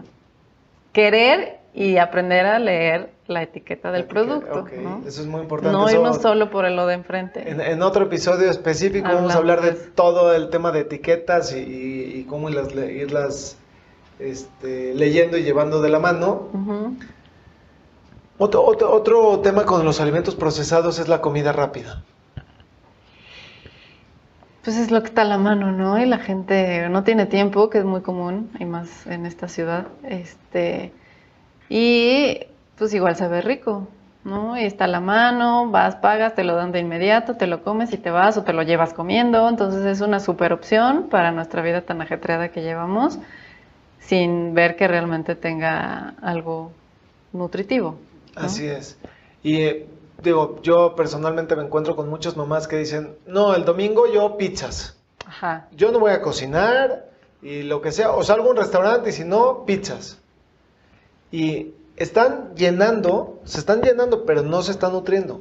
querer 0.93 1.59
y 1.75 1.97
aprender 1.97 2.47
a 2.47 2.61
leer 2.61 3.11
la 3.27 3.43
etiqueta 3.43 3.91
del 3.91 4.05
producto. 4.05 4.69
Eso 5.05 5.23
es 5.23 5.27
muy 5.27 5.41
importante. 5.41 5.77
No 5.77 5.91
irnos 5.91 6.23
solo 6.23 6.53
por 6.53 6.67
el 6.67 6.77
lo 6.77 6.87
de 6.87 6.95
enfrente. 6.95 7.51
En, 7.51 7.83
otro 7.83 8.05
episodio 8.05 8.49
específico 8.49 9.09
vamos 9.09 9.35
a 9.35 9.39
hablar 9.39 9.61
de 9.61 9.73
todo 9.73 10.33
el 10.33 10.51
tema 10.51 10.71
de 10.71 10.83
etiquetas 10.83 11.53
y, 11.53 12.25
cómo 12.29 12.49
irlas 12.49 13.57
este, 14.19 14.95
leyendo 14.95 15.37
y 15.37 15.43
llevando 15.43 15.83
de 15.83 15.91
la 15.91 15.99
mano. 15.99 16.49
otro, 18.39 18.65
otro, 18.65 19.41
tema 19.41 19.65
con 19.65 19.85
los 19.85 20.01
alimentos 20.01 20.35
procesados 20.35 20.99
es 20.99 21.09
la 21.09 21.21
comida 21.21 21.53
rápida. 21.53 22.03
Pues 24.65 24.77
es 24.79 24.91
lo 24.91 25.01
que 25.01 25.09
está 25.09 25.23
a 25.23 25.27
la 25.27 25.39
mano, 25.39 25.71
¿no? 25.71 25.99
Y 25.99 26.07
la 26.07 26.19
gente 26.19 26.89
no 26.89 27.05
tiene 27.05 27.27
tiempo, 27.27 27.71
que 27.71 27.79
es 27.79 27.85
muy 27.85 28.01
común, 28.01 28.51
y 28.59 28.65
más 28.65 29.07
en 29.07 29.25
esta 29.25 29.47
ciudad. 29.47 29.87
Este, 30.03 30.93
y 31.69 32.41
pues 32.77 32.93
igual 32.93 33.15
sabe 33.15 33.43
rico, 33.43 33.87
¿no? 34.25 34.59
Y 34.59 34.65
está 34.65 34.87
a 34.87 34.89
la 34.89 35.01
mano, 35.01 35.71
vas, 35.71 35.95
pagas, 35.97 36.35
te 36.35 36.43
lo 36.43 36.57
dan 36.57 36.73
de 36.73 36.81
inmediato, 36.81 37.37
te 37.37 37.47
lo 37.47 37.63
comes 37.63 37.93
y 37.93 37.97
te 37.97 38.11
vas 38.11 38.37
o 38.39 38.43
te 38.43 38.53
lo 38.53 38.63
llevas 38.63 38.93
comiendo. 38.93 39.49
Entonces 39.49 39.85
es 39.85 40.01
una 40.01 40.19
super 40.19 40.53
opción 40.53 41.07
para 41.11 41.31
nuestra 41.31 41.63
vida 41.63 41.83
tan 41.83 42.03
ajetreada 42.03 42.49
que 42.49 42.63
llevamos 42.63 43.21
sin 44.01 44.55
ver 44.55 44.77
que 44.77 44.89
realmente 44.89 45.35
tenga 45.35 46.15
algo 46.23 46.73
nutritivo. 47.33 47.97
Así 48.35 48.67
es. 48.67 48.99
Y 49.43 49.63
eh, 49.63 49.87
digo, 50.23 50.61
yo 50.63 50.95
personalmente 50.95 51.57
me 51.57 51.63
encuentro 51.63 51.97
con 51.97 52.09
muchas 52.09 52.37
mamás 52.37 52.69
que 52.69 52.77
dicen, 52.77 53.17
no, 53.27 53.55
el 53.55 53.65
domingo 53.65 54.07
yo 54.13 54.37
pizzas. 54.37 54.97
Ajá. 55.27 55.69
Yo 55.73 55.91
no 55.91 55.99
voy 55.99 56.13
a 56.13 56.23
cocinar 56.23 57.11
y 57.43 57.63
lo 57.63 57.81
que 57.81 57.93
sea, 57.93 58.13
o 58.13 58.23
salgo 58.23 58.49
a 58.49 58.51
un 58.51 58.57
restaurante 58.57 59.11
y 59.11 59.13
si 59.13 59.25
no, 59.25 59.65
pizzas. 59.65 60.19
Y 61.31 61.73
están 61.97 62.55
llenando, 62.55 63.41
se 63.45 63.59
están 63.59 63.83
llenando, 63.83 64.25
pero 64.25 64.43
no 64.43 64.63
se 64.63 64.73
están 64.73 64.93
nutriendo. 64.93 65.41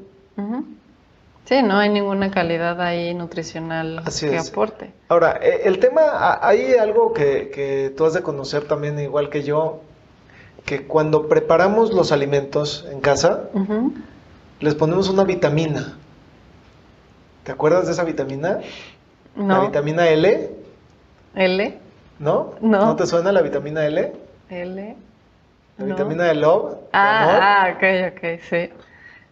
Sí, 1.45 1.61
no 1.61 1.77
hay 1.77 1.89
ninguna 1.89 2.31
calidad 2.31 2.81
ahí 2.81 3.13
nutricional 3.13 4.03
que 4.19 4.37
aporte. 4.37 4.91
Ahora, 5.09 5.39
eh, 5.41 5.61
el 5.65 5.77
tema, 5.77 6.39
hay 6.41 6.73
algo 6.73 7.13
que, 7.13 7.93
tú 7.95 8.05
has 8.05 8.13
de 8.13 8.23
conocer 8.23 8.63
también, 8.63 8.99
igual 8.99 9.29
que 9.29 9.43
yo, 9.43 9.81
que 10.65 10.87
cuando 10.87 11.27
preparamos 11.27 11.93
los 11.93 12.11
alimentos 12.11 12.87
en 12.91 12.99
casa, 12.99 13.43
les 14.59 14.73
ponemos 14.73 15.07
una 15.09 15.23
vitamina. 15.23 15.97
¿Te 17.43 17.51
acuerdas 17.51 17.85
de 17.85 17.91
esa 17.91 18.03
vitamina? 18.03 18.61
No. 19.35 19.47
La 19.47 19.59
vitamina 19.67 20.09
L. 20.09 20.49
¿L? 21.35 21.77
¿No? 22.17 22.55
No. 22.59 22.85
¿No 22.85 22.95
te 22.95 23.05
suena 23.05 23.31
la 23.31 23.43
vitamina 23.43 23.85
L? 23.85 24.13
L. 24.49 24.95
La 25.77 25.85
vitamina 25.85 26.23
de 26.23 26.35
love. 26.35 26.77
Ah, 26.91 27.67
ah, 27.67 27.75
ok, 27.75 28.15
ok, 28.15 28.41
sí. 28.49 28.69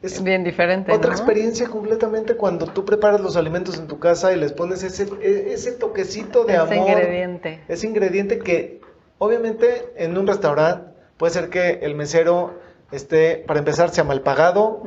Es 0.04 0.22
bien 0.22 0.44
diferente. 0.44 0.92
Otra 0.92 1.12
experiencia 1.12 1.70
completamente 1.70 2.36
cuando 2.36 2.68
tú 2.68 2.84
preparas 2.84 3.22
los 3.22 3.38
alimentos 3.38 3.80
en 3.80 3.88
tu 3.88 4.00
casa 4.00 4.34
y 4.34 4.36
les 4.38 4.52
pones 4.52 4.84
ese, 4.84 5.08
e, 5.22 5.54
ese 5.54 5.72
toquecito 5.72 6.44
de 6.44 6.58
amor. 6.58 6.74
Ese 6.74 6.82
ingrediente. 6.82 7.64
Ese 7.70 7.88
ingrediente 7.88 8.40
que 8.40 8.82
obviamente 9.18 9.94
en 9.96 10.18
un 10.18 10.28
restaurante 10.28 10.92
puede 11.18 11.32
ser 11.32 11.50
que 11.50 11.80
el 11.84 11.96
mesero 11.96 12.60
esté, 12.92 13.38
para 13.48 13.60
empezar, 13.60 13.92
sea 13.92 14.04
mal 14.04 14.22
pagado, 14.22 14.84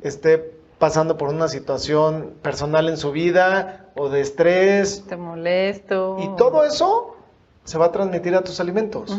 esté 0.00 0.54
pasando 0.78 1.18
por 1.18 1.28
una 1.28 1.48
situación 1.48 2.32
personal 2.40 2.88
en 2.88 2.96
su 2.96 3.12
vida 3.12 3.90
o 3.94 4.08
de 4.08 4.22
estrés. 4.22 5.04
Te 5.06 5.16
molesto. 5.16 6.16
Y 6.20 6.36
todo 6.36 6.64
eso 6.64 7.16
se 7.64 7.76
va 7.76 7.86
a 7.86 7.92
transmitir 7.92 8.34
a 8.34 8.42
tus 8.42 8.60
alimentos. 8.60 9.10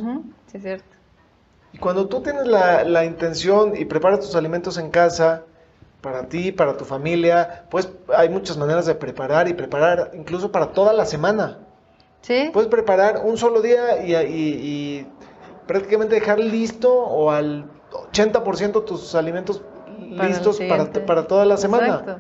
Sí, 0.48 0.58
es 0.58 0.64
cierto. 0.64 0.95
Y 1.76 1.78
cuando 1.78 2.08
tú 2.08 2.22
tienes 2.22 2.48
la, 2.48 3.04
intención 3.04 3.74
y 3.76 3.84
preparas 3.84 4.22
tus 4.22 4.34
alimentos 4.38 4.78
en 4.78 4.90
casa, 4.92 5.44
para 6.00 6.30
ti, 6.30 6.54
para 6.54 6.78
tu 6.78 6.86
familia, 6.86 7.66
pues 7.70 7.90
hay 8.16 8.30
muchas 8.30 8.56
maneras 8.56 8.86
de 8.86 8.96
preparar 8.96 9.50
y 9.50 9.54
preparar 9.54 10.12
incluso 10.14 10.54
para 10.54 10.68
toda 10.68 10.94
la 10.94 11.06
semana. 11.06 11.60
Sí. 12.22 12.50
Puedes 12.54 12.70
preparar 12.70 13.20
un 13.26 13.38
solo 13.38 13.62
día 13.62 14.02
y, 14.06 15.06
prácticamente 15.68 16.16
dejar 16.16 16.40
listo 16.40 16.94
o 16.94 17.30
al 17.30 17.66
80% 18.14 18.86
tus 18.86 19.14
alimentos 19.14 19.62
listos 20.00 20.62
para, 20.70 20.86
para, 20.86 21.28
toda 21.28 21.44
la 21.44 21.58
semana. 21.58 21.88
Exacto. 21.88 22.20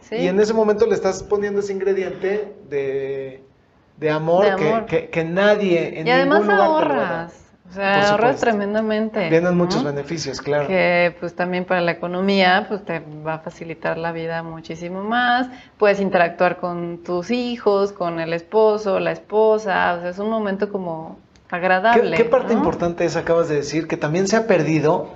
Sí. 0.00 0.16
Y 0.16 0.28
en 0.28 0.40
ese 0.40 0.54
momento 0.54 0.86
le 0.86 0.94
estás 0.94 1.22
poniendo 1.22 1.60
ese 1.60 1.74
ingrediente 1.74 2.54
de, 2.70 4.10
amor, 4.10 4.86
Que, 4.86 5.24
nadie 5.24 6.00
en 6.00 6.08
y 6.08 6.10
ningún 6.10 6.46
lugar 6.46 6.60
ahorras. 6.60 7.43
O 7.68 7.72
sea, 7.72 8.10
ahorras 8.10 8.40
tremendamente. 8.40 9.28
Vienen 9.30 9.56
muchos 9.56 9.82
beneficios, 9.82 10.40
claro. 10.40 10.68
Que 10.68 11.16
pues 11.18 11.34
también 11.34 11.64
para 11.64 11.80
la 11.80 11.92
economía 11.92 12.66
pues 12.68 12.84
te 12.84 13.00
va 13.26 13.34
a 13.34 13.38
facilitar 13.38 13.96
la 13.96 14.12
vida 14.12 14.42
muchísimo 14.42 15.02
más. 15.02 15.48
Puedes 15.78 16.00
interactuar 16.00 16.58
con 16.58 16.98
tus 16.98 17.30
hijos, 17.30 17.92
con 17.92 18.20
el 18.20 18.32
esposo, 18.32 19.00
la 19.00 19.12
esposa. 19.12 19.94
O 19.94 20.00
sea, 20.00 20.10
es 20.10 20.18
un 20.18 20.28
momento 20.28 20.70
como 20.70 21.18
agradable. 21.50 22.16
¿Qué, 22.16 22.24
parte 22.24 22.52
importante 22.52 23.04
es, 23.04 23.16
acabas 23.16 23.48
de 23.48 23.56
decir, 23.56 23.88
que 23.88 23.96
también 23.96 24.28
se 24.28 24.36
ha 24.36 24.46
perdido 24.46 25.10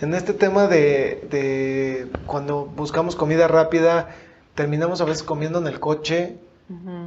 en 0.00 0.14
este 0.14 0.32
tema 0.32 0.66
de, 0.66 1.26
de 1.30 2.08
cuando 2.26 2.66
buscamos 2.66 3.14
comida 3.14 3.46
rápida, 3.46 4.08
terminamos 4.54 5.00
a 5.00 5.04
veces 5.04 5.22
comiendo 5.22 5.60
en 5.60 5.68
el 5.68 5.78
coche 5.78 6.36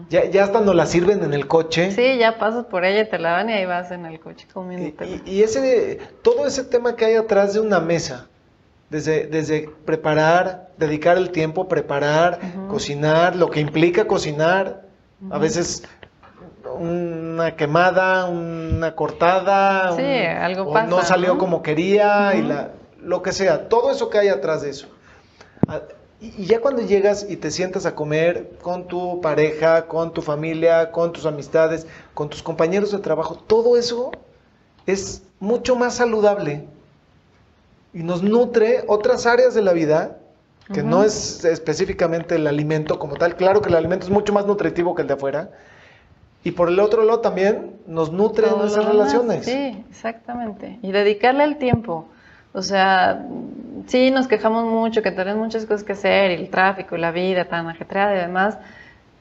ya, 0.09 0.25
ya 0.25 0.43
hasta 0.43 0.61
nos 0.61 0.75
la 0.75 0.85
sirven 0.85 1.23
en 1.23 1.33
el 1.33 1.47
coche. 1.47 1.91
Sí, 1.91 2.17
ya 2.17 2.37
pasas 2.37 2.65
por 2.65 2.85
ella, 2.85 3.09
te 3.09 3.17
la 3.19 3.31
dan 3.31 3.49
y 3.49 3.53
ahí 3.53 3.65
vas 3.65 3.91
en 3.91 4.05
el 4.05 4.19
coche 4.19 4.47
comiendo. 4.51 5.03
Y, 5.25 5.41
ese, 5.41 5.99
todo 6.21 6.45
ese 6.45 6.63
tema 6.63 6.95
que 6.95 7.05
hay 7.05 7.15
atrás 7.15 7.53
de 7.53 7.59
una 7.59 7.79
mesa, 7.79 8.27
desde, 8.89 9.27
desde 9.27 9.69
preparar, 9.85 10.69
dedicar 10.77 11.17
el 11.17 11.31
tiempo, 11.31 11.67
preparar, 11.67 12.39
cocinar, 12.69 13.35
lo 13.35 13.49
que 13.49 13.59
implica 13.59 14.05
cocinar, 14.05 14.83
a 15.31 15.37
veces 15.37 15.83
una 16.79 17.55
quemada, 17.55 18.25
una 18.25 18.95
cortada, 18.95 19.95
sí, 19.95 20.03
algo 20.03 20.63
o 20.63 20.81
no 20.83 21.03
salió 21.03 21.37
como 21.37 21.61
quería, 21.61 22.35
y 22.35 22.41
la, 22.41 22.71
lo 23.01 23.21
que 23.21 23.31
sea, 23.31 23.69
todo 23.69 23.91
eso 23.91 24.09
que 24.09 24.17
hay 24.17 24.27
atrás 24.27 24.61
de 24.61 24.71
eso. 24.71 24.87
Y 26.21 26.45
ya 26.45 26.61
cuando 26.61 26.81
llegas 26.81 27.25
y 27.29 27.35
te 27.35 27.51
sientas 27.51 27.85
a 27.85 27.93
comer 27.93 28.53
con 28.61 28.87
tu 28.87 29.19
pareja, 29.21 29.87
con 29.87 30.13
tu 30.13 30.21
familia, 30.21 30.91
con 30.91 31.11
tus 31.11 31.25
amistades, 31.25 31.85
con 32.13 32.29
tus 32.29 32.41
compañeros 32.41 32.91
de 32.91 32.99
trabajo, 32.99 33.35
todo 33.35 33.77
eso 33.77 34.11
es 34.85 35.23
mucho 35.39 35.75
más 35.75 35.95
saludable 35.95 36.65
y 37.93 38.03
nos 38.03 38.23
nutre 38.23 38.83
otras 38.87 39.25
áreas 39.25 39.53
de 39.53 39.61
la 39.61 39.73
vida 39.73 40.17
que 40.73 40.81
no 40.81 41.03
es 41.03 41.45
específicamente 41.45 42.35
el 42.35 42.47
alimento 42.47 42.97
como 42.97 43.15
tal. 43.15 43.35
Claro 43.35 43.61
que 43.61 43.69
el 43.69 43.75
alimento 43.75 44.05
es 44.05 44.11
mucho 44.11 44.33
más 44.33 44.45
nutritivo 44.47 44.95
que 44.95 45.03
el 45.03 45.07
de 45.07 45.13
afuera. 45.13 45.51
Y 46.43 46.51
por 46.51 46.69
el 46.69 46.79
otro 46.79 47.03
lado 47.03 47.19
también 47.19 47.75
nos 47.87 48.11
nutre 48.11 48.47
en 48.47 48.65
esas 48.65 48.85
relaciones. 48.85 49.45
Sí, 49.45 49.83
exactamente. 49.89 50.79
Y 50.81 50.91
dedicarle 50.91 51.43
el 51.43 51.57
tiempo. 51.57 52.07
O 52.53 52.61
sea, 52.61 53.25
sí, 53.87 54.11
nos 54.11 54.27
quejamos 54.27 54.65
mucho, 54.65 55.01
que 55.01 55.11
tenemos 55.11 55.45
muchas 55.45 55.65
cosas 55.65 55.83
que 55.83 55.93
hacer, 55.93 56.31
y 56.31 56.35
el 56.35 56.49
tráfico, 56.49 56.95
y 56.95 56.99
la 56.99 57.11
vida 57.11 57.45
tan 57.45 57.67
ajetreada 57.67 58.15
y 58.15 58.19
demás, 58.19 58.57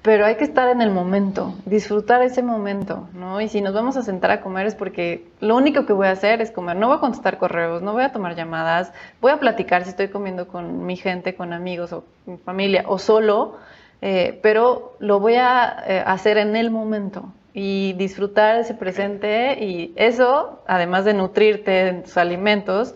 pero 0.05 0.27
hay 0.27 0.35
que 0.35 0.45
estar 0.45 0.69
en 0.69 0.83
el 0.83 0.91
momento, 0.91 1.55
disfrutar 1.65 2.23
ese 2.23 2.43
momento, 2.43 3.09
¿no? 3.15 3.41
Y 3.41 3.49
si 3.49 3.63
nos 3.63 3.73
vamos 3.73 3.97
a 3.97 4.03
sentar 4.03 4.31
a 4.33 4.43
comer 4.43 4.67
es 4.67 4.75
porque 4.75 5.27
lo 5.41 5.57
único 5.57 5.87
que 5.87 5.95
voy 5.95 6.09
a 6.09 6.11
hacer 6.11 6.43
es 6.43 6.51
comer, 6.51 6.77
no 6.77 6.89
voy 6.89 6.99
a 6.99 7.01
contestar 7.01 7.39
correos, 7.39 7.81
no 7.81 7.95
voy 7.95 8.03
a 8.03 8.13
tomar 8.13 8.37
llamadas, 8.37 8.93
voy 9.23 9.33
a 9.33 9.39
platicar 9.39 9.85
si 9.85 9.89
estoy 9.89 10.09
comiendo 10.09 10.47
con 10.47 10.85
mi 10.85 10.97
gente, 10.97 11.35
con 11.35 11.55
amigos 11.55 11.95
o 11.95 12.05
mi 12.27 12.37
familia 12.37 12.85
o 12.87 12.99
solo, 12.99 13.57
eh, 14.03 14.39
pero 14.43 14.95
lo 14.99 15.21
voy 15.21 15.37
a 15.37 15.83
eh, 15.87 16.03
hacer 16.05 16.37
en 16.37 16.55
el 16.55 16.71
momento 16.71 17.33
y 17.55 17.95
disfrutar 17.95 18.57
ese 18.57 18.75
presente 18.75 19.65
y 19.65 19.95
eso, 19.97 20.63
además 20.67 21.07
de 21.07 21.15
nutrirte 21.15 21.89
en 21.89 22.03
tus 22.03 22.19
alimentos, 22.19 22.95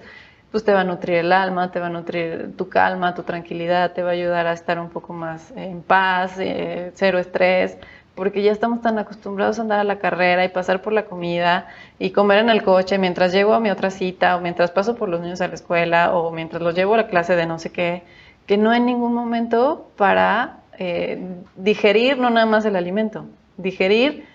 pues 0.51 0.65
te 0.65 0.73
va 0.73 0.81
a 0.81 0.85
nutrir 0.85 1.19
el 1.19 1.33
alma, 1.33 1.71
te 1.71 1.79
va 1.79 1.87
a 1.87 1.91
nutrir 1.91 2.55
tu 2.57 2.69
calma, 2.69 3.15
tu 3.15 3.23
tranquilidad, 3.23 3.93
te 3.93 4.03
va 4.03 4.11
a 4.11 4.13
ayudar 4.13 4.47
a 4.47 4.53
estar 4.53 4.79
un 4.79 4.89
poco 4.89 5.13
más 5.13 5.53
en 5.57 5.83
paz, 5.83 6.37
eh, 6.39 6.91
cero 6.95 7.19
estrés, 7.19 7.77
porque 8.15 8.43
ya 8.43 8.51
estamos 8.51 8.81
tan 8.81 8.99
acostumbrados 8.99 9.59
a 9.59 9.63
andar 9.63 9.79
a 9.79 9.85
la 9.85 9.99
carrera 9.99 10.45
y 10.45 10.49
pasar 10.49 10.81
por 10.81 10.93
la 10.93 11.05
comida 11.05 11.67
y 11.99 12.11
comer 12.11 12.39
en 12.39 12.51
el 12.51 12.63
coche 12.63 12.99
mientras 12.99 13.33
llego 13.33 13.53
a 13.53 13.61
mi 13.61 13.71
otra 13.71 13.91
cita 13.91 14.37
o 14.37 14.41
mientras 14.41 14.71
paso 14.71 14.97
por 14.97 15.09
los 15.09 15.21
niños 15.21 15.41
a 15.41 15.49
la 15.49 15.55
escuela 15.55 16.17
o 16.17 16.31
mientras 16.31 16.63
los 16.63 16.75
llevo 16.75 16.95
a 16.95 16.97
la 16.97 17.07
clase 17.09 17.37
de 17.37 17.47
no 17.47 17.59
sé 17.59 17.71
qué, 17.71 18.03
que 18.47 18.57
no 18.57 18.71
hay 18.71 18.81
ningún 18.81 19.15
momento 19.15 19.91
para 19.97 20.61
eh, 20.79 21.23
digerir 21.57 22.19
no 22.19 22.31
nada 22.31 22.47
más 22.47 22.65
el 22.65 22.75
alimento, 22.75 23.27
digerir 23.59 24.27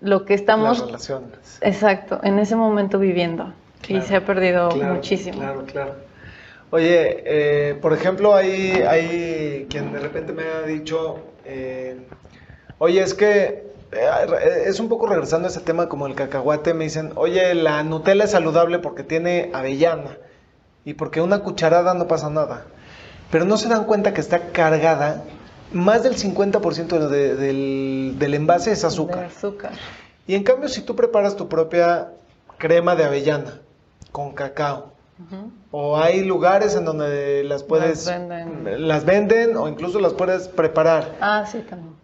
lo 0.00 0.24
que 0.24 0.32
estamos... 0.32 0.78
Las 0.78 0.86
relaciones. 0.86 1.58
Exacto, 1.60 2.20
en 2.22 2.38
ese 2.38 2.56
momento 2.56 2.98
viviendo 2.98 3.52
y 3.88 4.00
se 4.02 4.16
ha 4.16 4.24
perdido 4.24 4.70
muchísimo. 4.70 5.38
Claro, 5.38 5.64
claro. 5.64 5.94
Oye, 6.70 7.22
eh, 7.26 7.74
por 7.74 7.92
ejemplo, 7.92 8.34
hay, 8.34 8.72
hay 8.86 9.66
quien 9.68 9.92
de 9.92 9.98
repente 9.98 10.32
me 10.32 10.44
ha 10.44 10.62
dicho, 10.62 11.18
eh, 11.44 11.96
oye, 12.78 13.02
es 13.02 13.14
que 13.14 13.64
eh, 13.90 14.64
es 14.66 14.78
un 14.78 14.88
poco 14.88 15.08
regresando 15.08 15.48
a 15.48 15.50
ese 15.50 15.60
tema 15.60 15.88
como 15.88 16.06
el 16.06 16.14
cacahuate, 16.14 16.74
me 16.74 16.84
dicen, 16.84 17.10
oye, 17.16 17.54
la 17.54 17.82
Nutella 17.82 18.24
es 18.24 18.30
saludable 18.30 18.78
porque 18.78 19.02
tiene 19.02 19.50
avellana 19.52 20.16
y 20.84 20.94
porque 20.94 21.20
una 21.20 21.40
cucharada 21.40 21.92
no 21.94 22.06
pasa 22.06 22.30
nada. 22.30 22.66
Pero 23.32 23.44
no 23.44 23.56
se 23.56 23.68
dan 23.68 23.84
cuenta 23.84 24.14
que 24.14 24.20
está 24.20 24.52
cargada, 24.52 25.24
más 25.72 26.04
del 26.04 26.16
50% 26.16 27.08
del, 27.08 28.16
del 28.16 28.34
envase 28.34 28.70
es 28.70 28.84
azúcar. 28.84 29.24
azúcar. 29.24 29.72
Y 30.28 30.36
en 30.36 30.44
cambio, 30.44 30.68
si 30.68 30.82
tú 30.82 30.94
preparas 30.94 31.34
tu 31.34 31.48
propia 31.48 32.12
crema 32.58 32.94
de 32.94 33.04
avellana, 33.04 33.60
con 34.12 34.32
cacao. 34.32 34.92
O 35.70 35.98
hay 35.98 36.24
lugares 36.24 36.74
en 36.74 36.84
donde 36.84 37.44
las 37.44 37.62
puedes, 37.62 38.10
las 38.64 39.04
venden. 39.04 39.56
o 39.56 39.68
incluso 39.68 40.00
las 40.00 40.14
puedes 40.14 40.48
preparar. 40.48 41.16
Ah, 41.20 41.44
sí, 41.46 41.58
también. 41.58 41.94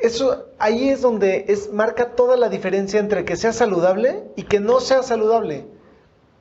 Eso, 0.00 0.46
ahí 0.58 0.90
es 0.90 1.00
donde 1.00 1.46
es, 1.48 1.72
marca 1.72 2.10
toda 2.10 2.36
la 2.36 2.48
diferencia 2.48 3.00
entre 3.00 3.24
que 3.24 3.36
sea 3.36 3.52
saludable 3.52 4.24
y 4.36 4.42
que 4.42 4.60
no 4.60 4.80
sea 4.80 5.02
saludable. 5.02 5.66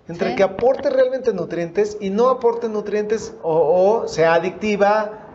Entre 0.08 0.36
que 0.36 0.44
aporte 0.44 0.90
realmente 0.90 1.34
nutrientes 1.34 1.98
y 2.00 2.12
no 2.12 2.30
aporte 2.30 2.70
nutrientes 2.70 3.34
o, 3.42 4.04
sea 4.08 4.36
adictiva 4.36 5.26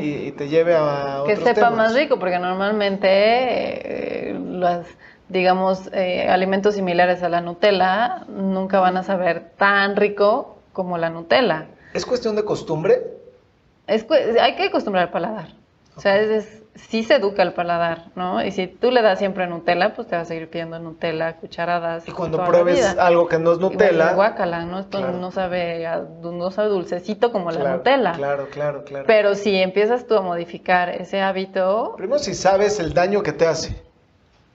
y, 0.00 0.30
te 0.32 0.48
lleve 0.48 0.74
a 0.74 1.24
Que 1.26 1.36
sepa 1.36 1.70
más 1.70 1.94
rico, 1.94 2.18
porque 2.18 2.38
normalmente 2.38 3.08
eh, 3.08 4.38
las 4.38 4.86
digamos, 5.34 5.90
eh, 5.92 6.28
alimentos 6.28 6.76
similares 6.76 7.22
a 7.24 7.28
la 7.28 7.40
Nutella 7.40 8.24
nunca 8.28 8.78
van 8.78 8.96
a 8.96 9.02
saber 9.02 9.50
tan 9.58 9.96
rico 9.96 10.58
como 10.72 10.96
la 10.96 11.10
Nutella. 11.10 11.66
¿Es 11.92 12.06
cuestión 12.06 12.36
de 12.36 12.44
costumbre? 12.44 13.02
Es, 13.88 14.06
hay 14.40 14.54
que 14.54 14.66
acostumbrar 14.66 15.06
al 15.06 15.10
paladar. 15.10 15.48
O 15.96 16.00
sea, 16.00 16.20
es, 16.20 16.62
sí 16.74 17.02
se 17.02 17.16
educa 17.16 17.42
el 17.42 17.52
paladar, 17.52 18.10
¿no? 18.14 18.44
Y 18.44 18.52
si 18.52 18.68
tú 18.68 18.92
le 18.92 19.02
das 19.02 19.18
siempre 19.18 19.48
Nutella, 19.48 19.92
pues 19.94 20.06
te 20.06 20.14
va 20.14 20.22
a 20.22 20.24
seguir 20.24 20.48
pidiendo 20.48 20.78
Nutella, 20.78 21.34
cucharadas. 21.34 22.08
Y 22.08 22.12
cuando 22.12 22.44
pruebes 22.44 22.96
algo 22.96 23.26
que 23.26 23.38
no 23.38 23.52
es 23.52 23.58
Nutella. 23.58 24.14
guácala, 24.14 24.64
¿no? 24.64 24.78
Esto 24.78 25.00
no, 25.00 25.32
sabe, 25.32 25.84
no 26.22 26.50
sabe 26.52 26.68
dulcecito 26.68 27.32
como 27.32 27.50
la 27.50 27.76
Nutella. 27.76 28.12
Claro, 28.12 28.48
claro, 28.50 28.84
claro. 28.84 29.04
Pero 29.08 29.34
si 29.34 29.56
empiezas 29.56 30.06
tú 30.06 30.14
a 30.14 30.20
modificar 30.20 30.90
ese 30.90 31.20
hábito. 31.20 31.94
Primero, 31.96 32.20
si 32.20 32.34
sabes 32.34 32.78
el 32.78 32.94
daño 32.94 33.24
que 33.24 33.32
te 33.32 33.48
hace 33.48 33.82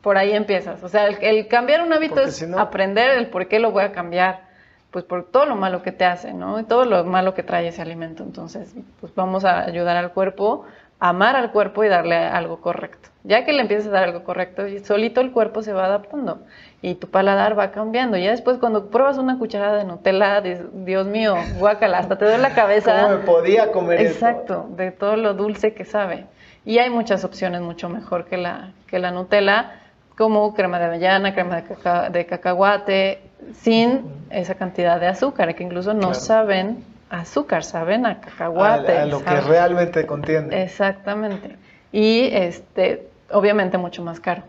por 0.02 0.18
ahí 0.18 0.34
empiezas. 0.34 0.84
O 0.84 0.90
sea, 0.90 1.08
el, 1.08 1.48
cambiar 1.48 1.82
un 1.82 1.94
hábito 1.94 2.22
es 2.22 2.44
aprender 2.58 3.12
el 3.12 3.28
por 3.28 3.48
qué 3.48 3.60
lo 3.60 3.72
voy 3.72 3.84
a 3.84 3.92
cambiar. 3.92 4.48
Pues 4.92 5.06
por 5.06 5.24
todo 5.24 5.46
lo 5.46 5.56
malo 5.56 5.84
que 5.84 5.92
te 5.92 6.04
hace, 6.04 6.34
¿no? 6.34 6.60
Y 6.60 6.64
todo 6.64 6.84
lo 6.84 7.04
malo 7.04 7.36
que 7.36 7.44
trae 7.44 7.68
ese 7.68 7.82
alimento. 7.82 8.24
Entonces, 8.24 8.74
pues 9.00 9.14
vamos 9.14 9.46
a 9.46 9.60
ayudar 9.60 9.96
al 9.98 10.14
cuerpo, 10.14 10.66
amar 11.00 11.36
al 11.36 11.52
cuerpo 11.52 11.84
y 11.84 11.90
darle 11.90 12.16
algo 12.16 12.60
correcto. 12.60 13.10
Ya 13.24 13.46
que 13.46 13.54
le 13.54 13.62
empiezas 13.62 13.88
a 13.88 13.92
dar 13.92 14.04
algo 14.06 14.24
correcto, 14.24 14.64
solito 14.84 15.22
el 15.22 15.32
cuerpo 15.32 15.62
se 15.62 15.74
va 15.74 15.86
adaptando 15.86 16.40
y 16.82 16.96
tu 16.96 17.08
paladar 17.08 17.58
va 17.58 17.70
cambiando. 17.70 18.18
Ya 18.18 18.32
después 18.32 18.58
cuando 18.58 18.90
pruebas 18.90 19.18
una 19.18 19.38
cucharada 19.38 19.78
de 19.78 19.84
Nutella, 19.84 20.42
Dios 20.42 21.06
mío, 21.06 21.36
guácala, 21.60 22.00
hasta 22.00 22.18
te 22.18 22.26
duele 22.26 22.42
la 22.42 22.56
cabeza. 22.56 23.04
¿Cómo 23.04 23.18
me 23.18 23.26
podía 23.26 23.72
comer 23.72 24.02
Exacto, 24.02 24.68
de 24.72 24.92
todo 24.92 25.18
lo 25.18 25.34
dulce 25.36 25.74
que 25.74 25.86
sabe. 25.86 26.26
Y 26.66 26.80
hay 26.80 26.90
muchas 26.90 27.24
opciones 27.24 27.62
mucho 27.62 27.90
mejor 27.90 28.26
que 28.26 28.38
la, 28.38 28.72
que 28.88 29.00
la 29.00 29.12
Nutella 29.12 29.74
como 30.20 30.54
crema 30.54 30.80
de 30.80 30.86
avellana, 30.86 31.34
crema 31.34 31.64
de, 32.10 32.26
cacahuate, 32.26 33.22
sin 33.62 34.02
esa 34.30 34.56
cantidad 34.56 35.00
de 35.00 35.08
azúcar, 35.08 35.56
que 35.56 35.64
incluso 35.64 35.94
no 35.94 36.14
saben 36.14 36.84
azúcar, 37.10 37.64
saben 37.64 38.06
a 38.06 38.20
cacahuate. 38.20 38.98
A, 38.98 39.06
lo 39.06 39.24
que 39.24 39.40
realmente 39.40 40.06
contiene. 40.06 40.62
Exactamente. 40.62 41.56
Y 41.94 42.28
este, 42.34 43.08
obviamente 43.32 43.78
mucho 43.78 44.04
más 44.04 44.20
caro 44.20 44.44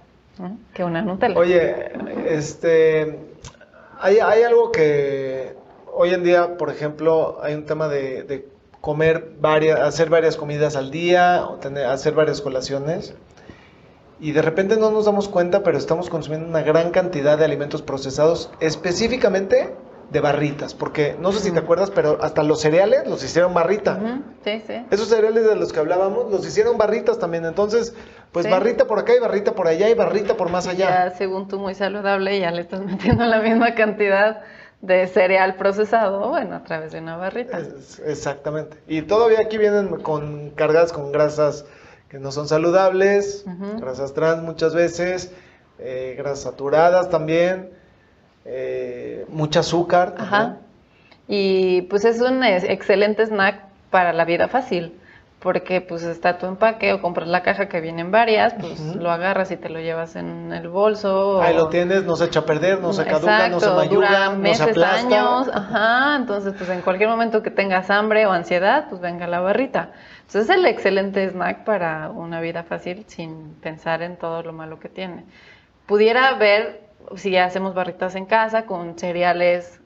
que 0.75 0.83
una 0.83 1.03
Nutella. 1.03 1.39
Oye, 1.39 1.93
este, 2.27 3.17
hay, 4.01 4.19
algo 4.19 4.73
que 4.73 5.55
hoy 5.95 6.13
en 6.13 6.25
día, 6.25 6.57
por 6.57 6.71
ejemplo, 6.71 7.39
hay 7.45 7.55
un 7.55 7.65
tema 7.65 7.87
de, 7.87 8.45
comer 8.81 9.35
varias, 9.39 9.79
hacer 9.79 10.11
varias 10.11 10.37
comidas 10.37 10.75
al 10.75 10.91
día, 10.91 11.47
o 11.49 11.59
tener, 11.59 11.87
hacer 11.87 12.13
varias 12.15 12.41
colaciones 12.41 13.15
y 14.21 14.33
de 14.33 14.43
repente 14.43 14.77
no 14.77 14.91
nos 14.91 15.07
damos 15.07 15.29
cuenta, 15.29 15.63
pero 15.63 15.79
estamos 15.79 16.11
consumiendo 16.11 16.49
una 16.49 16.63
gran 16.63 16.91
cantidad 16.91 17.39
de 17.39 17.45
alimentos 17.45 17.83
procesados, 17.83 18.51
específicamente 18.61 19.75
de 20.11 20.21
barritas, 20.21 20.75
porque 20.75 21.17
no 21.21 21.31
sé 21.33 21.39
si 21.41 21.53
te 21.53 21.61
acuerdas, 21.61 21.91
pero 21.91 22.19
hasta 22.21 22.43
los 22.43 22.61
cereales 22.61 23.07
los 23.07 23.23
hicieron 23.23 23.55
barrita. 23.55 24.21
Sí, 24.45 24.63
sí. 24.67 24.85
Esos 24.91 25.09
cereales 25.09 25.47
de 25.47 25.55
los 25.55 25.73
que 25.73 25.79
hablábamos 25.79 26.31
los 26.31 26.45
hicieron 26.45 26.77
barritas 26.79 27.19
también, 27.19 27.45
entonces, 27.45 27.95
pues 28.33 28.51
barrita 28.51 28.87
por 28.87 28.99
acá 28.99 29.15
y 29.15 29.21
barrita 29.21 29.55
por 29.55 29.69
allá 29.69 29.89
y 29.89 29.95
barrita 29.95 30.37
por 30.37 30.51
más 30.51 30.67
allá. 30.67 31.05
Ya, 31.07 31.11
según 31.17 31.47
tú, 31.49 31.59
muy 31.59 31.75
saludable, 31.75 32.39
ya 32.41 32.51
le 32.51 32.63
estás 32.63 32.81
metiendo 32.85 33.25
la 33.25 33.41
misma 33.41 33.75
cantidad 33.75 34.43
de 34.83 35.07
cereal 35.07 35.55
procesado, 35.57 36.29
bueno, 36.29 36.57
a 36.57 36.65
través 36.65 36.93
de 36.93 37.01
una 37.01 37.17
barrita. 37.17 37.61
exactamente. 38.07 38.79
Y 38.89 39.03
todavía 39.03 39.41
aquí 39.41 39.59
vienen 39.59 40.01
con 40.01 40.51
cargadas 40.51 40.93
con 40.93 41.13
grasas 41.13 41.67
que 42.11 42.19
no 42.19 42.33
son 42.33 42.49
saludables, 42.49 43.45
grasas 43.79 44.13
trans 44.15 44.43
muchas 44.43 44.75
veces, 44.75 45.33
eh, 45.79 46.17
grasas 46.19 46.41
saturadas 46.41 47.09
también, 47.09 47.71
eh, 48.45 49.25
mucho 49.29 49.61
azúcar. 49.61 50.17
Ajá. 50.19 50.57
Y 51.29 51.83
pues 51.83 52.05
es 52.05 52.21
un 52.21 52.43
excelente 52.43 53.25
snack 53.25 53.63
para 53.91 54.13
la 54.13 54.25
vida 54.25 54.49
fácil, 54.49 54.93
porque 55.41 55.81
pues 55.81 56.03
está 56.03 56.37
tu 56.37 56.47
empaque 56.47 56.93
o 56.93 57.01
compras 57.01 57.27
la 57.27 57.43
caja 57.43 57.69
que 57.69 57.81
vienen 57.81 58.11
varias, 58.11 58.55
pues 58.61 58.79
lo 58.95 59.11
agarras 59.11 59.51
y 59.51 59.57
te 59.57 59.71
lo 59.71 59.81
llevas 59.81 60.15
en 60.15 60.53
el 60.53 60.69
bolso. 60.69 61.41
Ahí 61.41 61.57
lo 61.57 61.69
tienes, 61.69 62.05
no 62.05 62.15
se 62.15 62.27
echa 62.27 62.41
a 62.41 62.45
perder, 62.45 62.81
no 62.81 62.93
se 62.93 63.07
caduca, 63.07 63.49
no 63.49 63.59
se 63.59 63.71
mayuga, 63.71 64.35
no 64.35 64.55
se 64.55 64.63
aplasta. 64.63 64.99
años, 64.99 65.51
ajá, 65.53 66.17
entonces 66.17 66.55
pues 66.57 66.69
en 66.69 66.83
cualquier 66.83 67.09
momento 67.09 67.43
que 67.43 67.51
tengas 67.51 67.91
hambre 67.91 68.27
o 68.27 68.33
ansiedad, 68.33 68.87
pues 68.91 69.01
venga 69.01 69.27
la 69.27 69.41
barrita. 69.41 69.93
Entonces 70.27 70.43
es 70.43 70.51
el 70.51 70.67
excelente 70.67 71.27
snack 71.31 71.65
para 71.65 72.11
una 72.11 72.41
vida 72.43 72.63
fácil 72.63 73.05
sin 73.09 73.55
pensar 73.55 74.03
en 74.03 74.19
todo 74.19 74.43
lo 74.43 74.53
malo 74.53 74.79
que 74.79 74.91
tiene. 74.91 75.25
Pudiera 75.87 76.35
ver 76.35 76.83
si 77.17 77.37
hacemos 77.39 77.75
barritas 77.75 78.15
en 78.15 78.27
casa 78.27 78.67
con 78.67 78.99
cereales 78.99 79.81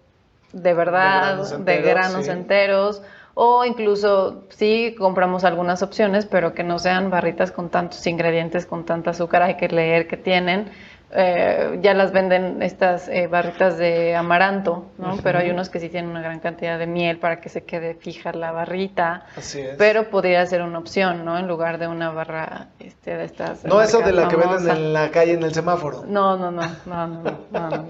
de 0.52 0.74
verdad, 0.74 1.58
de 1.58 1.82
granos 1.82 2.28
enteros, 2.28 3.02
o 3.34 3.64
incluso 3.64 4.44
si 4.50 4.94
compramos 4.98 5.44
algunas 5.44 5.82
opciones, 5.82 6.24
pero 6.26 6.54
que 6.54 6.62
no 6.64 6.78
sean 6.78 7.10
barritas 7.10 7.50
con 7.50 7.68
tantos 7.68 8.06
ingredientes, 8.06 8.66
con 8.66 8.84
tanta 8.84 9.10
azúcar, 9.10 9.42
hay 9.42 9.56
que 9.56 9.68
leer 9.68 10.06
que 10.06 10.16
tienen. 10.16 10.70
eh, 11.16 11.78
ya 11.80 11.94
las 11.94 12.10
venden 12.10 12.60
estas 12.60 13.06
eh, 13.08 13.28
barritas 13.28 13.78
de 13.78 14.16
amaranto, 14.16 14.86
¿no? 14.98 15.16
Pero 15.22 15.38
hay 15.38 15.48
unos 15.50 15.68
que 15.68 15.78
sí 15.78 15.88
tienen 15.88 16.10
una 16.10 16.20
gran 16.22 16.40
cantidad 16.40 16.76
de 16.76 16.88
miel 16.88 17.18
para 17.18 17.40
que 17.40 17.48
se 17.48 17.62
quede 17.62 17.94
fija 17.94 18.32
la 18.32 18.50
barrita. 18.50 19.26
Así 19.36 19.60
es. 19.60 19.76
Pero 19.76 20.10
podría 20.10 20.44
ser 20.46 20.62
una 20.62 20.78
opción, 20.80 21.24
¿no? 21.24 21.38
En 21.38 21.46
lugar 21.46 21.78
de 21.78 21.86
una 21.86 22.10
barra 22.10 22.68
este, 22.80 23.16
de 23.16 23.24
estas. 23.26 23.64
No 23.64 23.80
eso 23.80 24.00
de 24.00 24.12
la 24.12 24.26
que 24.26 24.34
venden 24.34 24.68
en 24.76 24.92
la 24.92 25.10
calle 25.12 25.34
en 25.34 25.44
el 25.44 25.54
semáforo. 25.54 26.02
No, 26.04 26.36
no, 26.36 26.50
no, 26.50 26.62
no, 26.84 27.06
no, 27.06 27.30
no. 27.52 27.86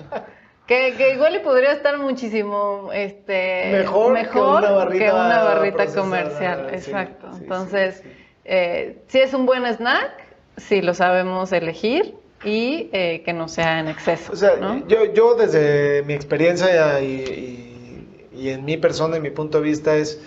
Que, 0.66 0.94
que, 0.96 1.12
igual 1.14 1.36
y 1.36 1.40
podría 1.40 1.72
estar 1.72 1.98
muchísimo 1.98 2.90
este, 2.94 3.70
mejor, 3.70 4.14
que 4.30 4.38
una 4.38 4.70
barrita, 4.70 5.04
que 5.04 5.10
una 5.10 5.42
barrita 5.42 5.86
comercial. 5.86 6.68
Exacto. 6.72 7.28
Entonces, 7.38 8.02
eh, 8.46 9.02
si 9.08 9.20
es 9.20 9.34
un 9.34 9.44
buen 9.44 9.66
snack, 9.66 10.24
si 10.56 10.80
lo 10.80 10.94
sabemos 10.94 11.52
elegir 11.52 12.14
y 12.44 12.88
eh, 12.92 13.22
que 13.24 13.32
no 13.32 13.48
sea 13.48 13.80
en 13.80 13.88
exceso. 13.88 14.32
O 14.32 14.36
sea, 14.36 14.52
yo, 14.86 15.12
yo 15.12 15.34
desde 15.34 16.02
mi 16.04 16.14
experiencia 16.14 17.00
y, 17.00 18.28
y, 18.34 18.48
en 18.48 18.64
mi 18.64 18.76
persona 18.76 19.16
y 19.16 19.20
mi 19.20 19.30
punto 19.30 19.58
de 19.58 19.64
vista 19.64 19.96
es, 19.96 20.20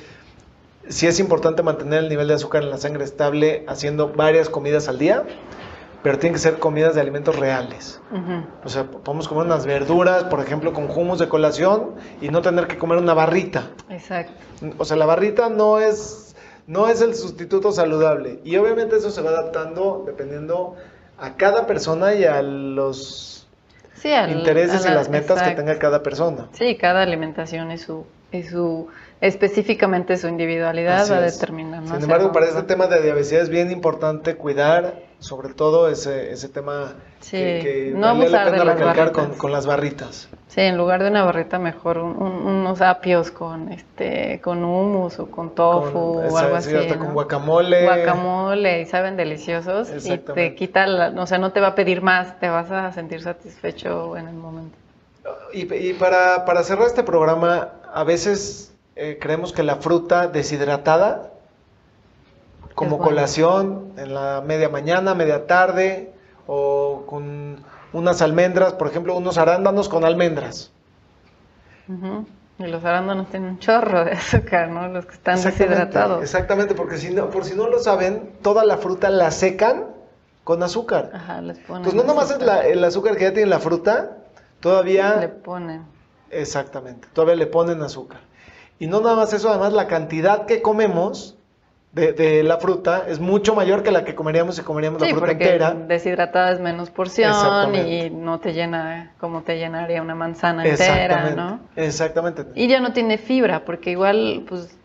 si 0.87 1.07
es 1.07 1.19
importante 1.19 1.63
mantener 1.63 2.03
el 2.03 2.09
nivel 2.09 2.27
de 2.27 2.33
azúcar 2.35 2.63
en 2.63 2.69
la 2.69 2.77
sangre 2.77 3.03
estable 3.03 3.63
haciendo 3.67 4.09
varias 4.09 4.49
comidas 4.49 4.87
al 4.87 4.97
día, 4.97 5.23
pero 6.07 6.19
tienen 6.19 6.35
que 6.35 6.39
ser 6.39 6.57
comidas 6.57 6.95
de 6.95 7.01
alimentos 7.01 7.35
reales. 7.35 7.99
O 8.63 8.69
sea, 8.69 8.85
podemos 8.85 9.27
comer 9.27 9.45
unas 9.45 9.65
verduras, 9.65 10.23
por 10.23 10.39
ejemplo, 10.39 10.71
con 10.71 10.89
hummus 10.89 11.19
de 11.19 11.27
colación 11.27 11.95
y 12.21 12.29
no 12.29 12.41
tener 12.41 12.65
que 12.67 12.77
comer 12.77 12.97
una 12.97 13.13
barrita. 13.13 13.71
Exacto. 13.89 14.31
O 14.77 14.85
sea, 14.85 14.95
la 14.95 15.05
barrita 15.05 15.49
no 15.49 15.81
es, 15.81 16.33
no 16.65 16.87
es 16.87 17.01
el 17.01 17.13
sustituto 17.13 17.73
saludable. 17.73 18.39
Y 18.45 18.55
obviamente 18.55 18.95
eso 18.95 19.11
se 19.11 19.21
va 19.21 19.31
adaptando 19.31 20.05
dependiendo 20.07 20.77
a 21.17 21.35
cada 21.35 21.67
persona 21.67 22.13
y 22.13 22.23
a 22.23 22.41
los 22.41 23.45
intereses 24.29 24.85
y 24.85 24.89
las 24.89 25.09
metas 25.09 25.41
que 25.41 25.55
tenga 25.55 25.77
cada 25.77 26.03
persona. 26.03 26.47
Sí, 26.53 26.77
cada 26.77 27.01
alimentación 27.01 27.69
y 27.73 27.77
su, 27.79 28.05
y 28.31 28.43
su 28.43 28.87
específicamente 29.19 30.17
su 30.17 30.27
individualidad 30.27 31.09
va 31.11 31.17
a 31.17 31.21
determinar. 31.21 31.83
Sin 31.85 32.03
embargo, 32.03 32.31
para 32.31 32.47
este 32.47 32.63
tema 32.63 32.87
de 32.87 33.01
diabetes 33.01 33.31
es 33.31 33.49
bien 33.49 33.71
importante 33.71 34.35
cuidar 34.35 35.07
sobre 35.19 35.49
todo 35.53 35.89
ese, 35.89 36.31
ese 36.31 36.47
tema 36.47 36.93
que, 37.31 37.91
no 37.95 38.15
vale 38.15 38.29
la 38.29 38.45
pena 38.45 38.63
recalcar 38.63 39.11
con, 39.11 39.33
con, 39.33 39.51
las 39.51 39.65
barritas. 39.65 40.29
Sí, 40.47 40.61
en 40.61 40.77
lugar 40.77 41.01
de 41.01 41.09
una 41.09 41.23
barrita 41.23 41.57
mejor 41.57 41.97
unos 41.97 42.81
apios 42.81 43.31
con 43.31 43.71
este 43.71 44.39
con 44.41 44.63
hummus 44.63 45.19
o 45.19 45.31
con 45.31 45.55
tofu 45.55 46.19
o 46.19 46.37
algo 46.37 46.55
así. 46.55 46.75
Hasta 46.75 46.99
con 46.99 47.13
guacamole. 47.13 47.83
Guacamole 47.83 48.81
y 48.81 48.85
saben 48.85 49.17
deliciosos 49.17 49.89
y 50.05 50.17
te 50.19 50.53
quita, 50.53 50.85
la, 50.85 51.09
o 51.19 51.25
sea, 51.25 51.39
no 51.39 51.51
te 51.51 51.59
va 51.59 51.69
a 51.69 51.75
pedir 51.75 52.03
más, 52.03 52.39
te 52.39 52.49
vas 52.49 52.69
a 52.69 52.91
sentir 52.91 53.21
satisfecho 53.21 54.15
en 54.15 54.27
el 54.27 54.35
momento. 54.35 54.77
Y, 55.51 55.73
y 55.73 55.93
para, 55.93 56.45
para 56.45 56.63
cerrar 56.63 56.87
este 56.87 57.03
programa, 57.03 57.71
a 57.97 58.03
veces 58.03 58.71
eh, 58.95 59.17
creemos 59.19 59.53
que 59.53 59.63
la 59.63 59.77
fruta 59.77 60.27
deshidratada 60.27 61.31
como 62.75 62.99
colación 62.99 63.93
en 63.97 64.13
la 64.13 64.43
media 64.45 64.69
mañana, 64.69 65.15
media 65.15 65.47
tarde, 65.47 66.13
o 66.45 67.05
con 67.07 67.65
unas 67.93 68.21
almendras, 68.21 68.73
por 68.73 68.87
ejemplo, 68.87 69.17
unos 69.17 69.39
arándanos 69.39 69.89
con 69.89 70.05
almendras. 70.05 70.71
Y 72.59 72.67
los 72.67 72.85
arándanos 72.85 73.31
tienen 73.31 73.49
un 73.49 73.59
chorro 73.59 74.05
de 74.05 74.11
azúcar, 74.11 74.69
¿no? 74.69 74.87
Los 74.89 75.07
que 75.07 75.15
están 75.15 75.41
deshidratados. 75.41 76.21
Exactamente, 76.21 76.75
porque 76.75 76.97
si 76.97 77.11
no, 77.11 77.31
por 77.31 77.45
si 77.45 77.55
no 77.55 77.67
lo 77.67 77.79
saben, 77.79 78.31
toda 78.43 78.63
la 78.63 78.77
fruta 78.77 79.09
la 79.09 79.31
secan 79.31 79.85
con 80.43 80.61
azúcar. 80.61 81.09
Ajá, 81.15 81.41
les 81.41 81.57
ponen. 81.57 81.81
Pues 81.81 81.95
no 81.95 82.03
nomás 82.03 82.29
es 82.29 82.37
el 82.39 82.83
azúcar 82.83 83.17
que 83.17 83.23
ya 83.23 83.33
tiene 83.33 83.49
la 83.49 83.59
fruta, 83.59 84.17
todavía. 84.59 85.15
Le 85.15 85.29
ponen. 85.29 85.96
Exactamente, 86.31 87.07
todavía 87.13 87.35
le 87.35 87.47
ponen 87.47 87.81
azúcar. 87.81 88.19
Y 88.79 88.87
no 88.87 89.01
nada 89.01 89.15
más 89.15 89.33
eso, 89.33 89.49
además 89.49 89.73
la 89.73 89.87
cantidad 89.87 90.45
que 90.45 90.61
comemos 90.61 91.37
de, 91.93 92.43
la 92.43 92.57
fruta 92.57 93.05
es 93.07 93.19
mucho 93.19 93.55
mayor 93.55 93.81
que 93.81 93.91
la 93.91 94.03
que 94.03 94.13
comeríamos 94.13 94.55
si 94.55 94.61
comeríamos 94.61 95.01
la 95.01 95.07
fruta 95.07 95.31
entera. 95.31 95.73
Deshidratada 95.73 96.51
es 96.51 96.59
menos 96.59 96.91
porción 96.91 97.75
y 97.75 98.09
no 98.11 98.39
te 98.39 98.53
llena 98.53 99.13
como 99.19 99.41
te 99.41 99.57
llenaría 99.57 100.01
una 100.01 100.13
manzana 100.13 100.63
entera, 100.65 101.31
¿no? 101.31 101.59
Exactamente. 101.75 102.45
Y 102.53 102.67
ya 102.67 102.79
no 102.79 102.93
tiene 102.93 103.17
fibra, 103.17 103.65
porque 103.65 103.91
igual, 103.91 104.45
pues 104.47 104.76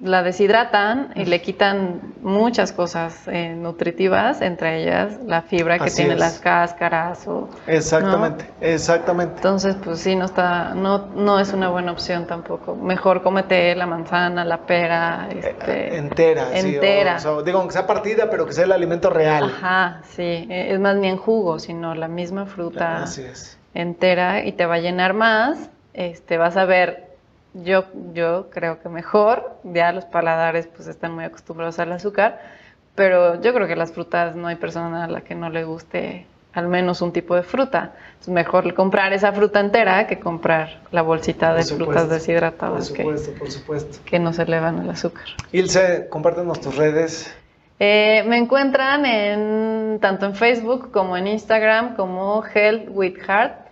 la 0.00 0.22
deshidratan 0.22 1.12
y 1.14 1.24
le 1.24 1.40
quitan 1.40 2.14
muchas 2.20 2.72
cosas 2.72 3.26
eh, 3.26 3.54
nutritivas, 3.54 4.40
entre 4.40 4.82
ellas 4.82 5.18
la 5.26 5.42
fibra 5.42 5.78
que 5.78 5.90
tiene 5.90 6.16
las 6.16 6.40
cáscaras 6.40 7.26
o 7.26 7.48
exactamente, 7.66 8.44
exactamente. 8.60 9.36
Entonces, 9.36 9.76
pues 9.82 10.00
sí, 10.00 10.16
no 10.16 10.24
está, 10.24 10.74
no, 10.74 11.06
no 11.14 11.38
es 11.38 11.52
una 11.52 11.68
buena 11.70 11.92
opción 11.92 12.26
tampoco. 12.26 12.74
Mejor 12.74 13.22
cómete 13.22 13.74
la 13.76 13.86
manzana, 13.86 14.44
la 14.44 14.58
pera, 14.66 15.28
este, 15.30 15.94
eh, 15.94 15.96
entera, 15.96 16.58
entera. 16.58 17.18
Sí, 17.18 17.28
o, 17.28 17.42
digo, 17.42 17.58
aunque 17.58 17.72
sea 17.72 17.86
partida, 17.86 18.28
pero 18.30 18.46
que 18.46 18.52
sea 18.52 18.64
el 18.64 18.72
alimento 18.72 19.10
real. 19.10 19.44
Ajá, 19.44 20.02
sí, 20.08 20.46
e, 20.50 20.72
es 20.72 20.80
más 20.80 20.96
ni 20.96 21.08
en 21.08 21.16
jugo, 21.16 21.58
sino 21.58 21.94
la 21.94 22.08
misma 22.08 22.46
fruta 22.46 23.04
entera 23.74 24.44
y 24.44 24.52
te 24.52 24.66
va 24.66 24.74
a 24.74 24.80
llenar 24.80 25.14
más. 25.14 25.70
Este, 25.94 26.38
vas 26.38 26.56
a 26.56 26.64
ver 26.64 27.03
yo, 27.54 27.84
yo 28.12 28.50
creo 28.50 28.80
que 28.80 28.88
mejor, 28.88 29.58
ya 29.64 29.92
los 29.92 30.04
paladares 30.04 30.66
pues 30.66 30.88
están 30.88 31.14
muy 31.14 31.24
acostumbrados 31.24 31.78
al 31.78 31.92
azúcar, 31.92 32.40
pero 32.94 33.40
yo 33.40 33.54
creo 33.54 33.66
que 33.66 33.76
las 33.76 33.92
frutas 33.92 34.34
no 34.34 34.48
hay 34.48 34.56
persona 34.56 35.04
a 35.04 35.08
la 35.08 35.22
que 35.22 35.34
no 35.34 35.50
le 35.50 35.64
guste 35.64 36.26
al 36.52 36.68
menos 36.68 37.02
un 37.02 37.12
tipo 37.12 37.34
de 37.34 37.42
fruta. 37.42 37.94
Es 38.20 38.28
mejor 38.28 38.72
comprar 38.74 39.12
esa 39.12 39.32
fruta 39.32 39.58
entera 39.58 40.06
que 40.06 40.20
comprar 40.20 40.80
la 40.92 41.02
bolsita 41.02 41.52
de 41.52 41.64
frutas 41.64 42.08
deshidratadas. 42.08 42.90
Por 42.90 42.96
supuesto, 42.96 43.32
por 43.38 43.50
supuesto. 43.50 43.98
Que 44.04 44.20
no 44.20 44.32
se 44.32 44.42
elevan 44.42 44.80
el 44.80 44.90
azúcar. 44.90 45.24
Ilse, 45.50 46.06
compártenos 46.08 46.60
tus 46.60 46.76
redes. 46.76 47.34
Eh, 47.80 48.22
me 48.28 48.38
encuentran 48.38 49.04
en 49.04 49.98
tanto 50.00 50.26
en 50.26 50.36
Facebook 50.36 50.92
como 50.92 51.16
en 51.16 51.26
Instagram 51.26 51.96
como 51.96 52.44
Health 52.44 52.88
with 52.88 53.16
Heart 53.26 53.63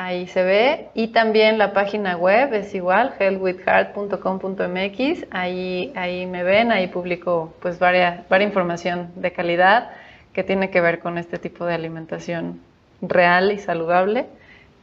Ahí 0.00 0.28
se 0.28 0.44
ve. 0.44 0.90
Y 0.94 1.08
también 1.08 1.58
la 1.58 1.72
página 1.72 2.16
web 2.16 2.54
es 2.54 2.72
igual, 2.72 3.14
healthwithheart.com.mx. 3.18 5.26
Ahí, 5.32 5.92
ahí 5.96 6.24
me 6.26 6.44
ven, 6.44 6.70
ahí 6.70 6.86
publico 6.86 7.52
pues 7.60 7.80
varias, 7.80 8.28
varias 8.28 8.48
información 8.48 9.10
de 9.16 9.32
calidad 9.32 9.90
que 10.32 10.44
tiene 10.44 10.70
que 10.70 10.80
ver 10.80 11.00
con 11.00 11.18
este 11.18 11.38
tipo 11.38 11.66
de 11.66 11.74
alimentación 11.74 12.60
real 13.02 13.50
y 13.50 13.58
saludable. 13.58 14.26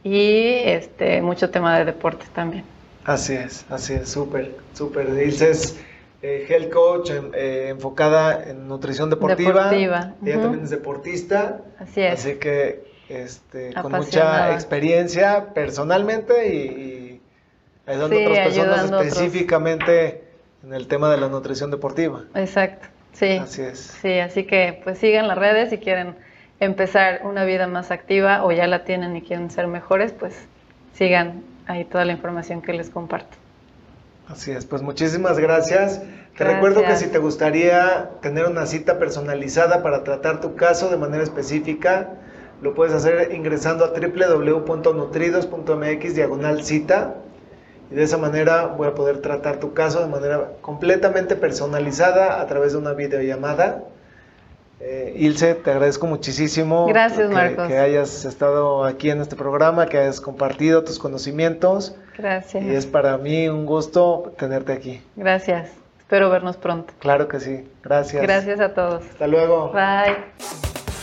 Y 0.04 0.60
este, 0.66 1.22
mucho 1.22 1.48
tema 1.48 1.78
de 1.78 1.86
deporte 1.86 2.26
también. 2.34 2.64
Así 3.06 3.32
es, 3.32 3.64
así 3.70 3.94
es, 3.94 4.10
súper, 4.10 4.54
súper. 4.74 5.14
Dices 5.14 5.80
eh, 6.20 6.44
health 6.46 6.70
coach 6.70 7.10
eh, 7.32 7.68
enfocada 7.70 8.50
en 8.50 8.68
nutrición 8.68 9.08
deportiva. 9.08 9.70
Deportiva. 9.70 10.12
Ella 10.22 10.42
también 10.42 10.64
es 10.64 10.70
deportista. 10.70 11.62
Así 11.78 12.02
es. 12.02 12.20
Así 12.20 12.34
que 12.34 12.95
este, 13.08 13.72
con 13.74 13.92
mucha 13.92 14.52
experiencia 14.52 15.52
personalmente 15.54 16.54
y, 16.54 17.20
ayudando 17.86 18.16
a 18.16 18.20
otras 18.20 18.38
personas 18.48 18.90
específicamente 18.90 20.24
en 20.64 20.74
el 20.74 20.88
tema 20.88 21.10
de 21.10 21.18
la 21.18 21.28
nutrición 21.28 21.70
deportiva. 21.70 22.24
Exacto, 22.34 22.88
sí. 23.12 23.36
Así 23.36 23.62
es. 23.62 23.78
Sí, 23.78 24.18
así 24.18 24.44
que 24.44 24.80
pues 24.82 24.98
sigan 24.98 25.28
las 25.28 25.38
redes 25.38 25.70
si 25.70 25.78
quieren 25.78 26.16
empezar 26.58 27.20
una 27.24 27.44
vida 27.44 27.66
más 27.66 27.90
activa 27.90 28.44
o 28.44 28.52
ya 28.52 28.66
la 28.66 28.84
tienen 28.84 29.16
y 29.16 29.22
quieren 29.22 29.50
ser 29.50 29.66
mejores, 29.66 30.12
pues 30.12 30.34
sigan 30.94 31.44
ahí 31.66 31.84
toda 31.84 32.04
la 32.04 32.12
información 32.12 32.62
que 32.62 32.72
les 32.72 32.90
comparto. 32.90 33.36
Así 34.28 34.50
es, 34.50 34.66
pues 34.66 34.82
muchísimas 34.82 35.38
gracias. 35.38 36.02
Te 36.36 36.44
recuerdo 36.44 36.82
que 36.82 36.96
si 36.96 37.06
te 37.06 37.18
gustaría 37.18 38.10
tener 38.20 38.46
una 38.46 38.66
cita 38.66 38.98
personalizada 38.98 39.82
para 39.82 40.04
tratar 40.04 40.40
tu 40.40 40.54
caso 40.54 40.90
de 40.90 40.96
manera 40.96 41.22
específica, 41.22 42.10
lo 42.62 42.74
puedes 42.74 42.94
hacer 42.94 43.34
ingresando 43.34 43.84
a 43.84 43.88
www.nutridos.mx 43.88 46.14
diagonal 46.14 46.64
cita. 46.64 47.14
Y 47.90 47.94
de 47.94 48.02
esa 48.02 48.18
manera 48.18 48.66
voy 48.66 48.88
a 48.88 48.94
poder 48.94 49.18
tratar 49.18 49.60
tu 49.60 49.74
caso 49.74 50.00
de 50.00 50.06
manera 50.06 50.52
completamente 50.60 51.36
personalizada 51.36 52.40
a 52.40 52.46
través 52.46 52.72
de 52.72 52.78
una 52.78 52.94
videollamada. 52.94 53.84
Eh, 54.80 55.14
Ilse, 55.16 55.54
te 55.54 55.70
agradezco 55.70 56.06
muchísimo 56.06 56.86
Gracias, 56.86 57.28
que, 57.28 57.34
Marcos. 57.34 57.68
que 57.68 57.78
hayas 57.78 58.26
estado 58.26 58.84
aquí 58.84 59.08
en 59.08 59.22
este 59.22 59.34
programa, 59.34 59.86
que 59.86 59.96
hayas 59.98 60.20
compartido 60.20 60.84
tus 60.84 60.98
conocimientos. 60.98 61.94
Gracias. 62.18 62.62
Y 62.62 62.74
es 62.74 62.86
para 62.86 63.16
mí 63.16 63.48
un 63.48 63.64
gusto 63.66 64.32
tenerte 64.36 64.72
aquí. 64.72 65.00
Gracias. 65.14 65.70
Espero 65.98 66.28
vernos 66.30 66.56
pronto. 66.56 66.92
Claro 66.98 67.26
que 67.26 67.40
sí. 67.40 67.66
Gracias. 67.82 68.22
Gracias 68.22 68.60
a 68.60 68.74
todos. 68.74 69.02
Hasta 69.04 69.26
luego. 69.26 69.72
Bye. 69.72 70.75